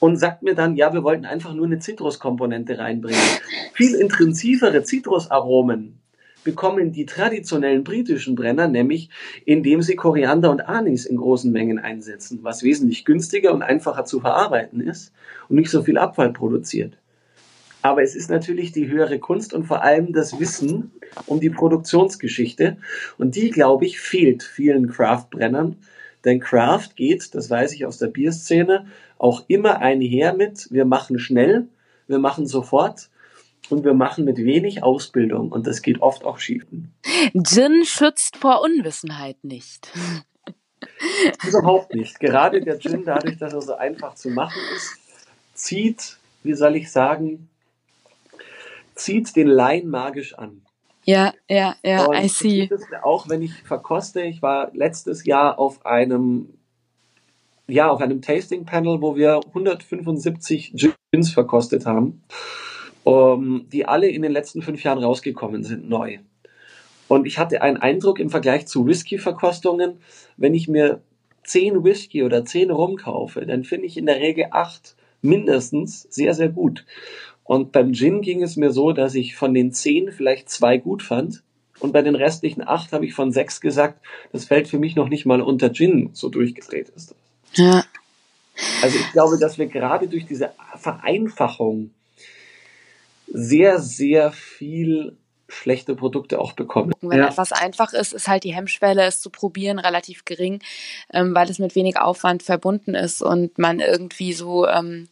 Und 0.00 0.16
sagt 0.16 0.42
mir 0.42 0.54
dann, 0.54 0.76
ja, 0.76 0.92
wir 0.92 1.02
wollten 1.02 1.24
einfach 1.24 1.54
nur 1.54 1.66
eine 1.66 1.80
Zitruskomponente 1.80 2.78
reinbringen. 2.78 3.20
Viel 3.74 3.94
intensivere 3.94 4.82
Zitrusaromen 4.84 5.98
bekommen 6.44 6.92
die 6.92 7.04
traditionellen 7.04 7.84
britischen 7.84 8.34
Brenner, 8.34 8.68
nämlich 8.68 9.10
indem 9.44 9.82
sie 9.82 9.96
Koriander 9.96 10.50
und 10.50 10.68
Anis 10.68 11.04
in 11.04 11.16
großen 11.16 11.50
Mengen 11.50 11.78
einsetzen, 11.78 12.38
was 12.42 12.62
wesentlich 12.62 13.04
günstiger 13.04 13.52
und 13.52 13.62
einfacher 13.62 14.04
zu 14.04 14.20
verarbeiten 14.20 14.80
ist 14.80 15.12
und 15.48 15.56
nicht 15.56 15.70
so 15.70 15.82
viel 15.82 15.98
Abfall 15.98 16.32
produziert. 16.32 16.96
Aber 17.82 18.02
es 18.02 18.16
ist 18.16 18.30
natürlich 18.30 18.72
die 18.72 18.88
höhere 18.88 19.18
Kunst 19.18 19.54
und 19.54 19.64
vor 19.64 19.82
allem 19.82 20.12
das 20.12 20.40
Wissen 20.40 20.92
um 21.26 21.40
die 21.40 21.50
Produktionsgeschichte. 21.50 22.76
Und 23.18 23.36
die, 23.36 23.50
glaube 23.50 23.86
ich, 23.86 24.00
fehlt 24.00 24.42
vielen 24.42 24.88
Craft-Brennern. 24.88 25.76
Denn 26.24 26.40
Craft 26.40 26.96
geht, 26.96 27.34
das 27.34 27.48
weiß 27.48 27.72
ich 27.74 27.86
aus 27.86 27.98
der 27.98 28.08
Bierszene, 28.08 28.86
auch 29.18 29.44
immer 29.48 29.80
einher 29.80 30.34
mit, 30.34 30.68
wir 30.70 30.84
machen 30.84 31.18
schnell, 31.18 31.68
wir 32.06 32.18
machen 32.18 32.46
sofort 32.46 33.10
und 33.70 33.84
wir 33.84 33.94
machen 33.94 34.24
mit 34.24 34.38
wenig 34.38 34.82
Ausbildung 34.82 35.50
und 35.50 35.66
das 35.66 35.82
geht 35.82 36.00
oft 36.00 36.24
auch 36.24 36.38
schief. 36.38 36.64
Gin 37.34 37.84
schützt 37.84 38.36
vor 38.36 38.62
Unwissenheit 38.62 39.42
nicht. 39.42 39.92
Überhaupt 41.46 41.94
nicht. 41.94 42.18
Gerade 42.20 42.60
der 42.60 42.78
Gin, 42.78 43.04
dadurch, 43.04 43.38
dass 43.38 43.52
er 43.52 43.62
so 43.62 43.74
einfach 43.74 44.14
zu 44.14 44.30
machen 44.30 44.60
ist, 44.76 44.96
zieht, 45.54 46.18
wie 46.42 46.54
soll 46.54 46.76
ich 46.76 46.90
sagen, 46.90 47.48
zieht 48.94 49.34
den 49.36 49.48
Laien 49.48 49.88
magisch 49.88 50.34
an. 50.34 50.62
Ja, 51.04 51.32
ja, 51.48 51.74
ja, 51.82 52.04
und 52.04 52.16
I 52.16 52.28
see. 52.28 52.68
Auch 53.02 53.28
wenn 53.28 53.40
ich 53.42 53.54
verkoste, 53.62 54.20
ich 54.22 54.42
war 54.42 54.70
letztes 54.74 55.24
Jahr 55.24 55.58
auf 55.58 55.86
einem 55.86 56.57
ja, 57.68 57.90
auf 57.90 58.00
einem 58.00 58.22
Tasting 58.22 58.64
Panel, 58.64 59.00
wo 59.00 59.16
wir 59.16 59.40
175 59.52 60.74
Gins 61.12 61.30
verkostet 61.30 61.86
haben 61.86 62.22
um, 63.08 63.66
die 63.70 63.86
alle 63.86 64.08
in 64.08 64.20
den 64.20 64.32
letzten 64.32 64.60
fünf 64.60 64.82
Jahren 64.82 65.02
rausgekommen 65.02 65.64
sind, 65.64 65.88
neu. 65.88 66.18
Und 67.08 67.26
ich 67.26 67.38
hatte 67.38 67.62
einen 67.62 67.78
Eindruck 67.78 68.20
im 68.20 68.28
Vergleich 68.28 68.66
zu 68.66 68.86
Whisky-Verkostungen, 68.86 69.94
wenn 70.36 70.52
ich 70.52 70.68
mir 70.68 71.00
zehn 71.42 71.82
Whisky 71.84 72.22
oder 72.22 72.44
zehn 72.44 72.70
Rum 72.70 72.96
kaufe, 72.96 73.46
dann 73.46 73.64
finde 73.64 73.86
ich 73.86 73.96
in 73.96 74.04
der 74.04 74.20
Regel 74.20 74.48
acht 74.50 74.94
mindestens 75.22 76.02
sehr, 76.10 76.34
sehr 76.34 76.50
gut. 76.50 76.84
Und 77.44 77.72
beim 77.72 77.94
Gin 77.94 78.20
ging 78.20 78.42
es 78.42 78.56
mir 78.56 78.72
so, 78.72 78.92
dass 78.92 79.14
ich 79.14 79.36
von 79.36 79.54
den 79.54 79.72
zehn 79.72 80.12
vielleicht 80.12 80.50
zwei 80.50 80.76
gut 80.76 81.02
fand. 81.02 81.42
Und 81.80 81.94
bei 81.94 82.02
den 82.02 82.14
restlichen 82.14 82.60
acht 82.66 82.92
habe 82.92 83.06
ich 83.06 83.14
von 83.14 83.32
sechs 83.32 83.62
gesagt, 83.62 84.04
das 84.32 84.44
fällt 84.44 84.68
für 84.68 84.78
mich 84.78 84.96
noch 84.96 85.08
nicht 85.08 85.24
mal 85.24 85.40
unter 85.40 85.72
Gin, 85.72 86.10
so 86.12 86.28
durchgedreht 86.28 86.90
ist 86.90 87.12
das. 87.12 87.27
Ja. 87.54 87.84
Also 88.82 88.98
ich 88.98 89.12
glaube, 89.12 89.38
dass 89.38 89.58
wir 89.58 89.66
gerade 89.66 90.08
durch 90.08 90.26
diese 90.26 90.52
Vereinfachung 90.76 91.90
sehr, 93.26 93.78
sehr 93.78 94.32
viel 94.32 95.16
schlechte 95.48 95.94
Produkte 95.94 96.38
auch 96.38 96.52
bekommen. 96.52 96.92
Wenn 97.00 97.20
ja. 97.20 97.28
etwas 97.28 97.52
einfach 97.52 97.92
ist, 97.94 98.12
ist 98.12 98.28
halt 98.28 98.44
die 98.44 98.54
Hemmschwelle, 98.54 99.04
es 99.04 99.20
zu 99.20 99.30
probieren, 99.30 99.78
relativ 99.78 100.24
gering, 100.24 100.60
ähm, 101.12 101.34
weil 101.34 101.48
es 101.50 101.58
mit 101.58 101.74
wenig 101.74 101.98
Aufwand 101.98 102.42
verbunden 102.42 102.94
ist 102.94 103.22
und 103.22 103.58
man 103.58 103.80
irgendwie 103.80 104.34
so 104.34 104.66
ähm, 104.66 105.08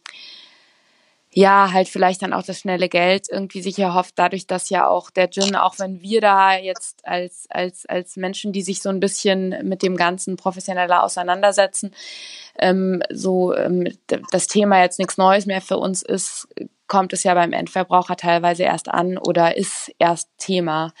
ja, 1.37 1.71
halt 1.71 1.87
vielleicht 1.87 2.23
dann 2.23 2.33
auch 2.33 2.41
das 2.41 2.61
schnelle 2.61 2.89
Geld 2.89 3.27
irgendwie 3.29 3.61
sich 3.61 3.77
erhofft, 3.77 4.15
dadurch, 4.17 4.47
dass 4.47 4.71
ja 4.71 4.87
auch 4.87 5.11
der 5.11 5.29
Gin, 5.29 5.55
auch 5.55 5.77
wenn 5.77 6.01
wir 6.01 6.19
da 6.19 6.57
jetzt 6.57 7.07
als, 7.07 7.45
als, 7.51 7.85
als 7.85 8.15
Menschen, 8.15 8.53
die 8.53 8.63
sich 8.63 8.81
so 8.81 8.89
ein 8.89 8.99
bisschen 8.99 9.55
mit 9.61 9.83
dem 9.83 9.97
Ganzen 9.97 10.35
professioneller 10.35 11.03
auseinandersetzen, 11.03 11.93
ähm, 12.57 13.03
so 13.11 13.55
ähm, 13.55 13.87
das 14.31 14.47
Thema 14.47 14.81
jetzt 14.81 14.97
nichts 14.97 15.19
Neues 15.19 15.45
mehr 15.45 15.61
für 15.61 15.77
uns 15.77 16.01
ist, 16.01 16.47
kommt 16.87 17.13
es 17.13 17.23
ja 17.23 17.35
beim 17.35 17.53
Endverbraucher 17.53 18.15
teilweise 18.15 18.63
erst 18.63 18.89
an 18.89 19.19
oder 19.19 19.57
ist 19.57 19.93
erst 19.99 20.29
Thema. 20.39 20.91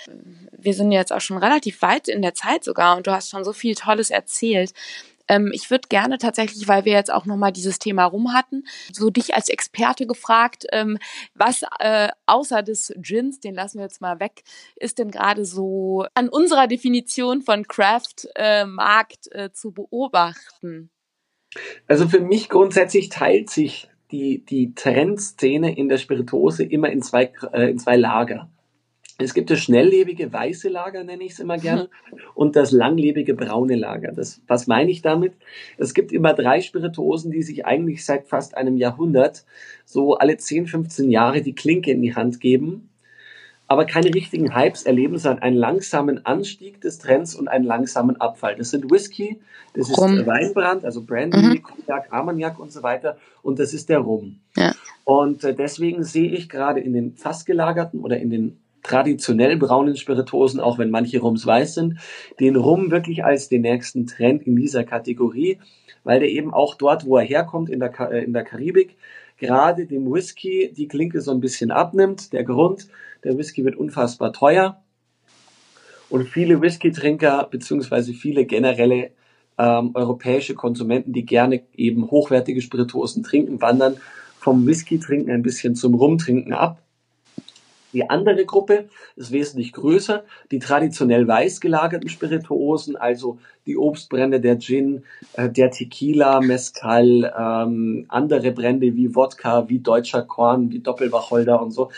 Wir 0.51 0.75
sind 0.75 0.91
jetzt 0.91 1.11
auch 1.11 1.21
schon 1.21 1.37
relativ 1.37 1.81
weit 1.81 2.07
in 2.07 2.21
der 2.21 2.35
Zeit 2.35 2.63
sogar 2.63 2.95
und 2.95 3.07
du 3.07 3.11
hast 3.11 3.31
schon 3.31 3.43
so 3.43 3.53
viel 3.53 3.73
Tolles 3.73 4.11
erzählt. 4.11 4.73
Ähm, 5.27 5.51
ich 5.53 5.69
würde 5.69 5.87
gerne 5.87 6.17
tatsächlich, 6.17 6.67
weil 6.67 6.85
wir 6.85 6.93
jetzt 6.93 7.11
auch 7.11 7.25
nochmal 7.25 7.51
dieses 7.51 7.79
Thema 7.79 8.05
rum 8.05 8.33
hatten, 8.33 8.63
so 8.91 9.09
dich 9.09 9.35
als 9.35 9.49
Experte 9.49 10.07
gefragt, 10.07 10.65
ähm, 10.71 10.97
was 11.33 11.63
äh, 11.79 12.09
außer 12.25 12.63
des 12.63 12.93
Gins, 12.97 13.39
den 13.39 13.55
lassen 13.55 13.77
wir 13.79 13.83
jetzt 13.83 14.01
mal 14.01 14.19
weg, 14.19 14.43
ist 14.75 14.99
denn 14.99 15.11
gerade 15.11 15.45
so 15.45 16.05
an 16.13 16.29
unserer 16.29 16.67
Definition 16.67 17.41
von 17.41 17.67
Craft-Markt 17.67 19.27
äh, 19.31 19.45
äh, 19.45 19.51
zu 19.51 19.71
beobachten? 19.71 20.89
Also 21.87 22.07
für 22.07 22.19
mich 22.19 22.49
grundsätzlich 22.49 23.09
teilt 23.09 23.49
sich 23.49 23.89
die, 24.11 24.43
die 24.45 24.73
Trendszene 24.73 25.75
in 25.75 25.89
der 25.89 25.97
Spirituose 25.97 26.63
immer 26.63 26.89
in 26.89 27.01
zwei, 27.01 27.33
äh, 27.51 27.69
in 27.69 27.79
zwei 27.79 27.97
Lager. 27.97 28.49
Es 29.19 29.33
gibt 29.33 29.49
das 29.49 29.59
schnelllebige 29.59 30.31
weiße 30.31 30.69
Lager, 30.69 31.03
nenne 31.03 31.23
ich 31.23 31.31
es 31.31 31.39
immer 31.39 31.57
gerne, 31.57 31.89
und 32.35 32.55
das 32.55 32.71
langlebige 32.71 33.33
braune 33.33 33.75
Lager. 33.75 34.11
Das, 34.11 34.41
was 34.47 34.67
meine 34.67 34.91
ich 34.91 35.01
damit? 35.01 35.33
Es 35.77 35.93
gibt 35.93 36.11
immer 36.11 36.33
drei 36.33 36.61
Spirituosen, 36.61 37.31
die 37.31 37.41
sich 37.41 37.65
eigentlich 37.65 38.05
seit 38.05 38.27
fast 38.27 38.55
einem 38.55 38.77
Jahrhundert 38.77 39.45
so 39.85 40.17
alle 40.17 40.37
10, 40.37 40.67
15 40.67 41.09
Jahre 41.09 41.41
die 41.41 41.55
Klinke 41.55 41.91
in 41.91 42.01
die 42.01 42.15
Hand 42.15 42.39
geben 42.39 42.89
aber 43.67 43.85
keine 43.85 44.13
richtigen 44.13 44.55
Hypes 44.55 44.83
erleben, 44.83 45.17
sondern 45.17 45.43
einen 45.43 45.57
langsamen 45.57 46.25
Anstieg 46.25 46.79
des 46.81 46.99
Trends 46.99 47.35
und 47.35 47.47
einen 47.47 47.65
langsamen 47.65 48.19
Abfall. 48.19 48.55
Das 48.55 48.69
sind 48.69 48.89
Whisky, 48.89 49.39
das 49.73 49.89
ist 49.89 49.97
Rum. 49.97 50.25
Weinbrand, 50.25 50.85
also 50.85 51.03
Brandy, 51.03 51.37
mhm. 51.37 51.63
Cognac, 51.63 52.07
Armagnac 52.11 52.59
und 52.59 52.71
so 52.71 52.81
weiter 52.81 53.17
und 53.43 53.59
das 53.59 53.73
ist 53.73 53.89
der 53.89 53.99
Rum. 53.99 54.39
Ja. 54.55 54.73
Und 55.03 55.43
äh, 55.43 55.53
deswegen 55.53 56.03
sehe 56.03 56.31
ich 56.31 56.49
gerade 56.49 56.79
in 56.79 56.93
den 56.93 57.15
fast 57.15 57.45
gelagerten 57.45 57.99
oder 57.99 58.17
in 58.17 58.29
den 58.29 58.57
traditionell 58.83 59.57
braunen 59.57 59.95
Spirituosen, 59.95 60.59
auch 60.59 60.77
wenn 60.77 60.89
manche 60.89 61.19
Rums 61.19 61.45
weiß 61.45 61.75
sind, 61.75 61.99
den 62.39 62.55
Rum 62.55 62.91
wirklich 62.91 63.23
als 63.23 63.49
den 63.49 63.61
nächsten 63.61 64.07
Trend 64.07 64.43
in 64.43 64.55
dieser 64.55 64.83
Kategorie, 64.83 65.59
weil 66.03 66.19
der 66.19 66.29
eben 66.29 66.53
auch 66.53 66.75
dort, 66.75 67.05
wo 67.05 67.17
er 67.17 67.25
herkommt, 67.25 67.69
in 67.69 67.79
der, 67.79 67.99
äh, 67.99 68.23
in 68.23 68.33
der 68.33 68.43
Karibik, 68.43 68.95
gerade 69.37 69.85
dem 69.85 70.11
Whisky 70.11 70.71
die 70.75 70.87
Klinke 70.87 71.21
so 71.21 71.31
ein 71.31 71.39
bisschen 71.39 71.71
abnimmt. 71.71 72.33
Der 72.33 72.43
Grund, 72.43 72.87
der 73.23 73.37
Whisky 73.37 73.63
wird 73.65 73.75
unfassbar 73.75 74.33
teuer 74.33 74.81
und 76.09 76.27
viele 76.27 76.61
Whisky-Trinker 76.61 77.47
beziehungsweise 77.51 78.13
viele 78.13 78.45
generelle 78.45 79.11
ähm, 79.57 79.91
europäische 79.93 80.55
Konsumenten, 80.55 81.13
die 81.13 81.25
gerne 81.25 81.63
eben 81.75 82.09
hochwertige 82.09 82.61
Spirituosen 82.61 83.23
trinken, 83.23 83.61
wandern 83.61 83.97
vom 84.39 84.65
Whisky-Trinken 84.65 85.31
ein 85.31 85.41
bisschen 85.41 85.75
zum 85.75 85.95
Rumtrinken 85.95 86.53
ab. 86.53 86.81
Die 87.93 88.09
andere 88.09 88.45
Gruppe 88.45 88.89
ist 89.15 89.31
wesentlich 89.31 89.71
größer, 89.71 90.25
die 90.51 90.59
traditionell 90.59 91.27
weiß 91.27 91.61
gelagerten 91.61 92.09
Spirituosen, 92.09 92.97
also 92.97 93.39
die 93.65 93.77
Obstbrände, 93.77 94.41
der 94.41 94.59
Gin, 94.59 95.03
äh, 95.33 95.49
der 95.49 95.71
Tequila, 95.71 96.41
Mezcal, 96.41 97.33
ähm, 97.37 98.05
andere 98.09 98.51
Brände 98.51 98.95
wie 98.95 99.15
Wodka, 99.15 99.69
wie 99.69 99.79
deutscher 99.79 100.23
Korn, 100.23 100.71
wie 100.71 100.79
Doppelwacholder 100.79 101.61
und 101.61 101.71
so. 101.71 101.89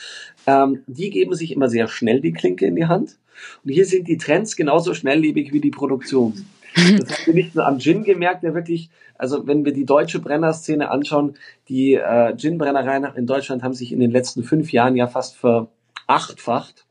Ähm, 0.45 0.83
die 0.87 1.09
geben 1.09 1.33
sich 1.33 1.51
immer 1.51 1.69
sehr 1.69 1.87
schnell 1.87 2.21
die 2.21 2.33
Klinke 2.33 2.65
in 2.65 2.75
die 2.75 2.85
Hand. 2.85 3.17
Und 3.63 3.71
hier 3.71 3.85
sind 3.85 4.07
die 4.07 4.17
Trends 4.17 4.55
genauso 4.55 4.93
schnelllebig 4.93 5.53
wie 5.53 5.61
die 5.61 5.71
Produktion. 5.71 6.45
Das 6.75 7.09
haben 7.09 7.25
wir 7.25 7.33
nicht 7.33 7.55
nur 7.55 7.65
am 7.65 7.79
Gin 7.79 8.03
gemerkt, 8.03 8.43
der 8.43 8.53
wirklich, 8.53 8.89
also 9.17 9.47
wenn 9.47 9.65
wir 9.65 9.73
die 9.73 9.85
deutsche 9.85 10.19
Brennerszene 10.19 10.91
anschauen, 10.91 11.33
die 11.67 11.95
äh, 11.95 12.35
Gin-Brennereien 12.35 13.07
in 13.15 13.25
Deutschland 13.25 13.63
haben 13.63 13.73
sich 13.73 13.91
in 13.91 13.99
den 13.99 14.11
letzten 14.11 14.43
fünf 14.43 14.71
Jahren 14.71 14.95
ja 14.95 15.07
fast 15.07 15.35
ver 15.35 15.67
achtfacht. 16.09 16.85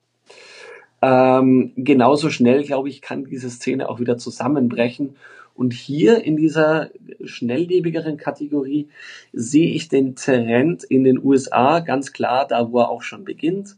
Ähm, 1.01 1.73
genauso 1.77 2.31
schnell, 2.31 2.65
glaube 2.65 2.89
ich, 2.89 3.03
kann 3.03 3.25
diese 3.25 3.51
Szene 3.51 3.89
auch 3.89 4.01
wieder 4.01 4.19
zusammenbrechen. 4.19 5.17
Und 5.55 5.73
hier 5.73 6.23
in 6.23 6.37
dieser 6.37 6.91
schnelllebigeren 7.25 8.17
Kategorie 8.17 8.89
sehe 9.33 9.71
ich 9.71 9.89
den 9.89 10.15
Trend 10.15 10.85
in 10.85 11.03
den 11.03 11.23
USA 11.23 11.81
ganz 11.81 12.13
klar, 12.13 12.47
da 12.47 12.71
wo 12.71 12.79
er 12.79 12.91
auch 12.91 13.03
schon 13.03 13.25
beginnt, 13.25 13.77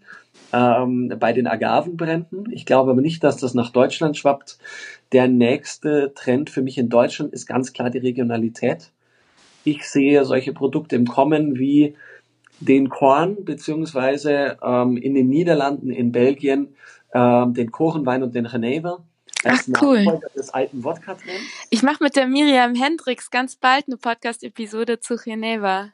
ähm, 0.53 1.15
bei 1.19 1.33
den 1.33 1.47
Agavenbränden. 1.47 2.51
Ich 2.51 2.67
glaube 2.67 2.91
aber 2.91 3.01
nicht, 3.01 3.25
dass 3.25 3.39
das 3.39 3.55
nach 3.55 3.71
Deutschland 3.71 4.19
schwappt. 4.19 4.59
Der 5.13 5.27
nächste 5.27 6.13
Trend 6.15 6.51
für 6.51 6.63
mich 6.63 6.77
in 6.77 6.91
Deutschland 6.91 7.33
ist 7.33 7.47
ganz 7.47 7.73
klar 7.73 7.89
die 7.89 7.99
Regionalität. 7.99 8.91
Ich 9.65 9.89
sehe 9.89 10.25
solche 10.25 10.53
Produkte 10.53 10.97
im 10.97 11.07
Kommen 11.07 11.59
wie 11.59 11.95
den 12.61 12.89
Korn, 12.89 13.45
beziehungsweise 13.45 14.59
ähm, 14.63 14.97
in 14.97 15.15
den 15.15 15.29
Niederlanden, 15.29 15.91
in 15.91 16.13
Belgien, 16.13 16.75
ähm, 17.13 17.55
den 17.55 17.71
Korenwein 17.71 18.23
und 18.23 18.35
den 18.35 18.45
Genever. 18.45 19.05
Ach, 19.45 19.63
cool. 19.81 20.21
des 20.37 20.51
alten 20.51 20.85
wodka 20.85 21.13
-Trends. 21.13 21.67
Ich 21.71 21.83
mache 21.83 22.03
mit 22.03 22.15
der 22.15 22.27
Miriam 22.27 22.75
Hendricks 22.75 23.31
ganz 23.31 23.57
bald 23.57 23.87
eine 23.87 23.97
Podcast-Episode 23.97 25.01
zu 25.01 25.17
Geneva. 25.17 25.89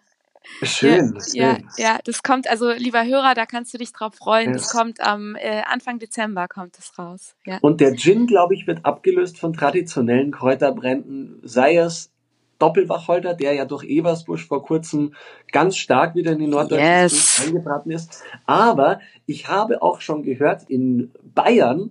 Schön, 0.62 1.14
ja, 1.14 1.20
schön. 1.20 1.34
Ja, 1.34 1.58
ja, 1.76 1.98
das 2.04 2.22
kommt, 2.22 2.48
also 2.48 2.70
lieber 2.70 3.04
Hörer, 3.04 3.34
da 3.34 3.46
kannst 3.46 3.74
du 3.74 3.78
dich 3.78 3.92
drauf 3.92 4.14
freuen. 4.14 4.52
Yes. 4.52 4.62
Das 4.62 4.72
kommt 4.72 5.00
am 5.00 5.36
äh, 5.36 5.62
Anfang 5.66 5.98
Dezember 5.98 6.48
kommt 6.48 6.78
es 6.78 6.96
raus. 6.98 7.34
Ja. 7.44 7.58
Und 7.62 7.80
der 7.80 7.96
Gin, 7.96 8.26
glaube 8.26 8.54
ich, 8.54 8.66
wird 8.66 8.84
abgelöst 8.84 9.38
von 9.38 9.52
traditionellen 9.52 10.30
Kräuterbränden, 10.30 11.40
sei 11.42 11.76
es 11.76 12.10
Doppelwacholder, 12.59 13.34
der 13.34 13.54
ja 13.54 13.64
durch 13.64 13.84
Eversbusch 13.84 14.46
vor 14.46 14.62
kurzem 14.62 15.14
ganz 15.52 15.76
stark 15.76 16.14
wieder 16.14 16.32
in 16.32 16.38
die 16.38 16.46
norddeutsche 16.46 16.84
yes. 16.84 17.42
eingebraten 17.44 17.90
ist. 17.90 18.22
Aber 18.46 19.00
ich 19.26 19.48
habe 19.48 19.82
auch 19.82 20.00
schon 20.00 20.22
gehört, 20.22 20.64
in 20.68 21.11
Bayern 21.34 21.90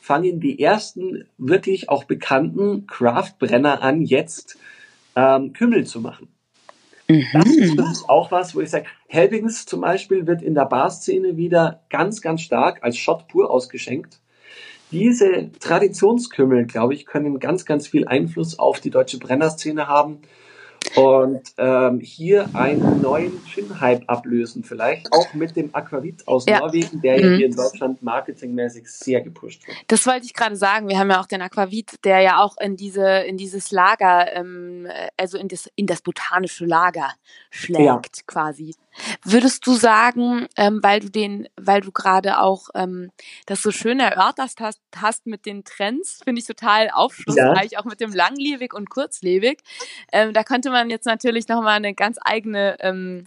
fangen 0.00 0.40
die 0.40 0.60
ersten 0.60 1.24
wirklich 1.36 1.88
auch 1.88 2.04
bekannten 2.04 2.86
Craftbrenner 2.86 3.82
an, 3.82 4.02
jetzt 4.02 4.56
ähm, 5.16 5.52
Kümmel 5.52 5.84
zu 5.84 6.00
machen. 6.00 6.28
Mhm. 7.08 7.24
Das 7.76 7.90
ist 7.90 8.08
auch 8.08 8.30
was, 8.30 8.54
wo 8.54 8.60
ich 8.60 8.70
sage, 8.70 8.86
Helbings 9.08 9.66
zum 9.66 9.80
Beispiel 9.80 10.26
wird 10.26 10.42
in 10.42 10.54
der 10.54 10.64
Barszene 10.64 11.36
wieder 11.36 11.82
ganz, 11.90 12.20
ganz 12.20 12.42
stark 12.42 12.82
als 12.82 12.96
Shot 12.96 13.28
pur 13.28 13.50
ausgeschenkt. 13.50 14.20
Diese 14.92 15.50
Traditionskümmel, 15.58 16.66
glaube 16.66 16.94
ich, 16.94 17.06
können 17.06 17.38
ganz, 17.40 17.64
ganz 17.64 17.88
viel 17.88 18.06
Einfluss 18.06 18.58
auf 18.58 18.80
die 18.80 18.90
deutsche 18.90 19.18
Brennerszene 19.18 19.88
haben 19.88 20.20
und 20.94 21.42
ähm, 21.58 22.00
hier 22.00 22.48
einen 22.54 23.00
neuen 23.02 23.44
Gin-Hype 23.44 24.04
ablösen 24.06 24.62
vielleicht, 24.62 25.12
auch 25.12 25.34
mit 25.34 25.56
dem 25.56 25.74
Aquavit 25.74 26.26
aus 26.28 26.46
ja. 26.46 26.60
Norwegen, 26.60 27.00
der 27.00 27.18
mhm. 27.18 27.22
ja 27.22 27.36
hier 27.36 27.46
in 27.46 27.56
Deutschland 27.56 28.02
marketingmäßig 28.02 28.86
sehr 28.86 29.20
gepusht 29.20 29.66
wird. 29.66 29.76
Das 29.88 30.06
wollte 30.06 30.26
ich 30.26 30.34
gerade 30.34 30.56
sagen. 30.56 30.88
Wir 30.88 30.98
haben 30.98 31.10
ja 31.10 31.20
auch 31.20 31.26
den 31.26 31.42
Aquavit, 31.42 32.04
der 32.04 32.20
ja 32.20 32.38
auch 32.38 32.56
in 32.60 32.76
diese 32.76 33.06
in 33.20 33.36
dieses 33.36 33.70
Lager, 33.72 34.32
ähm, 34.34 34.86
also 35.16 35.38
in 35.38 35.48
das 35.48 35.68
in 35.74 35.86
das 35.86 36.02
botanische 36.02 36.64
Lager 36.64 37.10
schlägt 37.50 37.84
ja. 37.84 38.00
quasi. 38.26 38.74
Würdest 39.24 39.66
du 39.66 39.74
sagen, 39.74 40.46
ähm, 40.56 40.80
weil 40.82 41.00
du 41.00 41.10
den, 41.10 41.48
weil 41.56 41.80
du 41.80 41.92
gerade 41.92 42.40
auch 42.40 42.68
ähm, 42.74 43.10
das 43.46 43.62
so 43.62 43.70
schön 43.70 44.00
erörtert 44.00 44.54
hast, 44.60 44.80
hast 44.96 45.26
mit 45.26 45.46
den 45.46 45.64
Trends, 45.64 46.20
finde 46.24 46.40
ich 46.40 46.46
total 46.46 46.90
aufschlussreich, 46.90 47.72
ja. 47.72 47.80
auch 47.80 47.84
mit 47.84 48.00
dem 48.00 48.12
langlebig 48.12 48.72
und 48.72 48.90
kurzlebig. 48.90 49.60
Ähm, 50.12 50.32
da 50.32 50.44
könnte 50.44 50.70
man 50.70 50.90
jetzt 50.90 51.06
natürlich 51.06 51.48
nochmal 51.48 51.76
eine 51.76 51.94
ganz 51.94 52.18
eigene 52.22 52.76
ähm, 52.80 53.26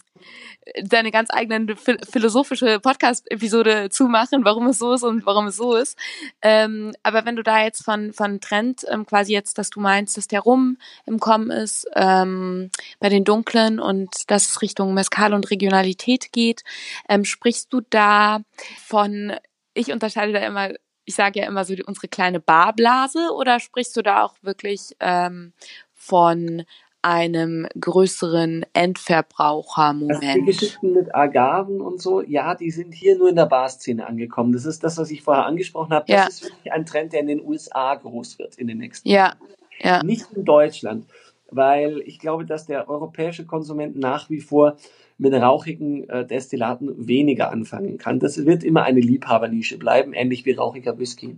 seine 0.84 1.11
ganz 1.11 1.30
eigene 1.32 1.76
philosophische 1.76 2.80
Podcast-Episode 2.80 3.89
zumachen, 3.89 4.45
warum 4.45 4.67
es 4.67 4.80
so 4.80 4.93
ist 4.93 5.03
und 5.03 5.26
warum 5.26 5.47
es 5.47 5.55
so 5.55 5.76
ist. 5.76 5.97
Ähm, 6.41 6.93
aber 7.03 7.26
wenn 7.26 7.36
du 7.36 7.43
da 7.43 7.63
jetzt 7.63 7.84
von, 7.84 8.13
von 8.13 8.39
Trend 8.41 8.86
ähm, 8.89 9.05
quasi 9.05 9.34
jetzt, 9.34 9.57
dass 9.57 9.70
du 9.70 9.80
meinst, 9.80 10.17
dass 10.17 10.28
der 10.28 10.41
Rum 10.41 10.78
im 11.05 11.20
Kommen 11.20 11.51
ist, 11.51 11.88
ähm, 11.95 12.70
bei 12.99 13.09
den 13.09 13.24
Dunklen 13.24 13.80
und 13.80 14.30
dass 14.30 14.49
es 14.49 14.61
Richtung 14.61 14.93
Mescal 14.93 15.34
und 15.34 15.49
Regionalität 15.51 16.32
geht, 16.32 16.63
ähm, 17.07 17.26
sprichst 17.26 17.74
du 17.74 17.82
da 17.89 18.41
von, 18.78 19.34
ich 19.74 19.91
unterscheide 19.91 20.34
da 20.34 20.39
immer 20.39 20.70
ich 21.05 21.15
sage 21.15 21.39
ja 21.39 21.47
immer 21.47 21.65
so 21.65 21.76
die, 21.76 21.84
unsere 21.84 22.07
kleine 22.07 22.39
Barblase 22.39 23.32
oder 23.34 23.59
sprichst 23.59 23.97
du 23.97 24.03
da 24.03 24.22
auch 24.22 24.36
wirklich 24.43 24.95
ähm, 24.99 25.53
von 25.95 26.65
einem 27.02 27.68
größeren 27.80 28.66
Endverbrauchermoment. 28.74 30.24
Also 30.24 30.39
die 30.39 30.45
Geschichten 30.45 30.93
mit 30.93 31.16
Agaven 31.16 31.82
und 31.82 32.02
so, 32.02 32.22
ja, 32.22 32.56
die 32.56 32.72
sind 32.72 32.93
hier 32.93 33.18
nur 33.18 33.30
in 33.30 33.36
der 33.36 33.45
Barszene 33.45 34.06
angekommen. 34.06 34.52
Das 34.52 34.66
ist 34.66 34.84
das, 34.84 34.97
was 34.97 35.10
ich 35.12 35.22
vorher 35.22 35.45
angesprochen 35.45 35.93
habe. 35.93 36.06
Das 36.08 36.16
ja. 36.16 36.28
ist 36.28 36.43
wirklich 36.43 36.72
ein 36.72 36.86
Trend, 36.86 37.14
der 37.14 37.22
in 37.22 37.28
den 37.28 37.45
USA 37.45 37.95
groß 37.95 38.39
wird 38.39 38.58
in 38.58 38.68
den 38.68 38.80
nächsten 38.80 39.08
Jahren. 39.08 39.38
Ja. 39.80 39.97
ja. 39.97 40.04
Nicht 40.04 40.26
in 40.36 40.43
Deutschland, 40.43 41.06
weil 41.50 42.02
ich 42.06 42.20
glaube, 42.20 42.45
dass 42.45 42.66
der 42.66 42.89
europäische 42.89 43.45
Konsument 43.45 43.97
nach 43.97 44.30
wie 44.30 44.41
vor 44.41 44.76
mit 45.18 45.34
rauchigen 45.34 46.08
äh, 46.10 46.26
Destillaten 46.26 47.08
weniger 47.08 47.52
anfangen 47.52 47.97
kann. 47.97 48.20
Das 48.20 48.45
wird 48.45 48.64
immer 48.64 48.84
eine 48.84 49.02
Liebhabernische 49.02 49.78
bleiben, 49.78 50.14
ähnlich 50.14 50.45
wie 50.45 50.54
rauchiger 50.54 50.97
Whisky. 50.97 51.36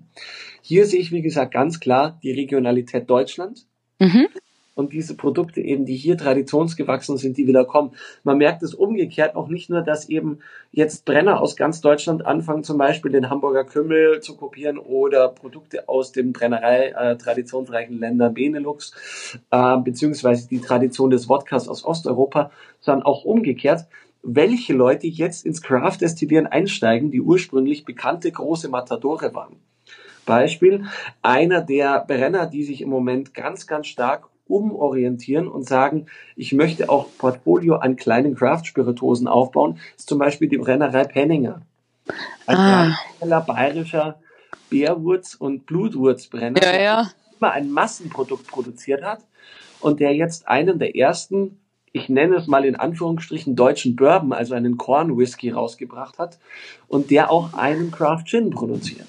Hier 0.61 0.85
sehe 0.85 0.99
ich, 0.99 1.11
wie 1.11 1.23
gesagt, 1.23 1.51
ganz 1.53 1.79
klar 1.79 2.19
die 2.21 2.31
Regionalität 2.31 3.09
Deutschland. 3.09 3.65
Mhm 3.99 4.27
und 4.75 4.93
diese 4.93 5.15
Produkte 5.15 5.61
eben, 5.61 5.85
die 5.85 5.95
hier 5.95 6.17
traditionsgewachsen 6.17 7.17
sind, 7.17 7.37
die 7.37 7.47
wieder 7.47 7.65
kommen. 7.65 7.91
Man 8.23 8.37
merkt 8.37 8.63
es 8.63 8.73
umgekehrt 8.73 9.35
auch 9.35 9.47
nicht 9.47 9.69
nur, 9.69 9.81
dass 9.81 10.09
eben 10.09 10.39
jetzt 10.71 11.05
Brenner 11.05 11.41
aus 11.41 11.55
ganz 11.55 11.81
Deutschland 11.81 12.25
anfangen, 12.25 12.63
zum 12.63 12.77
Beispiel 12.77 13.11
den 13.11 13.29
Hamburger 13.29 13.65
Kümmel 13.65 14.21
zu 14.21 14.37
kopieren 14.37 14.77
oder 14.77 15.29
Produkte 15.29 15.89
aus 15.89 16.11
den 16.11 16.33
Brennerei 16.33 16.89
äh, 16.89 17.17
traditionsreichen 17.17 17.99
Ländern 17.99 18.33
Benelux, 18.33 18.93
äh, 19.51 19.77
beziehungsweise 19.77 20.47
die 20.47 20.61
Tradition 20.61 21.09
des 21.09 21.27
Wodkas 21.27 21.67
aus 21.67 21.83
Osteuropa, 21.83 22.51
sondern 22.79 23.05
auch 23.05 23.25
umgekehrt 23.25 23.87
welche 24.23 24.73
Leute 24.73 25.07
jetzt 25.07 25.45
ins 25.45 25.61
Craft-Destillieren 25.61 26.47
einsteigen, 26.47 27.11
die 27.11 27.21
ursprünglich 27.21 27.85
bekannte 27.85 28.31
große 28.31 28.69
Matadore 28.69 29.33
waren. 29.33 29.55
Beispiel, 30.25 30.85
einer 31.23 31.61
der 31.61 32.05
Brenner, 32.05 32.45
die 32.45 32.63
sich 32.63 32.81
im 32.81 32.89
Moment 32.89 33.33
ganz, 33.33 33.65
ganz 33.65 33.87
stark 33.87 34.30
umorientieren 34.51 35.47
und 35.47 35.67
sagen, 35.67 36.07
ich 36.35 36.53
möchte 36.53 36.89
auch 36.89 37.07
Portfolio 37.17 37.75
an 37.75 37.95
kleinen 37.95 38.35
Craft-Spirituosen 38.35 39.27
aufbauen, 39.27 39.79
ist 39.97 40.09
zum 40.09 40.19
Beispiel 40.19 40.49
die 40.49 40.57
Brennerei 40.57 41.05
Penninger. 41.05 41.61
Ein 42.45 42.57
ah. 42.57 43.39
bayerischer 43.39 44.19
Bärwurz- 44.69 45.35
und 45.35 45.65
Blutwurzbrenner, 45.65 46.61
ja, 46.63 46.73
ja. 46.73 47.03
der 47.03 47.11
immer 47.39 47.51
ein 47.51 47.71
Massenprodukt 47.71 48.47
produziert 48.47 49.03
hat 49.03 49.25
und 49.79 49.99
der 49.99 50.15
jetzt 50.15 50.47
einen 50.47 50.79
der 50.79 50.95
ersten, 50.95 51.59
ich 51.91 52.09
nenne 52.09 52.37
es 52.37 52.47
mal 52.47 52.65
in 52.65 52.75
Anführungsstrichen, 52.75 53.55
deutschen 53.55 53.95
Bourbon, 53.95 54.33
also 54.33 54.53
einen 54.53 54.77
Corn 54.77 55.17
Whisky 55.17 55.49
rausgebracht 55.49 56.17
hat 56.17 56.39
und 56.87 57.11
der 57.11 57.31
auch 57.31 57.53
einen 57.53 57.91
Craft 57.91 58.23
Gin 58.25 58.49
produziert. 58.49 59.07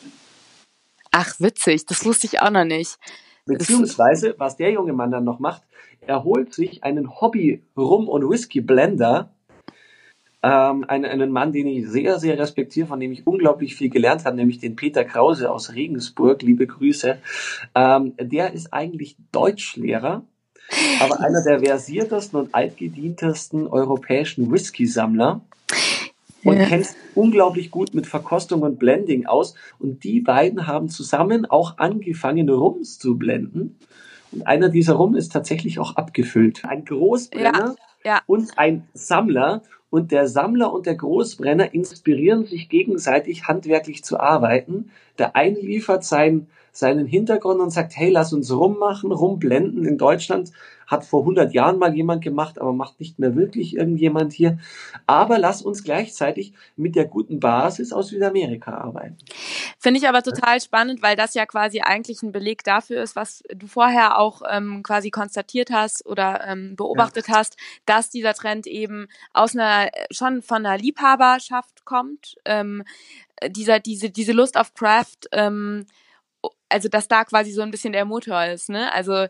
Ach, 1.13 1.35
witzig, 1.39 1.87
das 1.87 2.05
wusste 2.05 2.27
ich 2.27 2.41
auch 2.41 2.51
noch 2.51 2.65
nicht. 2.65 2.99
Beziehungsweise, 3.45 4.35
was 4.39 4.57
der 4.57 4.71
junge 4.71 4.93
Mann 4.93 5.11
dann 5.11 5.25
noch 5.25 5.41
macht, 5.41 5.63
er 6.01 6.25
holt 6.25 6.55
sich 6.55 6.85
einen 6.85 7.21
Hobby-Rum- 7.21 8.09
und 8.09 8.29
Whisky-Blender, 8.29 9.31
ähm, 10.43 10.85
einen, 10.89 11.05
einen 11.05 11.31
Mann, 11.31 11.53
den 11.53 11.67
ich 11.67 11.89
sehr, 11.89 12.19
sehr 12.19 12.39
respektiere, 12.39 12.87
von 12.87 13.01
dem 13.01 13.13
ich 13.13 13.27
unglaublich 13.27 13.77
viel 13.77 13.91
gelernt 13.91 14.25
habe, 14.25 14.37
nämlich 14.37 14.59
den 14.59 14.77
Peter 14.77 15.05
Krause 15.05 15.51
aus 15.51 15.75
Regensburg, 15.75 16.43
liebe 16.43 16.67
Grüße. 16.67 17.19
Ähm, 17.75 18.15
der 18.21 18.53
ist 18.53 18.73
eigentlich 18.73 19.17
Deutschlehrer, 19.31 20.25
aber 21.01 21.21
einer 21.21 21.43
der 21.45 21.61
versiertesten 21.61 22.41
und 22.41 22.55
altgedientesten 22.55 23.67
europäischen 23.69 24.51
Whisky-Sammler 24.51 25.43
und 26.45 26.59
ja. 26.59 26.65
kennst 26.65 26.97
unglaublich 27.15 27.71
gut 27.71 27.95
mit 27.95 28.07
Verkostung 28.07 28.63
und 28.63 28.79
Blending 28.79 29.27
aus. 29.27 29.55
Und 29.79 30.05
die 30.05 30.21
beiden 30.21 30.67
haben 30.67 30.89
zusammen 30.89 31.47
auch 31.47 31.79
angefangen, 31.79 32.49
Rums 32.49 32.99
zu 32.99 33.17
blenden. 33.17 33.79
Und 34.33 34.47
einer 34.47 34.69
dieser 34.69 34.95
Rum 34.95 35.15
ist 35.15 35.33
tatsächlich 35.33 35.79
auch 35.79 35.97
abgefüllt. 35.97 36.65
Ein 36.65 36.85
Großbrenner 36.85 37.77
ja, 38.05 38.13
ja. 38.15 38.21
und 38.27 38.59
ein 38.59 38.89
Sammler. 38.95 39.63
Und 39.91 40.11
der 40.11 40.27
Sammler 40.27 40.73
und 40.73 40.87
der 40.87 40.95
Großbrenner 40.95 41.75
inspirieren 41.75 42.47
sich 42.47 42.71
gegenseitig 42.71 43.47
handwerklich 43.47 44.03
zu 44.03 44.19
arbeiten. 44.19 44.91
Der 45.19 45.37
eine 45.37 45.61
liefert 45.61 46.03
sein, 46.03 46.47
seinen 46.73 47.07
Hintergrund 47.07 47.61
und 47.61 47.71
sagt, 47.71 47.97
hey, 47.97 48.11
lass 48.11 48.33
uns 48.33 48.51
rummachen, 48.51 49.13
rumblenden. 49.13 49.85
In 49.85 49.99
Deutschland 49.99 50.53
hat 50.87 51.05
vor 51.05 51.21
100 51.21 51.53
Jahren 51.53 51.79
mal 51.79 51.95
jemand 51.95 52.23
gemacht, 52.23 52.59
aber 52.61 52.73
macht 52.73 53.01
nicht 53.01 53.19
mehr 53.19 53.35
wirklich 53.35 53.77
irgendjemand 53.77 54.33
hier. 54.33 54.59
Aber 55.07 55.39
lass 55.39 55.63
uns 55.63 55.85
gleichzeitig 55.85 56.53
mit 56.77 56.97
der 56.97 57.07
guten 57.07 57.41
Basis 57.41 57.93
aus 57.93 58.09
Südamerika 58.09 58.75
arbeiten. 58.75 59.17
Finde 59.79 59.99
ich 59.99 60.09
aber 60.09 60.23
total 60.23 60.61
spannend, 60.61 61.03
weil 61.03 61.17
das 61.17 61.35
ja 61.35 61.47
quasi 61.47 61.81
eigentlich 61.81 62.23
ein 62.23 62.33
Beleg 62.33 62.65
dafür 62.65 63.03
ist, 63.03 63.17
was 63.17 63.43
du 63.55 63.67
vorher 63.67 64.19
auch 64.19 64.43
ähm, 64.51 64.83
quasi 64.83 65.11
konstatiert 65.11 65.71
hast 65.71 66.07
oder 66.07 66.47
ähm, 66.47 66.77
beobachtet 66.77 67.29
ja. 67.29 67.37
hast, 67.37 67.57
dass 67.87 68.11
dieser 68.11 68.35
Trend 68.35 68.67
eben 68.67 69.09
aus 69.33 69.57
einer 69.57 69.91
schon 70.11 70.43
von 70.43 70.65
einer 70.65 70.79
Liebhaberschaft 70.79 71.85
kommt. 71.85 72.37
Ähm, 72.45 72.85
dieser, 73.49 73.81
diese, 73.81 74.11
diese 74.11 74.33
Lust 74.33 74.57
auf 74.57 74.75
Craft, 74.75 75.29
ähm, 75.33 75.87
also 76.73 76.89
dass 76.89 77.09
da 77.09 77.25
quasi 77.25 77.53
so 77.53 77.63
ein 77.63 77.71
bisschen 77.71 77.93
der 77.93 78.05
Motor 78.05 78.47
ist, 78.47 78.69
ne? 78.69 78.93
Also 78.93 79.27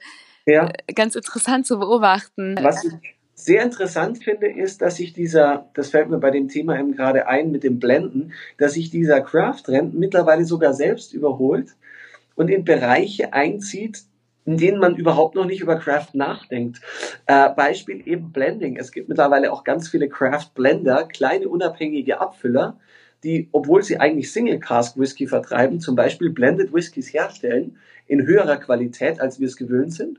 ja. 0.47 0.69
Äh, 0.87 0.93
ganz 0.95 1.15
interessant 1.15 1.67
zu 1.67 1.79
beobachten. 1.79 2.57
Was 2.61 2.85
ich 2.85 2.93
sehr 3.35 3.63
interessant 3.63 4.23
finde, 4.23 4.47
ist, 4.47 4.83
dass 4.83 4.97
sich 4.97 5.13
dieser, 5.13 5.69
das 5.75 5.91
fällt 5.91 6.11
mir 6.11 6.19
bei 6.19 6.31
dem 6.31 6.49
Thema 6.49 6.79
eben 6.79 6.93
gerade 6.93 7.27
ein 7.27 7.51
mit 7.51 7.65
dem 7.65 7.79
Blenden, 7.79 8.33
dass 8.59 8.75
sich 8.75 8.91
dieser 8.91 9.21
Craft-Trend 9.21 9.95
mittlerweile 9.95 10.45
sogar 10.45 10.75
selbst 10.75 11.13
überholt 11.13 11.71
und 12.35 12.49
in 12.49 12.65
Bereiche 12.65 13.33
einzieht, 13.33 14.03
in 14.45 14.57
denen 14.57 14.79
man 14.79 14.97
überhaupt 14.97 15.35
noch 15.35 15.45
nicht 15.45 15.61
über 15.61 15.77
Craft 15.77 16.11
nachdenkt. 16.15 16.81
Äh, 17.27 17.51
Beispiel 17.51 18.03
eben 18.07 18.33
Blending. 18.33 18.77
Es 18.77 18.93
gibt 18.93 19.09
mittlerweile 19.09 19.53
auch 19.53 19.65
ganz 19.65 19.89
viele 19.89 20.09
Craft 20.09 20.51
Blender, 20.55 21.05
kleine 21.05 21.49
unabhängige 21.49 22.21
Abfüller, 22.21 22.79
die, 23.25 23.49
obwohl 23.53 23.83
sie 23.83 23.99
eigentlich 23.99 24.33
Single 24.33 24.59
Cask 24.59 24.99
Whisky 24.99 25.27
vertreiben, 25.27 25.81
zum 25.81 25.97
Beispiel 25.97 26.31
Blended 26.31 26.73
Whiskys 26.73 27.13
herstellen 27.13 27.77
in 28.07 28.27
höherer 28.27 28.57
Qualität, 28.57 29.21
als 29.21 29.41
wir 29.41 29.47
es 29.47 29.57
gewöhnt 29.57 29.95
sind. 29.95 30.19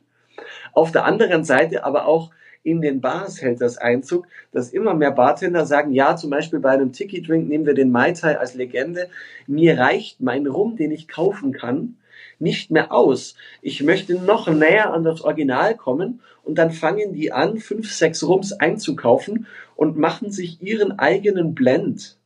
Auf 0.74 0.92
der 0.92 1.06
anderen 1.06 1.44
Seite 1.44 1.84
aber 1.84 2.06
auch 2.06 2.32
in 2.64 2.82
den 2.82 3.02
Bars 3.02 3.42
hält 3.42 3.60
das 3.60 3.78
Einzug, 3.78 4.26
dass 4.52 4.72
immer 4.72 4.94
mehr 4.94 5.12
Bartender 5.12 5.66
sagen, 5.66 5.92
ja, 5.92 6.16
zum 6.16 6.30
Beispiel 6.30 6.60
bei 6.60 6.72
einem 6.72 6.94
Tiki-Drink 6.94 7.48
nehmen 7.48 7.66
wir 7.66 7.74
den 7.74 7.92
Mai 7.92 8.14
Tai 8.14 8.40
als 8.40 8.54
Legende. 8.54 9.10
Mir 9.48 9.78
reicht 9.78 10.22
mein 10.22 10.48
Rum, 10.48 10.78
den 10.78 10.92
ich 10.92 11.10
kaufen 11.10 11.52
kann, 11.52 11.98
nicht 12.40 12.72
mehr 12.72 12.94
aus. 12.94 13.36
Ich 13.62 13.84
möchte 13.84 14.16
noch 14.16 14.48
näher 14.48 14.94
an 14.94 15.04
das 15.04 15.22
Original 15.22 15.76
kommen 15.76 16.22
und 16.44 16.58
dann 16.58 16.72
fangen 16.72 17.14
die 17.14 17.34
an, 17.34 17.58
fünf, 17.58 17.92
sechs 17.92 18.24
Rums 18.24 18.54
einzukaufen 18.54 19.46
und 19.76 19.98
machen 19.98 20.32
sich 20.32 20.62
ihren 20.62 20.98
eigenen 21.00 21.54
Blend. 21.54 22.18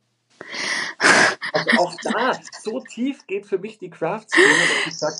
Also 1.52 1.70
auch 1.78 1.94
da, 2.02 2.32
so 2.60 2.80
tief 2.80 3.26
geht 3.26 3.46
für 3.46 3.58
mich 3.58 3.78
die 3.78 3.90
Craft-Szene, 3.90 4.46
dass 4.46 4.86
ich 4.86 4.98
sage, 4.98 5.16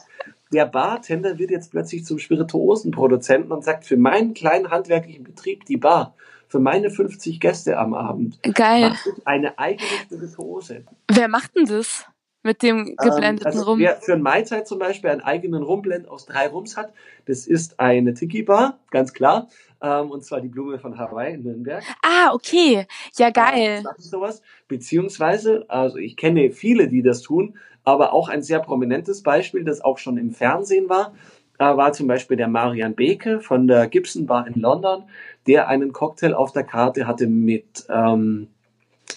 der 0.52 0.66
Bartender 0.66 1.38
wird 1.38 1.50
jetzt 1.50 1.70
plötzlich 1.70 2.04
zum 2.04 2.18
Spirituosenproduzenten 2.18 3.52
und 3.52 3.64
sagt, 3.64 3.84
für 3.84 3.96
meinen 3.96 4.34
kleinen 4.34 4.70
handwerklichen 4.70 5.24
Betrieb, 5.24 5.64
die 5.64 5.76
Bar, 5.76 6.14
für 6.48 6.60
meine 6.60 6.90
50 6.90 7.40
Gäste 7.40 7.78
am 7.78 7.94
Abend, 7.94 8.38
Geil. 8.54 8.94
eine 9.24 9.58
eigene 9.58 9.88
Spirituose. 10.02 10.84
Wer 11.10 11.28
macht 11.28 11.56
denn 11.56 11.66
das? 11.66 12.06
Mit 12.42 12.62
dem 12.62 12.86
ähm, 12.86 12.96
geblendeten 12.96 13.52
ähm, 13.52 13.58
also 13.58 13.62
Rum. 13.64 13.78
Wer 13.78 13.96
für 13.96 14.14
ein 14.14 14.22
Maizeit 14.22 14.68
zum 14.68 14.78
Beispiel 14.78 15.10
einen 15.10 15.20
eigenen 15.20 15.62
Rumblend 15.62 16.08
aus 16.08 16.26
drei 16.26 16.46
Rums 16.48 16.76
hat, 16.76 16.92
das 17.26 17.46
ist 17.46 17.80
eine 17.80 18.14
Tiki-Bar, 18.14 18.78
ganz 18.90 19.12
klar. 19.12 19.48
Ähm, 19.80 20.10
und 20.10 20.24
zwar 20.24 20.40
die 20.40 20.48
Blume 20.48 20.78
von 20.78 20.98
Hawaii 20.98 21.34
in 21.34 21.42
Nürnberg. 21.42 21.84
Ah, 22.02 22.32
okay. 22.32 22.86
Ja, 23.16 23.30
geil. 23.30 23.84
Äh, 23.84 24.00
sowas. 24.00 24.42
Beziehungsweise, 24.66 25.64
also 25.68 25.98
ich 25.98 26.16
kenne 26.16 26.50
viele, 26.50 26.88
die 26.88 27.02
das 27.02 27.22
tun, 27.22 27.58
aber 27.84 28.12
auch 28.12 28.28
ein 28.28 28.42
sehr 28.42 28.60
prominentes 28.60 29.22
Beispiel, 29.22 29.64
das 29.64 29.80
auch 29.80 29.98
schon 29.98 30.16
im 30.16 30.32
Fernsehen 30.32 30.88
war, 30.88 31.14
äh, 31.58 31.64
war 31.64 31.92
zum 31.92 32.06
Beispiel 32.06 32.36
der 32.36 32.48
Marian 32.48 32.94
Beke 32.94 33.40
von 33.40 33.66
der 33.66 33.88
Gibson 33.88 34.26
Bar 34.26 34.46
in 34.46 34.60
London, 34.60 35.04
der 35.46 35.68
einen 35.68 35.92
Cocktail 35.92 36.34
auf 36.34 36.52
der 36.52 36.64
Karte 36.64 37.06
hatte 37.06 37.26
mit 37.26 37.86
ähm, 37.88 38.48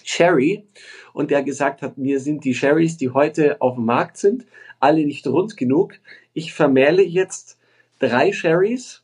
Sherry 0.04 0.64
und 1.12 1.30
der 1.30 1.42
gesagt 1.42 1.82
hat, 1.82 1.98
mir 1.98 2.20
sind 2.20 2.44
die 2.44 2.54
Sherrys, 2.54 2.96
die 2.96 3.10
heute 3.10 3.60
auf 3.60 3.76
dem 3.76 3.84
Markt 3.84 4.16
sind, 4.16 4.46
alle 4.80 5.04
nicht 5.04 5.26
rund 5.26 5.56
genug. 5.56 5.94
Ich 6.34 6.52
vermähle 6.52 7.02
jetzt 7.02 7.58
drei 7.98 8.32
Sherrys 8.32 9.02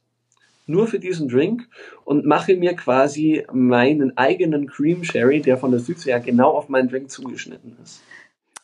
nur 0.67 0.87
für 0.87 0.99
diesen 0.99 1.29
Drink 1.29 1.67
und 2.05 2.27
mache 2.27 2.55
mir 2.57 2.75
quasi 2.75 3.45
meinen 3.53 4.17
eigenen 4.17 4.67
Cream 4.67 5.03
Sherry, 5.03 5.41
der 5.41 5.57
von 5.57 5.71
der 5.71 5.81
Südsee 5.81 6.11
ja 6.11 6.19
genau 6.19 6.51
auf 6.51 6.69
meinen 6.69 6.89
Drink 6.89 7.11
zugeschnitten 7.11 7.77
ist. 7.83 8.03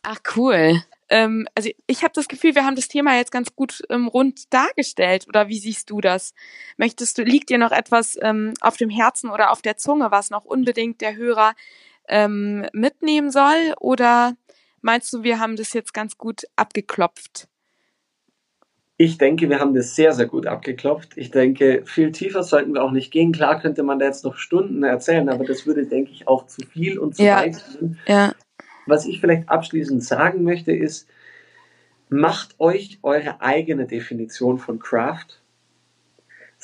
Ach 0.03 0.19
cool. 0.37 0.83
Ähm, 1.09 1.49
also 1.55 1.71
ich 1.87 2.03
habe 2.03 2.13
das 2.15 2.29
Gefühl, 2.29 2.55
wir 2.55 2.65
haben 2.65 2.77
das 2.77 2.89
Thema 2.89 3.17
jetzt 3.17 3.33
ganz 3.33 3.55
gut 3.57 3.83
ähm, 3.89 4.07
rund 4.07 4.53
dargestellt. 4.53 5.27
Oder 5.29 5.49
wie 5.49 5.59
siehst 5.59 5.89
du 5.91 6.01
das? 6.01 6.35
Möchtest 6.77 7.17
du, 7.17 7.23
liegt 7.23 7.49
dir 7.49 7.59
noch 7.59 7.73
etwas 7.73 8.19
ähm, 8.21 8.53
auf 8.61 8.77
dem 8.77 8.91
Herzen 8.91 9.31
oder 9.31 9.51
auf 9.51 9.63
der 9.63 9.79
Zunge, 9.79 10.11
was 10.11 10.31
noch 10.31 10.45
unbedingt 10.45 11.01
der 11.01 11.17
Hörer 11.17 11.55
ähm, 12.09 12.67
mitnehmen 12.73 13.31
soll? 13.31 13.75
Oder 13.81 14.37
meinst 14.81 15.13
du, 15.13 15.23
wir 15.23 15.39
haben 15.39 15.57
das 15.57 15.73
jetzt 15.73 15.95
ganz 15.95 16.17
gut 16.19 16.43
abgeklopft? 16.57 17.49
Ich 18.97 19.19
denke, 19.19 19.51
wir 19.51 19.59
haben 19.59 19.75
das 19.75 19.97
sehr, 19.97 20.13
sehr 20.13 20.27
gut 20.27 20.47
abgeklopft. 20.47 21.17
Ich 21.17 21.33
denke, 21.33 21.83
viel 21.85 22.13
tiefer 22.13 22.45
sollten 22.45 22.75
wir 22.75 22.85
auch 22.85 22.93
nicht 22.93 23.11
gehen. 23.11 23.33
Klar 23.33 23.61
könnte 23.61 23.83
man 23.83 23.99
da 23.99 24.07
jetzt 24.07 24.25
noch 24.25 24.37
Stunden 24.37 24.85
erzählen, 24.85 25.29
aber 25.29 25.45
das 25.45 25.67
würde, 25.67 25.85
denke 25.87 26.13
ich, 26.13 26.29
auch 26.29 26.47
zu 26.47 26.65
viel 26.65 26.99
und 26.99 27.17
zu 27.17 27.25
ja. 27.25 27.39
weit 27.39 27.65
gehen. 27.73 27.99
Ja. 28.07 28.35
Was 28.87 29.07
ich 29.07 29.21
vielleicht 29.21 29.49
abschließend 29.49 30.05
sagen 30.05 30.45
möchte, 30.45 30.73
ist, 30.73 31.09
macht 32.09 32.61
euch 32.61 32.99
eure 33.03 33.41
eigene 33.41 33.87
Definition 33.87 34.59
von 34.59 34.79
Craft. 34.79 35.41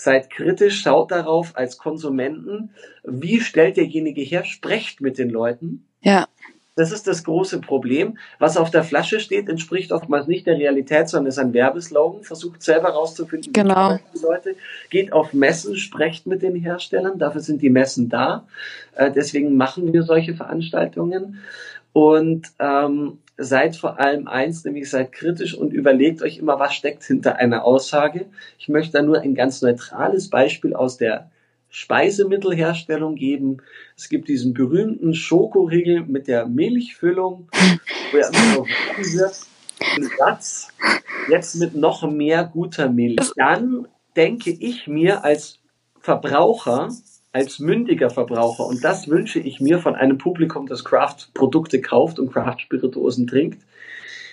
Seid 0.01 0.31
kritisch, 0.31 0.81
schaut 0.81 1.11
darauf 1.11 1.59
als 1.59 1.77
Konsumenten, 1.77 2.71
wie 3.05 3.39
stellt 3.39 3.77
derjenige 3.77 4.23
her, 4.23 4.47
sprecht 4.47 5.03
mit 5.03 5.19
den 5.19 5.29
Leuten. 5.29 5.87
Ja. 6.01 6.27
Das 6.75 6.91
ist 6.91 7.07
das 7.07 7.23
große 7.23 7.61
Problem. 7.61 8.17
Was 8.39 8.57
auf 8.57 8.71
der 8.71 8.83
Flasche 8.83 9.21
steht, 9.21 9.51
entspricht 9.51 9.93
oftmals 9.93 10.27
nicht 10.27 10.47
der 10.47 10.57
Realität, 10.57 11.11
sondern 11.11 11.27
ist 11.27 11.39
ein 11.39 11.53
Werbeslogan. 11.53 12.23
Versucht 12.23 12.63
selber 12.63 12.89
rauszufinden, 12.89 13.53
genau. 13.53 13.99
die 14.15 14.23
Leute. 14.23 14.57
Geht 14.89 15.13
auf 15.13 15.35
Messen, 15.35 15.77
sprecht 15.77 16.27
mit 16.27 16.41
den 16.41 16.57
Herstellern. 16.57 17.19
Dafür 17.19 17.43
sind 17.43 17.61
die 17.61 17.69
Messen 17.69 18.09
da. 18.09 18.47
Äh, 18.97 19.13
deswegen 19.13 19.55
machen 19.55 19.93
wir 19.93 20.03
solche 20.05 20.35
Veranstaltungen. 20.35 21.41
Und 21.93 22.47
ähm, 22.59 23.19
seid 23.41 23.77
vor 23.77 23.99
allem 23.99 24.29
eins, 24.29 24.65
nämlich 24.65 24.91
seid 24.91 25.13
kritisch 25.13 25.55
und 25.55 25.73
überlegt 25.73 26.23
euch 26.23 26.39
immer, 26.39 26.59
was 26.59 26.75
steckt 26.75 27.03
hinter 27.05 27.37
einer 27.37 27.65
Aussage. 27.65 28.27
Ich 28.59 28.69
möchte 28.69 28.93
da 28.93 29.03
nur 29.03 29.21
ein 29.21 29.35
ganz 29.35 29.63
neutrales 29.63 30.29
Beispiel 30.29 30.75
aus 30.75 30.99
der 30.99 31.31
Speisemittelherstellung 31.71 33.15
geben. 33.15 33.59
Es 33.97 34.09
gibt 34.09 34.29
diesen 34.29 34.53
berühmten 34.53 35.15
Schokoriegel 35.15 36.05
mit 36.05 36.29
der 36.29 36.47
Milchfüllung, 36.47 37.49
wo 38.13 38.19
ja 38.19 38.29
immer 38.29 38.67
wird, 38.67 39.47
Satz, 40.19 40.69
jetzt 41.31 41.55
mit 41.57 41.75
noch 41.75 42.09
mehr 42.11 42.45
guter 42.45 42.89
Milch. 42.89 43.33
Dann 43.37 43.89
denke 44.17 44.51
ich 44.51 44.87
mir 44.87 45.25
als 45.25 45.61
Verbraucher, 46.01 46.89
als 47.33 47.59
mündiger 47.59 48.11
Verbraucher, 48.11 48.67
und 48.67 48.83
das 48.83 49.09
wünsche 49.09 49.39
ich 49.39 49.61
mir 49.61 49.79
von 49.79 49.95
einem 49.95 50.19
Publikum, 50.19 50.67
das 50.67 50.85
Craft-Produkte 50.85 51.81
kauft 51.81 52.19
und 52.19 52.33
Craft-Spirituosen 52.33 53.27
trinkt, 53.27 53.63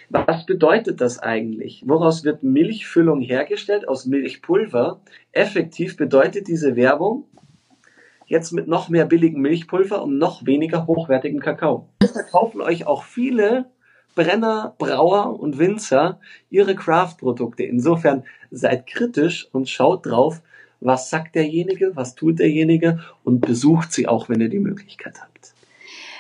was 0.10 0.46
bedeutet 0.46 1.02
das 1.02 1.20
eigentlich? 1.20 1.84
Woraus 1.86 2.24
wird 2.24 2.42
Milchfüllung 2.42 3.20
hergestellt? 3.20 3.90
Aus 3.90 4.06
Milchpulver. 4.06 5.02
Effektiv 5.34 5.98
bedeutet 5.98 6.48
diese 6.48 6.78
Werbung 6.78 7.26
jetzt 8.28 8.52
mit 8.52 8.68
noch 8.68 8.90
mehr 8.90 9.06
billigem 9.06 9.42
Milchpulver 9.42 10.04
und 10.04 10.18
noch 10.18 10.46
weniger 10.46 10.86
hochwertigem 10.86 11.40
Kakao. 11.40 11.90
Es 12.00 12.12
verkaufen 12.12 12.62
euch 12.62 12.86
auch 12.86 13.04
viele 13.04 13.66
Brenner, 14.16 14.76
Brauer 14.78 15.40
und 15.40 15.60
Winzer 15.60 16.20
ihre 16.50 16.76
Craft-Produkte. 16.76 17.64
Insofern 17.64 18.24
seid 18.52 18.88
kritisch 18.88 19.48
und 19.52 19.70
schaut 19.70 20.06
drauf, 20.06 20.42
was 20.80 21.10
sagt 21.10 21.36
derjenige, 21.36 21.96
was 21.96 22.16
tut 22.16 22.40
derjenige 22.40 23.00
und 23.24 23.42
besucht 23.42 23.92
sie 23.92 24.08
auch, 24.08 24.30
wenn 24.30 24.42
ihr 24.42 24.50
die 24.50 24.60
Möglichkeit 24.60 25.22
habt. 25.22 25.54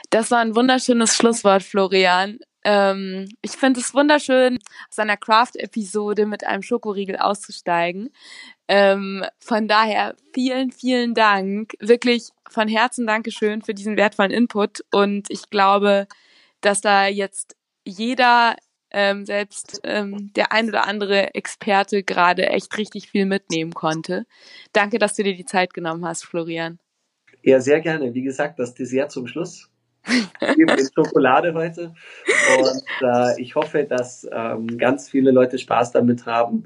Das 0.10 0.32
war 0.32 0.40
ein 0.40 0.56
wunderschönes 0.56 1.16
Schlusswort, 1.16 1.64
Florian. 1.64 2.40
Ähm, 2.64 3.30
ich 3.42 3.52
finde 3.52 3.80
es 3.80 3.94
wunderschön, 3.94 4.60
aus 4.90 5.00
einer 5.00 5.18
Craft-Episode 5.18 6.26
mit 6.26 6.46
einem 6.46 6.64
Schokoriegel 6.64 7.18
auszusteigen. 7.18 8.10
Ähm, 8.68 9.26
von 9.40 9.68
daher 9.68 10.16
vielen, 10.34 10.72
vielen 10.72 11.14
Dank. 11.14 11.74
Wirklich 11.80 12.30
von 12.50 12.68
Herzen 12.68 13.08
Dankeschön 13.08 13.62
für 13.62 13.74
diesen 13.74 13.98
wertvollen 13.98 14.32
Input. 14.32 14.84
Und 14.92 15.30
ich 15.30 15.50
glaube, 15.50 16.08
dass 16.62 16.82
da 16.82 17.08
jetzt 17.08 17.56
jeder, 17.86 18.56
ähm, 18.98 19.28
selbst 19.28 19.80
ähm, 19.84 20.34
der 20.36 20.52
ein 20.52 20.70
oder 20.70 20.88
andere 20.88 21.36
Experte 21.36 22.02
gerade 22.02 22.48
echt 22.48 22.76
richtig 22.80 23.12
viel 23.12 23.28
mitnehmen 23.28 23.74
konnte. 23.74 24.26
Danke, 24.74 24.98
dass 24.98 25.14
du 25.14 25.22
dir 25.22 25.36
die 25.36 25.46
Zeit 25.46 25.76
genommen 25.76 26.04
hast, 26.04 26.26
Florian. 26.26 26.80
Ja, 27.44 27.62
sehr 27.62 27.80
gerne. 27.80 28.16
Wie 28.16 28.24
gesagt, 28.24 28.58
das 28.58 28.74
Dessert 28.74 29.12
zum 29.12 29.28
Schluss 29.28 29.70
eben 30.42 30.70
in 30.78 30.90
Schokolade 30.96 31.54
heute. 31.54 31.94
Und 32.58 32.84
äh, 33.02 33.40
ich 33.40 33.54
hoffe, 33.54 33.84
dass 33.84 34.28
ähm, 34.32 34.80
ganz 34.80 35.10
viele 35.10 35.30
Leute 35.30 35.60
Spaß 35.60 35.92
damit 35.92 36.26
haben, 36.26 36.64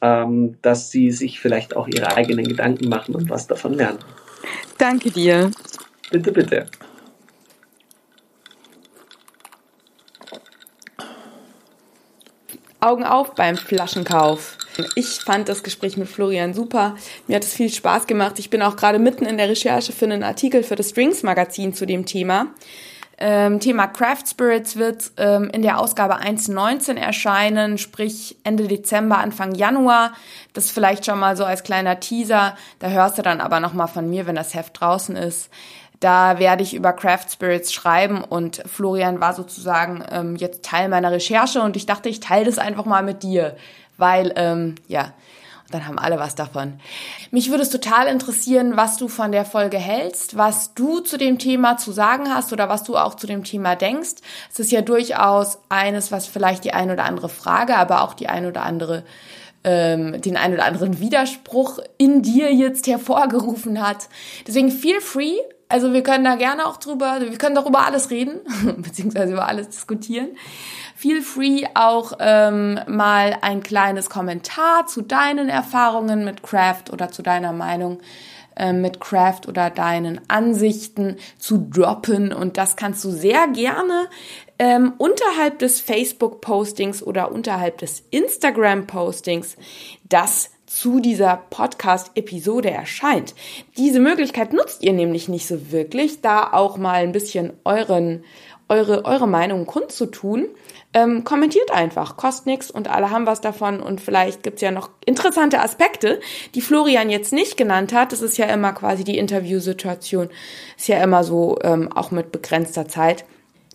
ähm, 0.00 0.56
dass 0.62 0.90
sie 0.90 1.10
sich 1.10 1.40
vielleicht 1.40 1.76
auch 1.76 1.88
ihre 1.88 2.16
eigenen 2.16 2.48
Gedanken 2.48 2.88
machen 2.88 3.14
und 3.14 3.28
was 3.28 3.46
davon 3.48 3.74
lernen. 3.74 3.98
Danke 4.78 5.10
dir. 5.10 5.50
Bitte, 6.10 6.32
bitte. 6.32 6.66
Augen 12.86 13.04
auf 13.04 13.34
beim 13.34 13.56
Flaschenkauf. 13.56 14.56
Ich 14.94 15.20
fand 15.24 15.48
das 15.48 15.64
Gespräch 15.64 15.96
mit 15.96 16.08
Florian 16.08 16.54
super. 16.54 16.94
Mir 17.26 17.36
hat 17.36 17.42
es 17.42 17.52
viel 17.52 17.68
Spaß 17.68 18.06
gemacht. 18.06 18.38
Ich 18.38 18.48
bin 18.48 18.62
auch 18.62 18.76
gerade 18.76 19.00
mitten 19.00 19.26
in 19.26 19.38
der 19.38 19.48
Recherche 19.48 19.92
für 19.92 20.04
einen 20.04 20.22
Artikel 20.22 20.62
für 20.62 20.76
das 20.76 20.90
Strings 20.90 21.24
Magazin 21.24 21.74
zu 21.74 21.84
dem 21.84 22.06
Thema. 22.06 22.46
Ähm, 23.18 23.60
Thema 23.60 23.86
Craft 23.86 24.26
Spirits 24.28 24.76
wird 24.76 25.10
ähm, 25.16 25.50
in 25.52 25.62
der 25.62 25.80
Ausgabe 25.80 26.20
1.19 26.20 26.96
erscheinen, 26.96 27.78
sprich 27.78 28.36
Ende 28.44 28.68
Dezember, 28.68 29.18
Anfang 29.18 29.54
Januar. 29.54 30.12
Das 30.52 30.70
vielleicht 30.70 31.06
schon 31.06 31.18
mal 31.18 31.36
so 31.36 31.44
als 31.44 31.64
kleiner 31.64 31.98
Teaser. 31.98 32.56
Da 32.78 32.88
hörst 32.88 33.16
du 33.16 33.22
dann 33.22 33.40
aber 33.40 33.58
nochmal 33.58 33.88
von 33.88 34.08
mir, 34.08 34.26
wenn 34.26 34.36
das 34.36 34.54
Heft 34.54 34.80
draußen 34.80 35.16
ist. 35.16 35.48
Da 36.00 36.38
werde 36.38 36.62
ich 36.62 36.74
über 36.74 36.92
Craft 36.92 37.30
Spirits 37.32 37.72
schreiben 37.72 38.22
und 38.22 38.62
Florian 38.66 39.20
war 39.20 39.32
sozusagen 39.32 40.04
ähm, 40.10 40.36
jetzt 40.36 40.64
Teil 40.64 40.88
meiner 40.88 41.10
Recherche 41.10 41.62
und 41.62 41.76
ich 41.76 41.86
dachte, 41.86 42.08
ich 42.08 42.20
teile 42.20 42.44
das 42.44 42.58
einfach 42.58 42.84
mal 42.84 43.02
mit 43.02 43.22
dir, 43.22 43.56
weil 43.96 44.32
ähm, 44.36 44.74
ja, 44.88 45.12
dann 45.70 45.86
haben 45.86 45.98
alle 45.98 46.18
was 46.18 46.34
davon. 46.34 46.74
Mich 47.30 47.50
würde 47.50 47.62
es 47.62 47.70
total 47.70 48.06
interessieren, 48.06 48.76
was 48.76 48.98
du 48.98 49.08
von 49.08 49.32
der 49.32 49.44
Folge 49.44 49.78
hältst, 49.78 50.36
was 50.36 50.74
du 50.74 51.00
zu 51.00 51.16
dem 51.16 51.38
Thema 51.38 51.76
zu 51.76 51.92
sagen 51.92 52.32
hast 52.32 52.52
oder 52.52 52.68
was 52.68 52.84
du 52.84 52.96
auch 52.96 53.14
zu 53.14 53.26
dem 53.26 53.42
Thema 53.42 53.74
denkst. 53.74 54.16
Es 54.52 54.60
ist 54.60 54.70
ja 54.70 54.82
durchaus 54.82 55.58
eines, 55.68 56.12
was 56.12 56.26
vielleicht 56.26 56.64
die 56.64 56.72
ein 56.72 56.90
oder 56.90 57.04
andere 57.04 57.28
Frage, 57.28 57.76
aber 57.76 58.02
auch 58.02 58.14
die 58.14 58.28
ein 58.28 58.46
oder 58.46 58.62
andere 58.62 59.04
ähm, 59.64 60.20
den 60.20 60.36
ein 60.36 60.54
oder 60.54 60.64
anderen 60.64 61.00
Widerspruch 61.00 61.80
in 61.98 62.22
dir 62.22 62.54
jetzt 62.54 62.86
hervorgerufen 62.86 63.84
hat. 63.84 64.08
Deswegen 64.46 64.70
feel 64.70 65.00
free. 65.00 65.34
Also 65.68 65.92
wir 65.92 66.02
können 66.02 66.24
da 66.24 66.36
gerne 66.36 66.66
auch 66.66 66.76
drüber, 66.76 67.18
wir 67.20 67.38
können 67.38 67.56
doch 67.56 67.66
über 67.66 67.84
alles 67.84 68.10
reden, 68.10 68.40
beziehungsweise 68.78 69.32
über 69.32 69.48
alles 69.48 69.68
diskutieren 69.68 70.30
feel 70.96 71.20
free 71.20 71.66
auch 71.74 72.14
ähm, 72.18 72.80
mal 72.88 73.36
ein 73.42 73.62
kleines 73.62 74.08
Kommentar 74.08 74.86
zu 74.86 75.02
deinen 75.02 75.48
Erfahrungen 75.48 76.24
mit 76.24 76.42
Craft 76.42 76.84
oder 76.90 77.10
zu 77.10 77.22
deiner 77.22 77.52
Meinung 77.52 78.00
äh, 78.56 78.72
mit 78.72 78.98
Craft 78.98 79.42
oder 79.46 79.68
deinen 79.68 80.22
Ansichten 80.28 81.16
zu 81.38 81.58
droppen. 81.58 82.32
Und 82.32 82.56
das 82.56 82.76
kannst 82.76 83.04
du 83.04 83.10
sehr 83.10 83.46
gerne 83.48 84.08
ähm, 84.58 84.94
unterhalb 84.96 85.58
des 85.58 85.80
Facebook-Postings 85.80 87.02
oder 87.02 87.30
unterhalb 87.30 87.78
des 87.78 88.02
Instagram-Postings, 88.10 89.56
das 90.08 90.50
zu 90.76 91.00
dieser 91.00 91.42
Podcast-Episode 91.48 92.70
erscheint. 92.70 93.34
Diese 93.78 93.98
Möglichkeit 93.98 94.52
nutzt 94.52 94.82
ihr 94.82 94.92
nämlich 94.92 95.28
nicht 95.28 95.46
so 95.46 95.72
wirklich, 95.72 96.20
da 96.20 96.52
auch 96.52 96.76
mal 96.76 97.02
ein 97.02 97.12
bisschen 97.12 97.54
euren, 97.64 98.24
eure, 98.68 99.06
eure 99.06 99.26
Meinung 99.26 99.64
kundzutun. 99.64 100.48
Ähm, 100.92 101.24
kommentiert 101.24 101.70
einfach, 101.70 102.16
kostet 102.16 102.46
nichts 102.46 102.70
und 102.70 102.88
alle 102.88 103.10
haben 103.10 103.26
was 103.26 103.40
davon 103.40 103.80
und 103.80 104.00
vielleicht 104.00 104.42
gibt's 104.42 104.62
ja 104.62 104.70
noch 104.70 104.90
interessante 105.04 105.60
Aspekte, 105.60 106.20
die 106.54 106.60
Florian 106.60 107.10
jetzt 107.10 107.32
nicht 107.32 107.56
genannt 107.56 107.92
hat. 107.92 108.12
Das 108.12 108.20
ist 108.22 108.36
ja 108.36 108.46
immer 108.46 108.72
quasi 108.72 109.02
die 109.02 109.18
Interviewsituation, 109.18 110.28
ist 110.76 110.88
ja 110.88 111.02
immer 111.02 111.24
so 111.24 111.58
ähm, 111.62 111.90
auch 111.92 112.10
mit 112.10 112.32
begrenzter 112.32 112.86
Zeit. 112.86 113.24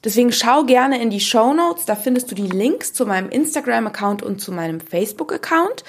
Deswegen 0.04 0.32
schau 0.32 0.64
gerne 0.64 1.00
in 1.00 1.12
die 1.12 1.20
Show 1.20 1.54
Notes, 1.54 1.86
da 1.86 1.96
findest 1.96 2.32
du 2.32 2.36
die 2.36 2.48
Links 2.48 2.92
zu 2.92 3.06
meinem 3.06 3.30
Instagram-Account 3.30 4.24
und 4.24 4.42
zu 4.42 4.52
meinem 4.52 4.80
Facebook-Account. 4.80 5.84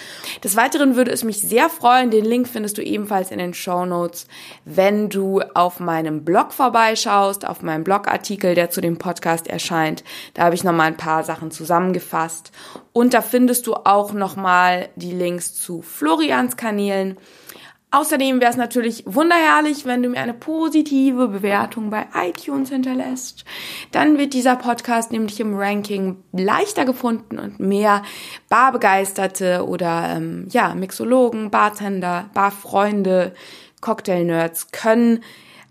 Des 0.44 0.54
Weiteren 0.54 0.96
würde 0.96 1.10
es 1.10 1.24
mich 1.24 1.40
sehr 1.40 1.70
freuen, 1.70 2.10
den 2.10 2.26
Link 2.26 2.46
findest 2.46 2.76
du 2.76 2.82
ebenfalls 2.82 3.30
in 3.30 3.38
den 3.38 3.54
Show 3.54 3.86
Notes, 3.86 4.26
wenn 4.66 5.08
du 5.08 5.40
auf 5.54 5.80
meinem 5.80 6.24
Blog 6.24 6.52
vorbeischaust, 6.52 7.46
auf 7.46 7.62
meinem 7.62 7.84
Blogartikel, 7.84 8.54
der 8.54 8.68
zu 8.68 8.82
dem 8.82 8.98
Podcast 8.98 9.46
erscheint. 9.46 10.04
Da 10.34 10.42
habe 10.42 10.54
ich 10.54 10.64
nochmal 10.64 10.88
ein 10.88 10.96
paar 10.98 11.24
Sachen 11.24 11.50
zusammengefasst. 11.50 12.52
Und 12.92 13.14
da 13.14 13.22
findest 13.22 13.66
du 13.66 13.74
auch 13.74 14.12
nochmal 14.12 14.90
die 14.96 15.12
Links 15.12 15.54
zu 15.54 15.80
Florians 15.80 16.58
Kanälen 16.58 17.16
Außerdem 17.94 18.40
wäre 18.40 18.50
es 18.50 18.56
natürlich 18.56 19.04
wunderherrlich, 19.06 19.84
wenn 19.84 20.02
du 20.02 20.08
mir 20.08 20.20
eine 20.20 20.32
positive 20.32 21.28
Bewertung 21.28 21.90
bei 21.90 22.06
iTunes 22.14 22.70
hinterlässt. 22.70 23.44
Dann 23.90 24.16
wird 24.16 24.32
dieser 24.32 24.56
Podcast 24.56 25.12
nämlich 25.12 25.38
im 25.40 25.54
Ranking 25.54 26.16
leichter 26.32 26.86
gefunden 26.86 27.38
und 27.38 27.60
mehr 27.60 28.02
Barbegeisterte 28.48 29.66
oder 29.66 30.14
ähm, 30.16 30.48
ja 30.50 30.74
Mixologen, 30.74 31.50
Bartender, 31.50 32.30
Barfreunde, 32.32 33.34
Cocktailnerds 33.82 34.72
können 34.72 35.22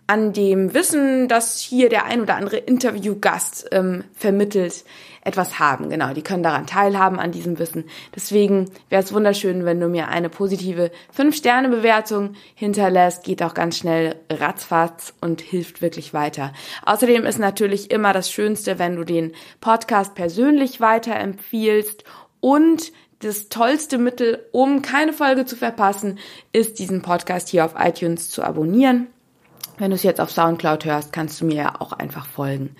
an 0.07 0.33
dem 0.33 0.73
Wissen, 0.73 1.27
das 1.27 1.59
hier 1.59 1.89
der 1.89 2.05
ein 2.05 2.21
oder 2.21 2.35
andere 2.35 2.57
Interviewgast 2.57 3.67
ähm, 3.71 4.03
vermittelt, 4.13 4.83
etwas 5.23 5.59
haben. 5.59 5.89
Genau, 5.89 6.13
die 6.13 6.23
können 6.23 6.43
daran 6.43 6.65
teilhaben 6.65 7.19
an 7.19 7.31
diesem 7.31 7.59
Wissen. 7.59 7.85
Deswegen 8.15 8.71
wäre 8.89 9.03
es 9.03 9.13
wunderschön, 9.13 9.65
wenn 9.65 9.79
du 9.79 9.87
mir 9.87 10.07
eine 10.07 10.29
positive 10.29 10.91
5-Sterne-Bewertung 11.15 12.33
hinterlässt. 12.55 13.23
Geht 13.23 13.43
auch 13.43 13.53
ganz 13.53 13.77
schnell 13.77 14.15
ratzfatz 14.29 15.13
und 15.21 15.41
hilft 15.41 15.81
wirklich 15.81 16.13
weiter. 16.13 16.53
Außerdem 16.85 17.25
ist 17.25 17.39
natürlich 17.39 17.91
immer 17.91 18.13
das 18.13 18.31
Schönste, 18.31 18.79
wenn 18.79 18.95
du 18.95 19.03
den 19.03 19.33
Podcast 19.59 20.15
persönlich 20.15 20.81
weiterempfiehlst 20.81 22.03
und 22.39 22.91
das 23.19 23.49
tollste 23.49 23.99
Mittel, 23.99 24.47
um 24.51 24.81
keine 24.81 25.13
Folge 25.13 25.45
zu 25.45 25.55
verpassen, 25.55 26.17
ist 26.51 26.79
diesen 26.79 27.03
Podcast 27.03 27.49
hier 27.49 27.63
auf 27.63 27.75
iTunes 27.77 28.31
zu 28.31 28.43
abonnieren. 28.43 29.07
Wenn 29.77 29.91
du 29.91 29.95
es 29.95 30.03
jetzt 30.03 30.21
auf 30.21 30.31
Soundcloud 30.31 30.85
hörst, 30.85 31.11
kannst 31.13 31.41
du 31.41 31.45
mir 31.45 31.55
ja 31.55 31.81
auch 31.81 31.93
einfach 31.93 32.25
folgen. 32.25 32.75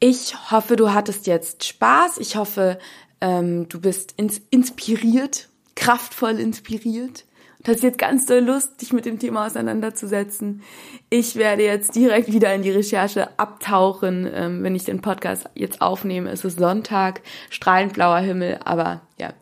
Ich 0.00 0.50
hoffe, 0.50 0.76
du 0.76 0.92
hattest 0.92 1.26
jetzt 1.26 1.64
Spaß. 1.64 2.18
Ich 2.18 2.36
hoffe, 2.36 2.78
ähm, 3.20 3.68
du 3.68 3.80
bist 3.80 4.12
ins 4.16 4.40
inspiriert, 4.50 5.48
kraftvoll 5.74 6.38
inspiriert. 6.38 7.24
Du 7.64 7.72
hast 7.72 7.82
jetzt 7.82 7.98
ganz 7.98 8.26
doll 8.26 8.40
Lust, 8.40 8.82
dich 8.82 8.92
mit 8.92 9.06
dem 9.06 9.18
Thema 9.18 9.46
auseinanderzusetzen. 9.46 10.62
Ich 11.08 11.36
werde 11.36 11.64
jetzt 11.64 11.94
direkt 11.94 12.30
wieder 12.30 12.54
in 12.54 12.60
die 12.60 12.70
Recherche 12.70 13.38
abtauchen. 13.38 14.30
Ähm, 14.32 14.62
wenn 14.62 14.74
ich 14.74 14.84
den 14.84 15.00
Podcast 15.00 15.48
jetzt 15.54 15.80
aufnehme, 15.80 16.30
ist 16.30 16.44
es 16.44 16.56
Sonntag, 16.56 17.22
strahlend 17.48 17.94
blauer 17.94 18.18
Himmel, 18.18 18.60
aber 18.64 19.00
ja, 19.16 19.32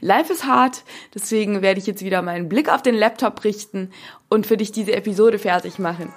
life 0.00 0.32
is 0.32 0.44
hard. 0.44 0.84
Deswegen 1.16 1.62
werde 1.62 1.80
ich 1.80 1.86
jetzt 1.88 2.04
wieder 2.04 2.22
meinen 2.22 2.48
Blick 2.48 2.72
auf 2.72 2.80
den 2.80 2.94
Laptop 2.94 3.42
richten 3.42 3.90
und 4.28 4.46
für 4.46 4.56
dich 4.56 4.70
diese 4.70 4.94
Episode 4.94 5.40
fertig 5.40 5.80
machen. 5.80 6.14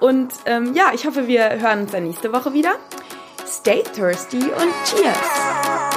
Und 0.00 0.30
ähm, 0.44 0.74
ja, 0.74 0.90
ich 0.94 1.06
hoffe, 1.06 1.26
wir 1.26 1.58
hören 1.58 1.82
uns 1.82 1.92
dann 1.92 2.04
nächste 2.04 2.34
Woche 2.34 2.52
wieder. 2.52 2.74
Stay 3.46 3.82
thirsty 3.94 4.40
und 4.40 4.74
cheers! 4.84 5.87